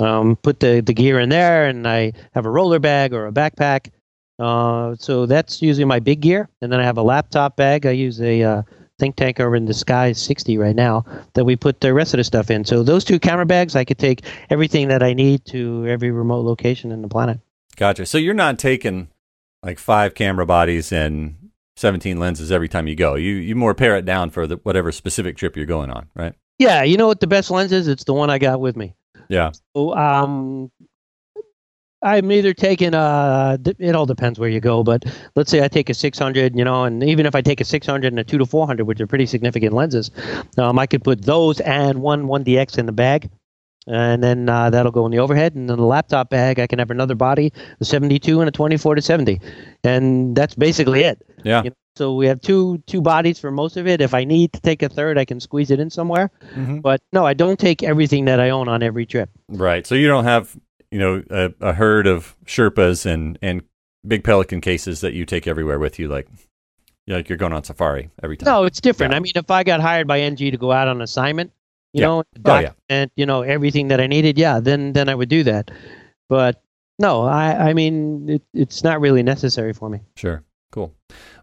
Um, 0.00 0.34
put 0.36 0.60
the, 0.60 0.80
the 0.80 0.94
gear 0.94 1.20
in 1.20 1.28
there, 1.28 1.66
and 1.68 1.86
I 1.86 2.12
have 2.32 2.46
a 2.46 2.50
roller 2.50 2.78
bag 2.78 3.12
or 3.12 3.26
a 3.26 3.32
backpack. 3.32 3.90
Uh, 4.38 4.96
so 4.98 5.26
that's 5.26 5.62
usually 5.62 5.84
my 5.84 6.00
big 6.00 6.20
gear. 6.20 6.48
And 6.62 6.72
then 6.72 6.80
I 6.80 6.84
have 6.84 6.96
a 6.96 7.02
laptop 7.02 7.56
bag. 7.56 7.86
I 7.86 7.90
use 7.90 8.20
a 8.20 8.42
uh, 8.42 8.62
Think 8.98 9.16
Tank 9.16 9.38
Urban 9.40 9.66
Disguise 9.66 10.20
60 10.22 10.56
right 10.56 10.74
now 10.74 11.04
that 11.34 11.44
we 11.44 11.54
put 11.54 11.80
the 11.80 11.92
rest 11.92 12.14
of 12.14 12.18
the 12.18 12.24
stuff 12.24 12.50
in. 12.50 12.64
So 12.64 12.82
those 12.82 13.04
two 13.04 13.18
camera 13.18 13.44
bags, 13.44 13.76
I 13.76 13.84
could 13.84 13.98
take 13.98 14.22
everything 14.48 14.88
that 14.88 15.02
I 15.02 15.12
need 15.12 15.44
to 15.46 15.86
every 15.86 16.10
remote 16.10 16.46
location 16.46 16.92
in 16.92 17.02
the 17.02 17.08
planet. 17.08 17.38
Gotcha. 17.76 18.06
So 18.06 18.16
you're 18.16 18.34
not 18.34 18.58
taking 18.58 19.08
like 19.62 19.78
five 19.78 20.14
camera 20.14 20.46
bodies 20.46 20.92
and 20.92 21.50
17 21.76 22.18
lenses 22.18 22.50
every 22.50 22.68
time 22.68 22.86
you 22.86 22.94
go. 22.94 23.16
You 23.16 23.34
you 23.34 23.54
more 23.54 23.74
pare 23.74 23.96
it 23.96 24.06
down 24.06 24.30
for 24.30 24.46
the, 24.46 24.56
whatever 24.62 24.90
specific 24.92 25.36
trip 25.36 25.56
you're 25.56 25.66
going 25.66 25.90
on, 25.90 26.08
right? 26.14 26.34
Yeah, 26.58 26.82
you 26.82 26.96
know 26.96 27.06
what 27.06 27.20
the 27.20 27.26
best 27.26 27.50
lens 27.50 27.72
is? 27.72 27.86
It's 27.86 28.04
the 28.04 28.14
one 28.14 28.30
I 28.30 28.38
got 28.38 28.60
with 28.60 28.76
me. 28.76 28.94
Yeah. 29.28 29.52
So, 29.74 29.94
um, 29.94 30.70
I'm 32.06 32.30
either 32.30 32.54
taking 32.54 32.94
a. 32.94 33.58
It 33.78 33.94
all 33.94 34.06
depends 34.06 34.38
where 34.38 34.48
you 34.48 34.60
go, 34.60 34.84
but 34.84 35.04
let's 35.34 35.50
say 35.50 35.64
I 35.64 35.68
take 35.68 35.90
a 35.90 35.94
600, 35.94 36.56
you 36.56 36.64
know, 36.64 36.84
and 36.84 37.02
even 37.02 37.26
if 37.26 37.34
I 37.34 37.42
take 37.42 37.60
a 37.60 37.64
600 37.64 38.12
and 38.12 38.20
a 38.20 38.24
two 38.24 38.38
to 38.38 38.46
400, 38.46 38.84
which 38.84 39.00
are 39.00 39.06
pretty 39.08 39.26
significant 39.26 39.72
lenses, 39.72 40.10
um, 40.56 40.78
I 40.78 40.86
could 40.86 41.02
put 41.02 41.22
those 41.24 41.58
and 41.60 42.00
one 42.00 42.28
one 42.28 42.44
DX 42.44 42.78
in 42.78 42.86
the 42.86 42.92
bag, 42.92 43.28
and 43.88 44.22
then 44.22 44.48
uh, 44.48 44.70
that'll 44.70 44.92
go 44.92 45.04
in 45.04 45.10
the 45.10 45.18
overhead, 45.18 45.56
and 45.56 45.68
then 45.68 45.78
the 45.78 45.84
laptop 45.84 46.30
bag 46.30 46.60
I 46.60 46.68
can 46.68 46.78
have 46.78 46.92
another 46.92 47.16
body, 47.16 47.52
a 47.80 47.84
72 47.84 48.40
and 48.40 48.48
a 48.48 48.52
24 48.52 48.94
to 48.94 49.02
70, 49.02 49.40
and 49.82 50.36
that's 50.36 50.54
basically 50.54 51.02
it. 51.02 51.26
Yeah. 51.42 51.64
You 51.64 51.70
know, 51.70 51.76
so 51.96 52.14
we 52.14 52.26
have 52.26 52.40
two 52.40 52.78
two 52.86 53.00
bodies 53.00 53.38
for 53.38 53.50
most 53.50 53.76
of 53.76 53.86
it. 53.88 54.00
If 54.00 54.12
I 54.14 54.24
need 54.24 54.52
to 54.52 54.60
take 54.60 54.82
a 54.82 54.88
third, 54.88 55.18
I 55.18 55.24
can 55.24 55.40
squeeze 55.40 55.70
it 55.70 55.80
in 55.80 55.88
somewhere. 55.90 56.30
Mhm. 56.54 56.82
But 56.82 57.00
no, 57.12 57.24
I 57.26 57.32
don't 57.34 57.58
take 57.58 57.82
everything 57.82 58.26
that 58.26 58.38
I 58.38 58.50
own 58.50 58.68
on 58.68 58.82
every 58.82 59.06
trip. 59.06 59.30
Right. 59.48 59.86
So 59.86 59.94
you 59.94 60.06
don't 60.06 60.24
have, 60.24 60.54
you 60.96 61.02
know, 61.02 61.22
a, 61.28 61.52
a 61.60 61.72
herd 61.74 62.06
of 62.06 62.34
Sherpas 62.46 63.04
and, 63.04 63.38
and 63.42 63.62
big 64.06 64.24
Pelican 64.24 64.62
cases 64.62 65.02
that 65.02 65.12
you 65.12 65.26
take 65.26 65.46
everywhere 65.46 65.78
with 65.78 65.98
you, 65.98 66.08
like, 66.08 66.26
like 67.06 67.28
you're 67.28 67.36
going 67.36 67.52
on 67.52 67.64
safari 67.64 68.08
every 68.22 68.38
time. 68.38 68.46
No, 68.46 68.64
it's 68.64 68.80
different. 68.80 69.12
Yeah. 69.12 69.18
I 69.18 69.20
mean, 69.20 69.32
if 69.34 69.50
I 69.50 69.62
got 69.62 69.80
hired 69.80 70.06
by 70.08 70.20
NG 70.20 70.38
to 70.38 70.56
go 70.56 70.72
out 70.72 70.88
on 70.88 71.02
assignment, 71.02 71.52
you 71.92 72.00
Yeah. 72.00 72.06
know, 72.06 72.24
Oh, 72.46 72.58
yeah. 72.88 73.06
you 73.14 73.26
know, 73.26 73.42
everything 73.42 73.88
that 73.88 74.00
I 74.00 74.06
needed, 74.06 74.38
yeah, 74.38 74.58
then 74.58 74.94
then 74.94 75.10
I 75.10 75.14
would 75.14 75.28
do 75.28 75.42
that. 75.44 75.70
But 76.30 76.62
no, 76.98 77.24
I 77.26 77.68
I 77.70 77.74
mean, 77.74 78.26
it, 78.30 78.42
it's 78.54 78.82
not 78.82 79.02
really 79.02 79.22
necessary 79.22 79.74
for 79.74 79.90
me. 79.90 80.00
Sure. 80.16 80.42
Cool. 80.72 80.94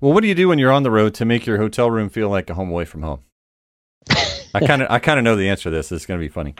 Well, 0.02 0.14
what 0.14 0.22
do 0.22 0.28
you 0.28 0.36
do 0.36 0.48
when 0.50 0.58
you're 0.58 0.72
on 0.72 0.82
the 0.82 0.90
road 0.92 1.14
to 1.16 1.26
make 1.26 1.46
your 1.46 1.60
hotel 1.60 1.92
room 1.92 2.10
feel 2.10 2.30
like 2.30 2.50
a 2.50 2.56
home 2.56 2.70
away 2.72 2.86
from 2.86 3.04
home? 3.04 3.20
I 4.56 4.60
kind 4.66 4.82
of 4.82 4.88
I 4.90 4.98
kind 4.98 5.20
of 5.20 5.24
know 5.24 5.36
the 5.36 5.48
answer 5.50 5.70
to 5.70 5.76
this. 5.76 5.92
It's 5.92 6.08
going 6.08 6.20
to 6.20 6.26
be 6.26 6.30
funny. 6.30 6.56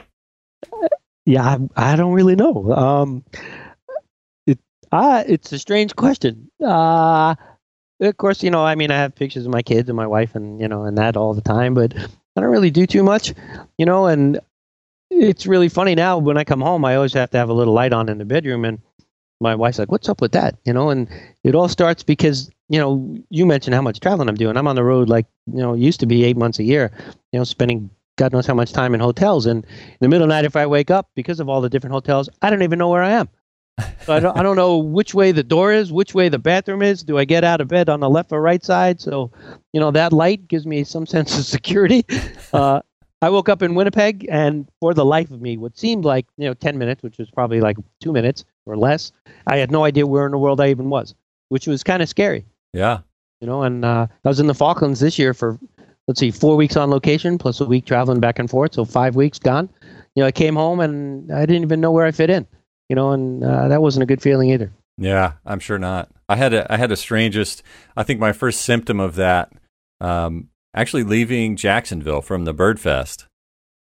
Uh, 0.72 0.88
Yeah, 1.26 1.58
I, 1.76 1.92
I 1.92 1.96
don't 1.96 2.12
really 2.12 2.36
know. 2.36 2.72
Um, 2.72 3.24
it 4.46 4.58
uh, 4.92 5.24
it's 5.26 5.52
a 5.52 5.58
strange 5.58 5.96
question. 5.96 6.50
Uh, 6.62 7.34
of 8.00 8.16
course, 8.16 8.42
you 8.42 8.50
know, 8.50 8.64
I 8.64 8.74
mean, 8.74 8.90
I 8.90 8.96
have 8.96 9.14
pictures 9.14 9.46
of 9.46 9.52
my 9.52 9.62
kids 9.62 9.88
and 9.88 9.96
my 9.96 10.06
wife, 10.06 10.34
and 10.34 10.60
you 10.60 10.68
know, 10.68 10.84
and 10.84 10.98
that 10.98 11.16
all 11.16 11.34
the 11.34 11.40
time, 11.40 11.74
but 11.74 11.94
I 11.96 12.40
don't 12.40 12.50
really 12.50 12.70
do 12.70 12.86
too 12.86 13.02
much, 13.02 13.32
you 13.78 13.86
know. 13.86 14.06
And 14.06 14.40
it's 15.10 15.46
really 15.46 15.68
funny 15.68 15.94
now 15.94 16.18
when 16.18 16.36
I 16.36 16.44
come 16.44 16.60
home, 16.60 16.84
I 16.84 16.96
always 16.96 17.14
have 17.14 17.30
to 17.30 17.38
have 17.38 17.48
a 17.48 17.54
little 17.54 17.74
light 17.74 17.92
on 17.92 18.08
in 18.08 18.18
the 18.18 18.24
bedroom, 18.24 18.64
and 18.64 18.80
my 19.40 19.54
wife's 19.54 19.78
like, 19.78 19.90
"What's 19.92 20.08
up 20.08 20.20
with 20.20 20.32
that?" 20.32 20.56
You 20.64 20.72
know, 20.72 20.90
and 20.90 21.08
it 21.42 21.54
all 21.54 21.68
starts 21.68 22.02
because 22.02 22.50
you 22.68 22.78
know 22.78 23.16
you 23.30 23.46
mentioned 23.46 23.74
how 23.74 23.82
much 23.82 24.00
traveling 24.00 24.28
I'm 24.28 24.34
doing. 24.34 24.56
I'm 24.56 24.68
on 24.68 24.76
the 24.76 24.84
road 24.84 25.08
like 25.08 25.26
you 25.46 25.58
know, 25.58 25.74
used 25.74 26.00
to 26.00 26.06
be 26.06 26.24
eight 26.24 26.36
months 26.36 26.58
a 26.58 26.64
year, 26.64 26.90
you 27.32 27.38
know, 27.38 27.44
spending 27.44 27.90
God 28.16 28.32
knows 28.32 28.46
how 28.46 28.54
much 28.54 28.72
time 28.72 28.94
in 28.94 29.00
hotels. 29.00 29.46
And 29.46 29.64
in 29.64 29.96
the 30.00 30.08
middle 30.08 30.24
of 30.24 30.28
the 30.28 30.34
night, 30.34 30.44
if 30.44 30.56
I 30.56 30.66
wake 30.66 30.90
up 30.90 31.10
because 31.14 31.40
of 31.40 31.48
all 31.48 31.60
the 31.60 31.68
different 31.68 31.92
hotels, 31.94 32.28
I 32.42 32.50
don't 32.50 32.62
even 32.62 32.78
know 32.78 32.88
where 32.88 33.02
I 33.02 33.10
am. 33.10 33.28
So 34.04 34.14
I 34.14 34.20
don't, 34.20 34.38
I 34.38 34.42
don't 34.44 34.54
know 34.54 34.78
which 34.78 35.14
way 35.14 35.32
the 35.32 35.42
door 35.42 35.72
is, 35.72 35.92
which 35.92 36.14
way 36.14 36.28
the 36.28 36.38
bathroom 36.38 36.80
is. 36.80 37.02
Do 37.02 37.18
I 37.18 37.24
get 37.24 37.42
out 37.42 37.60
of 37.60 37.66
bed 37.66 37.88
on 37.88 37.98
the 37.98 38.08
left 38.08 38.30
or 38.30 38.40
right 38.40 38.64
side? 38.64 39.00
So, 39.00 39.32
you 39.72 39.80
know, 39.80 39.90
that 39.90 40.12
light 40.12 40.46
gives 40.46 40.64
me 40.64 40.84
some 40.84 41.06
sense 41.14 41.36
of 41.36 41.44
security. 41.44 42.04
Uh, 42.52 42.82
I 43.20 43.30
woke 43.30 43.48
up 43.48 43.62
in 43.62 43.74
Winnipeg, 43.74 44.26
and 44.30 44.68
for 44.80 44.94
the 44.94 45.04
life 45.04 45.30
of 45.32 45.40
me, 45.40 45.56
what 45.56 45.76
seemed 45.78 46.04
like 46.04 46.26
you 46.36 46.46
know 46.46 46.52
ten 46.54 46.76
minutes, 46.78 47.02
which 47.02 47.16
was 47.18 47.30
probably 47.30 47.60
like 47.60 47.76
two 47.98 48.12
minutes 48.12 48.44
or 48.66 48.76
less, 48.76 49.10
I 49.46 49.56
had 49.56 49.70
no 49.72 49.82
idea 49.84 50.06
where 50.06 50.26
in 50.26 50.32
the 50.32 50.38
world 50.38 50.60
I 50.60 50.68
even 50.68 50.88
was, 50.90 51.14
which 51.48 51.66
was 51.66 51.82
kind 51.82 52.02
of 52.02 52.08
scary 52.08 52.44
Yeah. 52.74 52.98
you 53.40 53.46
know 53.46 53.62
and 53.62 53.84
uh, 53.84 54.06
i 54.24 54.28
was 54.28 54.40
in 54.40 54.46
the 54.46 54.54
falklands 54.54 55.00
this 55.00 55.18
year 55.18 55.34
for 55.34 55.58
let's 56.08 56.20
see 56.20 56.30
four 56.30 56.56
weeks 56.56 56.76
on 56.76 56.90
location 56.90 57.38
plus 57.38 57.60
a 57.60 57.64
week 57.64 57.84
traveling 57.84 58.20
back 58.20 58.38
and 58.38 58.50
forth 58.50 58.74
so 58.74 58.84
five 58.84 59.16
weeks 59.16 59.38
gone 59.38 59.68
you 60.14 60.22
know 60.22 60.26
i 60.26 60.32
came 60.32 60.54
home 60.54 60.80
and 60.80 61.32
i 61.32 61.46
didn't 61.46 61.62
even 61.62 61.80
know 61.80 61.92
where 61.92 62.06
i 62.06 62.10
fit 62.10 62.30
in 62.30 62.46
you 62.88 62.96
know, 62.96 63.12
and 63.12 63.42
uh, 63.42 63.68
that 63.68 63.82
wasn't 63.82 64.02
a 64.02 64.06
good 64.06 64.22
feeling 64.22 64.50
either. 64.50 64.72
Yeah, 64.96 65.34
I'm 65.44 65.60
sure 65.60 65.78
not. 65.78 66.10
I 66.28 66.36
had 66.36 66.54
a 66.54 66.72
I 66.72 66.76
had 66.76 66.92
a 66.92 66.96
strangest. 66.96 67.62
I 67.96 68.02
think 68.02 68.20
my 68.20 68.32
first 68.32 68.60
symptom 68.60 69.00
of 69.00 69.16
that, 69.16 69.52
um, 70.00 70.48
actually 70.74 71.02
leaving 71.02 71.56
Jacksonville 71.56 72.22
from 72.22 72.44
the 72.44 72.54
Bird 72.54 72.78
Fest. 72.78 73.26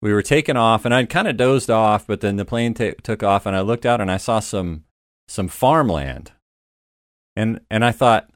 We 0.01 0.13
were 0.13 0.23
taking 0.23 0.57
off, 0.57 0.85
and 0.85 0.95
I'd 0.95 1.11
kind 1.11 1.29
of 1.29 1.37
dozed 1.37 1.71
off, 1.71 2.07
but 2.07 2.21
then 2.21 2.37
the 2.37 2.45
plane 2.45 2.75
t- 2.75 2.95
took 3.03 3.23
off, 3.23 3.47
and 3.47 3.55
I 3.55 3.61
looked 3.61 3.87
out 3.87 4.01
and 4.01 4.11
I 4.11 4.17
saw 4.17 4.41
some 4.41 4.85
some 5.29 5.49
farmland, 5.49 6.33
and 7.37 7.61
and 7.71 7.85
I 7.85 7.93
thought, 7.93 8.31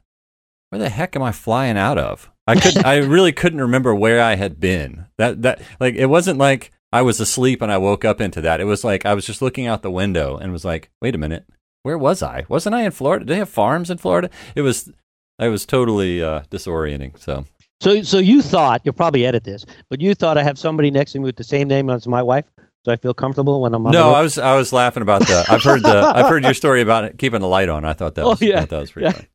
where 0.70 0.79
the 0.79 0.90
heck 0.90 1.16
am 1.16 1.22
I 1.22 1.33
flying 1.33 1.79
out 1.79 1.99
of? 1.99 2.31
I 2.47 2.55
could 2.61 2.85
I 2.85 2.99
really 2.99 3.33
couldn't 3.33 3.61
remember 3.61 3.95
where 3.95 4.21
I 4.23 4.37
had 4.37 4.61
been. 4.61 5.07
That 5.19 5.43
that 5.43 5.61
like 5.81 5.95
it 5.95 6.07
wasn't 6.07 6.39
like 6.39 6.71
I 6.93 7.03
was 7.03 7.19
asleep 7.21 7.61
and 7.63 7.73
I 7.73 7.79
woke 7.79 8.05
up 8.05 8.21
into 8.21 8.41
that. 8.43 8.61
It 8.61 8.65
was 8.65 8.85
like 8.85 9.05
I 9.05 9.15
was 9.15 9.27
just 9.27 9.43
looking 9.43 9.67
out 9.67 9.83
the 9.83 9.91
window 9.91 10.37
and 10.37 10.53
was 10.53 10.65
like, 10.65 10.91
wait 11.03 11.15
a 11.15 11.19
minute, 11.19 11.45
where 11.83 11.99
was 11.99 12.23
I? 12.23 12.45
Wasn't 12.49 12.75
I 12.75 12.83
in 12.83 12.93
Florida? 12.93 13.25
Did 13.25 13.33
they 13.35 13.39
have 13.39 13.49
farms 13.49 13.91
in 13.91 13.99
Florida? 13.99 14.31
It 14.55 14.63
was 14.63 14.91
I 15.39 15.49
was 15.49 15.67
totally 15.67 16.23
uh, 16.23 16.43
disorienting. 16.51 17.19
So 17.19 17.45
So 17.83 18.03
so 18.03 18.19
you 18.19 18.43
thought 18.43 18.81
you'll 18.85 18.95
probably 18.95 19.27
edit 19.27 19.45
this, 19.45 19.67
but 19.91 20.01
you 20.01 20.15
thought 20.15 20.39
I 20.39 20.43
have 20.45 20.59
somebody 20.59 20.91
next 20.91 21.13
to 21.13 21.19
me 21.19 21.25
with 21.25 21.37
the 21.37 21.45
same 21.45 21.67
name 21.69 21.91
as 21.91 22.07
my 22.07 22.23
wife, 22.23 22.45
so 22.85 22.93
I 22.93 22.97
feel 22.97 23.13
comfortable 23.13 23.61
when 23.61 23.75
I'm 23.75 23.85
on 23.87 23.93
no? 23.93 24.11
I 24.15 24.23
was 24.23 24.39
I 24.39 24.57
was 24.57 24.73
laughing 24.73 25.03
about 25.03 25.23
the. 25.27 25.45
I've 25.49 25.63
heard 25.65 25.83
the 25.83 26.13
I've 26.17 26.29
heard 26.29 26.45
your 26.45 26.55
story 26.55 26.81
about 26.81 27.05
it, 27.05 27.19
keeping 27.19 27.41
the 27.41 27.49
light 27.49 27.69
on. 27.69 27.85
I 27.85 27.93
thought 27.93 28.15
that 28.15 28.25
Oh, 28.25 28.31
was 28.31 28.41
yeah. 28.41 28.59
I 28.59 28.61
thought 28.61 28.69
that 28.71 28.81
was 28.81 28.91
pretty 28.93 29.27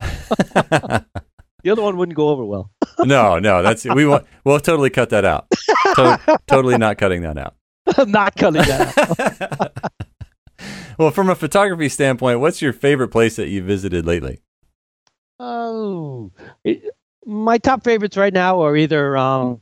Yeah. 0.00 1.00
the 1.62 1.70
other 1.70 1.82
one 1.82 1.96
wouldn't 1.96 2.16
go 2.16 2.28
over 2.28 2.44
well. 2.44 2.70
no, 3.00 3.38
no, 3.38 3.62
that's 3.62 3.84
we 3.84 4.04
will 4.04 4.20
we'll 4.44 4.60
totally 4.60 4.90
cut 4.90 5.10
that 5.10 5.24
out. 5.24 5.46
To- 5.96 6.38
totally 6.46 6.78
not 6.78 6.98
cutting 6.98 7.22
that 7.22 7.38
out. 7.38 7.54
I'm 7.96 8.10
not 8.12 8.36
cutting 8.36 8.62
that 8.62 9.50
out. 9.60 9.92
well, 10.98 11.10
from 11.10 11.28
a 11.30 11.34
photography 11.34 11.88
standpoint, 11.88 12.40
what's 12.40 12.60
your 12.62 12.72
favorite 12.72 13.08
place 13.08 13.36
that 13.36 13.48
you 13.48 13.62
visited 13.62 14.06
lately? 14.06 14.40
Oh, 15.38 16.32
it, 16.64 16.82
my 17.24 17.58
top 17.58 17.84
favorites 17.84 18.16
right 18.16 18.32
now 18.32 18.60
are 18.62 18.76
either 18.76 19.16
um, 19.16 19.60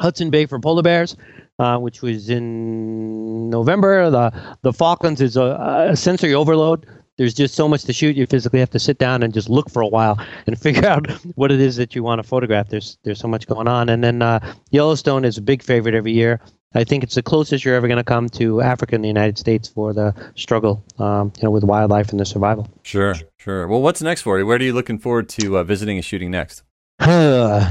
Hudson 0.00 0.30
Bay 0.30 0.46
for 0.46 0.60
polar 0.60 0.82
bears, 0.82 1.16
uh, 1.58 1.78
which 1.78 2.02
was 2.02 2.28
in 2.28 3.50
November. 3.50 4.10
The 4.10 4.56
the 4.62 4.72
Falklands 4.72 5.20
is 5.20 5.36
a, 5.36 5.88
a 5.90 5.96
sensory 5.96 6.34
overload. 6.34 6.86
There's 7.18 7.34
just 7.34 7.54
so 7.54 7.68
much 7.68 7.84
to 7.84 7.92
shoot. 7.92 8.16
You 8.16 8.26
physically 8.26 8.60
have 8.60 8.70
to 8.70 8.78
sit 8.78 8.98
down 8.98 9.22
and 9.22 9.34
just 9.34 9.48
look 9.48 9.70
for 9.70 9.82
a 9.82 9.88
while 9.88 10.18
and 10.46 10.58
figure 10.60 10.86
out 10.86 11.10
what 11.34 11.52
it 11.52 11.60
is 11.60 11.76
that 11.76 11.94
you 11.94 12.02
want 12.02 12.20
to 12.20 12.22
photograph. 12.22 12.68
There's 12.68 12.98
there's 13.04 13.20
so 13.20 13.28
much 13.28 13.46
going 13.46 13.68
on. 13.68 13.88
And 13.88 14.02
then 14.02 14.22
uh, 14.22 14.54
Yellowstone 14.70 15.24
is 15.24 15.38
a 15.38 15.42
big 15.42 15.62
favorite 15.62 15.94
every 15.94 16.12
year. 16.12 16.40
I 16.74 16.84
think 16.84 17.04
it's 17.04 17.14
the 17.14 17.22
closest 17.22 17.64
you're 17.64 17.74
ever 17.74 17.86
going 17.86 17.98
to 17.98 18.04
come 18.04 18.30
to 18.30 18.62
Africa 18.62 18.94
and 18.94 19.04
the 19.04 19.08
United 19.08 19.36
States 19.36 19.68
for 19.68 19.92
the 19.92 20.14
struggle, 20.36 20.82
um, 20.98 21.30
you 21.36 21.42
know, 21.42 21.50
with 21.50 21.64
wildlife 21.64 22.10
and 22.10 22.18
the 22.18 22.24
survival. 22.24 22.66
Sure, 22.82 23.14
sure. 23.36 23.68
Well, 23.68 23.82
what's 23.82 24.00
next 24.00 24.22
for 24.22 24.38
you? 24.38 24.46
Where 24.46 24.56
are 24.56 24.62
you 24.62 24.72
looking 24.72 24.98
forward 24.98 25.28
to 25.30 25.58
uh, 25.58 25.64
visiting 25.64 25.98
and 25.98 26.04
shooting 26.04 26.30
next? 26.30 26.62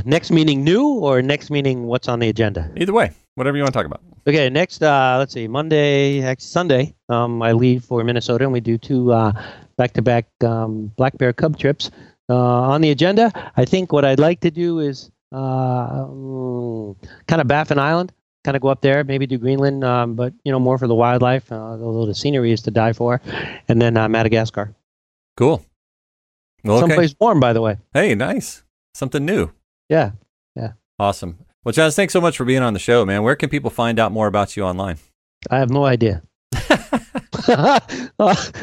next 0.06 0.30
meeting 0.30 0.64
new 0.64 0.88
or 0.88 1.22
next 1.22 1.50
meeting 1.50 1.84
what's 1.84 2.08
on 2.08 2.20
the 2.20 2.30
agenda? 2.30 2.70
Either 2.78 2.94
way, 2.94 3.12
whatever 3.36 3.58
you 3.58 3.64
want 3.64 3.74
to 3.74 3.78
talk 3.78 3.86
about. 3.86 4.02
Okay, 4.28 4.50
next 4.50 4.82
uh, 4.84 5.16
let's 5.18 5.34
see, 5.34 5.48
Monday, 5.48 6.22
actually 6.22 6.48
Sunday, 6.48 6.96
um, 7.10 7.42
I 7.42 7.52
leave 7.54 7.84
for 7.84 8.04
Minnesota 8.04 8.44
and 8.44 8.54
we 8.54 8.60
do 8.60 8.78
two 8.78 9.12
uh, 9.12 9.32
back-to-back 9.78 10.28
um, 10.44 10.92
black 10.96 11.18
bear 11.18 11.34
cub 11.34 11.58
trips. 11.58 11.92
Uh, 12.30 12.36
on 12.36 12.82
the 12.82 12.92
agenda, 12.92 13.32
I 13.58 13.66
think 13.66 13.92
what 13.92 14.06
I'd 14.06 14.20
like 14.20 14.40
to 14.42 14.52
do 14.52 14.80
is 14.80 15.12
uh, 15.32 16.06
mm, 16.06 16.96
kind 17.28 17.42
of 17.42 17.48
Baffin 17.48 17.80
Island, 17.80 18.14
kind 18.44 18.56
of 18.56 18.62
go 18.62 18.70
up 18.70 18.82
there, 18.82 19.04
maybe 19.04 19.28
do 19.28 19.38
Greenland, 19.38 19.84
um, 19.84 20.16
but 20.16 20.34
you 20.46 20.52
know 20.52 20.60
more 20.60 20.78
for 20.78 20.88
the 20.88 20.96
wildlife, 20.96 21.52
uh, 21.52 21.56
although 21.56 22.06
the 22.06 22.16
scenery 22.16 22.52
is 22.52 22.62
to 22.62 22.72
die 22.72 22.94
for, 22.94 23.22
and 23.68 23.82
then 23.82 23.98
uh, 23.98 24.08
Madagascar, 24.08 24.74
Cool. 25.38 25.66
Well, 26.64 26.78
okay. 26.78 26.82
someplace 26.82 27.16
warm, 27.20 27.40
by 27.40 27.54
the 27.54 27.62
way. 27.62 27.78
Hey, 27.94 28.14
nice. 28.16 28.64
Something 28.94 29.26
new. 29.26 29.52
Yeah. 29.90 30.12
Yeah. 30.56 30.74
Awesome. 31.00 31.40
Well, 31.64 31.74
Chaz, 31.74 31.96
thanks 31.96 32.14
so 32.14 32.22
much 32.22 32.38
for 32.38 32.46
being 32.46 32.64
on 32.64 32.74
the 32.74 32.80
show, 32.80 33.06
man. 33.06 33.24
Where 33.24 33.36
can 33.36 33.50
people 33.50 33.70
find 33.70 34.00
out 34.00 34.12
more 34.12 34.28
about 34.28 34.58
you 34.58 34.64
online? 34.64 34.98
I 35.50 35.60
have 35.60 35.70
no 35.70 35.86
idea. 35.86 36.24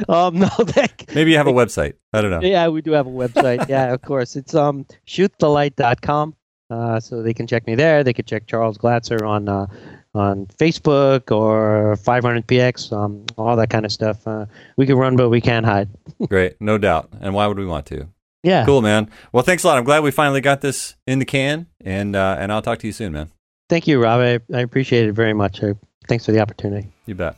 Um, 0.09 0.39
no, 0.39 0.49
thank, 0.49 1.13
Maybe 1.15 1.33
you 1.33 1.37
have 1.37 1.49
a 1.49 1.53
website. 1.53 1.95
I 2.13 2.21
don't 2.21 2.31
know. 2.31 2.41
Yeah, 2.41 2.69
we 2.69 2.81
do 2.81 2.93
have 2.93 3.07
a 3.09 3.11
website. 3.11 3.69
yeah, 3.69 3.93
of 3.93 4.03
course. 4.03 4.37
It's 4.37 4.55
um 4.55 4.87
shootthelight.com. 5.07 6.35
Uh, 6.71 7.01
so 7.01 7.23
they 7.23 7.35
can 7.35 7.47
check 7.47 7.67
me 7.67 7.75
there. 7.75 8.05
They 8.05 8.13
can 8.13 8.25
check 8.25 8.47
Charles 8.47 8.79
Glatzer 8.79 9.27
on 9.27 9.49
uh, 9.49 9.67
on 10.15 10.47
Facebook 10.47 11.35
or 11.35 11.97
500px, 11.97 12.93
um, 12.93 13.25
all 13.37 13.57
that 13.57 13.71
kind 13.71 13.85
of 13.85 13.93
stuff. 13.93 14.27
Uh, 14.27 14.47
we 14.77 14.87
can 14.87 14.97
run, 14.97 15.17
but 15.17 15.29
we 15.29 15.41
can't 15.41 15.67
hide. 15.67 15.89
Great. 16.29 16.61
No 16.61 16.79
doubt. 16.79 17.11
And 17.21 17.35
why 17.35 17.47
would 17.47 17.59
we 17.59 17.67
want 17.67 17.87
to? 17.87 18.09
Yeah. 18.43 18.65
Cool, 18.65 18.83
man. 18.83 19.11
Well, 19.33 19.43
thanks 19.43 19.65
a 19.65 19.67
lot. 19.67 19.79
I'm 19.79 19.85
glad 19.85 20.03
we 20.03 20.11
finally 20.11 20.41
got 20.41 20.61
this 20.61 20.97
in 21.07 21.19
the 21.19 21.25
can, 21.25 21.67
and 21.85 22.15
uh, 22.15 22.37
and 22.39 22.53
I'll 22.53 22.63
talk 22.63 22.79
to 22.81 22.87
you 22.87 22.93
soon, 22.93 23.13
man. 23.13 23.31
Thank 23.69 23.87
you, 23.87 24.03
Rob. 24.03 24.21
I, 24.21 24.57
I 24.57 24.61
appreciate 24.61 25.09
it 25.09 25.13
very 25.13 25.35
much. 25.35 25.63
Uh, 25.63 25.75
thanks 26.09 26.25
for 26.25 26.33
the 26.33 26.41
opportunity. 26.41 26.89
You 27.07 27.15
bet. 27.15 27.37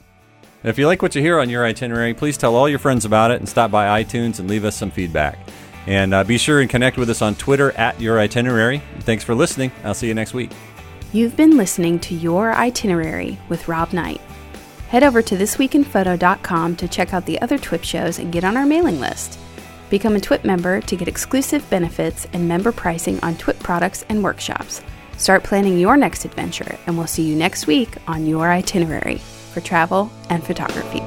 And 0.63 0.69
if 0.69 0.79
you 0.79 0.87
like 0.87 1.01
what 1.01 1.15
you 1.15 1.23
hear 1.23 1.39
on 1.39 1.49
your 1.49 1.65
itinerary, 1.65 2.13
please 2.15 2.37
tell 2.37 2.55
all 2.55 2.69
your 2.69 2.79
friends 2.79 3.05
about 3.05 3.31
it 3.31 3.41
and 3.41 3.49
stop 3.49 3.71
by 3.71 4.03
iTunes 4.03 4.39
and 4.39 4.49
leave 4.49 4.65
us 4.65 4.77
some 4.77 4.91
feedback. 4.91 5.39
And 5.87 6.13
uh, 6.13 6.23
be 6.25 6.37
sure 6.37 6.61
and 6.61 6.69
connect 6.69 6.99
with 6.99 7.09
us 7.09 7.23
on 7.23 7.35
Twitter 7.35 7.73
at 7.73 8.01
your 8.01 8.19
itinerary. 8.21 8.83
Thanks 9.01 9.25
for 9.25 9.35
listening. 9.35 9.73
I'll 9.83 9.95
see 9.95 10.07
you 10.07 10.15
next 10.15 10.35
week. 10.35 10.53
You've 11.13 11.37
been 11.37 11.57
listening 11.57 11.99
to 12.01 12.15
Your 12.15 12.53
Itinerary 12.53 13.39
with 13.49 13.67
Rob 13.67 13.93
Knight. 13.93 14.21
Head 14.89 15.03
over 15.03 15.23
to 15.23 15.37
thisweekinphoto.com 15.37 16.77
to 16.77 16.87
check 16.89 17.15
out 17.15 17.27
the 17.27 17.41
other 17.41 17.59
TWIP 17.59 17.83
shows 17.83 18.19
and 18.19 18.31
get 18.31 18.45
on 18.45 18.57
our 18.57 18.67
mailing 18.67 19.01
list. 19.01 19.39
Become 19.91 20.15
a 20.15 20.21
TWIP 20.21 20.45
member 20.45 20.81
to 20.83 20.97
get 20.97 21.09
exclusive 21.09 21.69
benefits 21.69 22.25
and 22.33 22.47
member 22.47 22.71
pricing 22.71 23.19
on 23.25 23.35
TWIP 23.35 23.59
products 23.59 24.05
and 24.09 24.23
workshops. 24.23 24.81
Start 25.17 25.43
planning 25.43 25.79
your 25.79 25.97
next 25.97 26.25
adventure, 26.25 26.79
and 26.87 26.97
we'll 26.97 27.09
see 27.09 27.25
you 27.25 27.35
next 27.35 27.67
week 27.67 27.97
on 28.07 28.25
Your 28.25 28.51
Itinerary 28.51 29.19
for 29.19 29.61
travel 29.61 30.11
and 30.31 30.45
photography. 30.45 31.01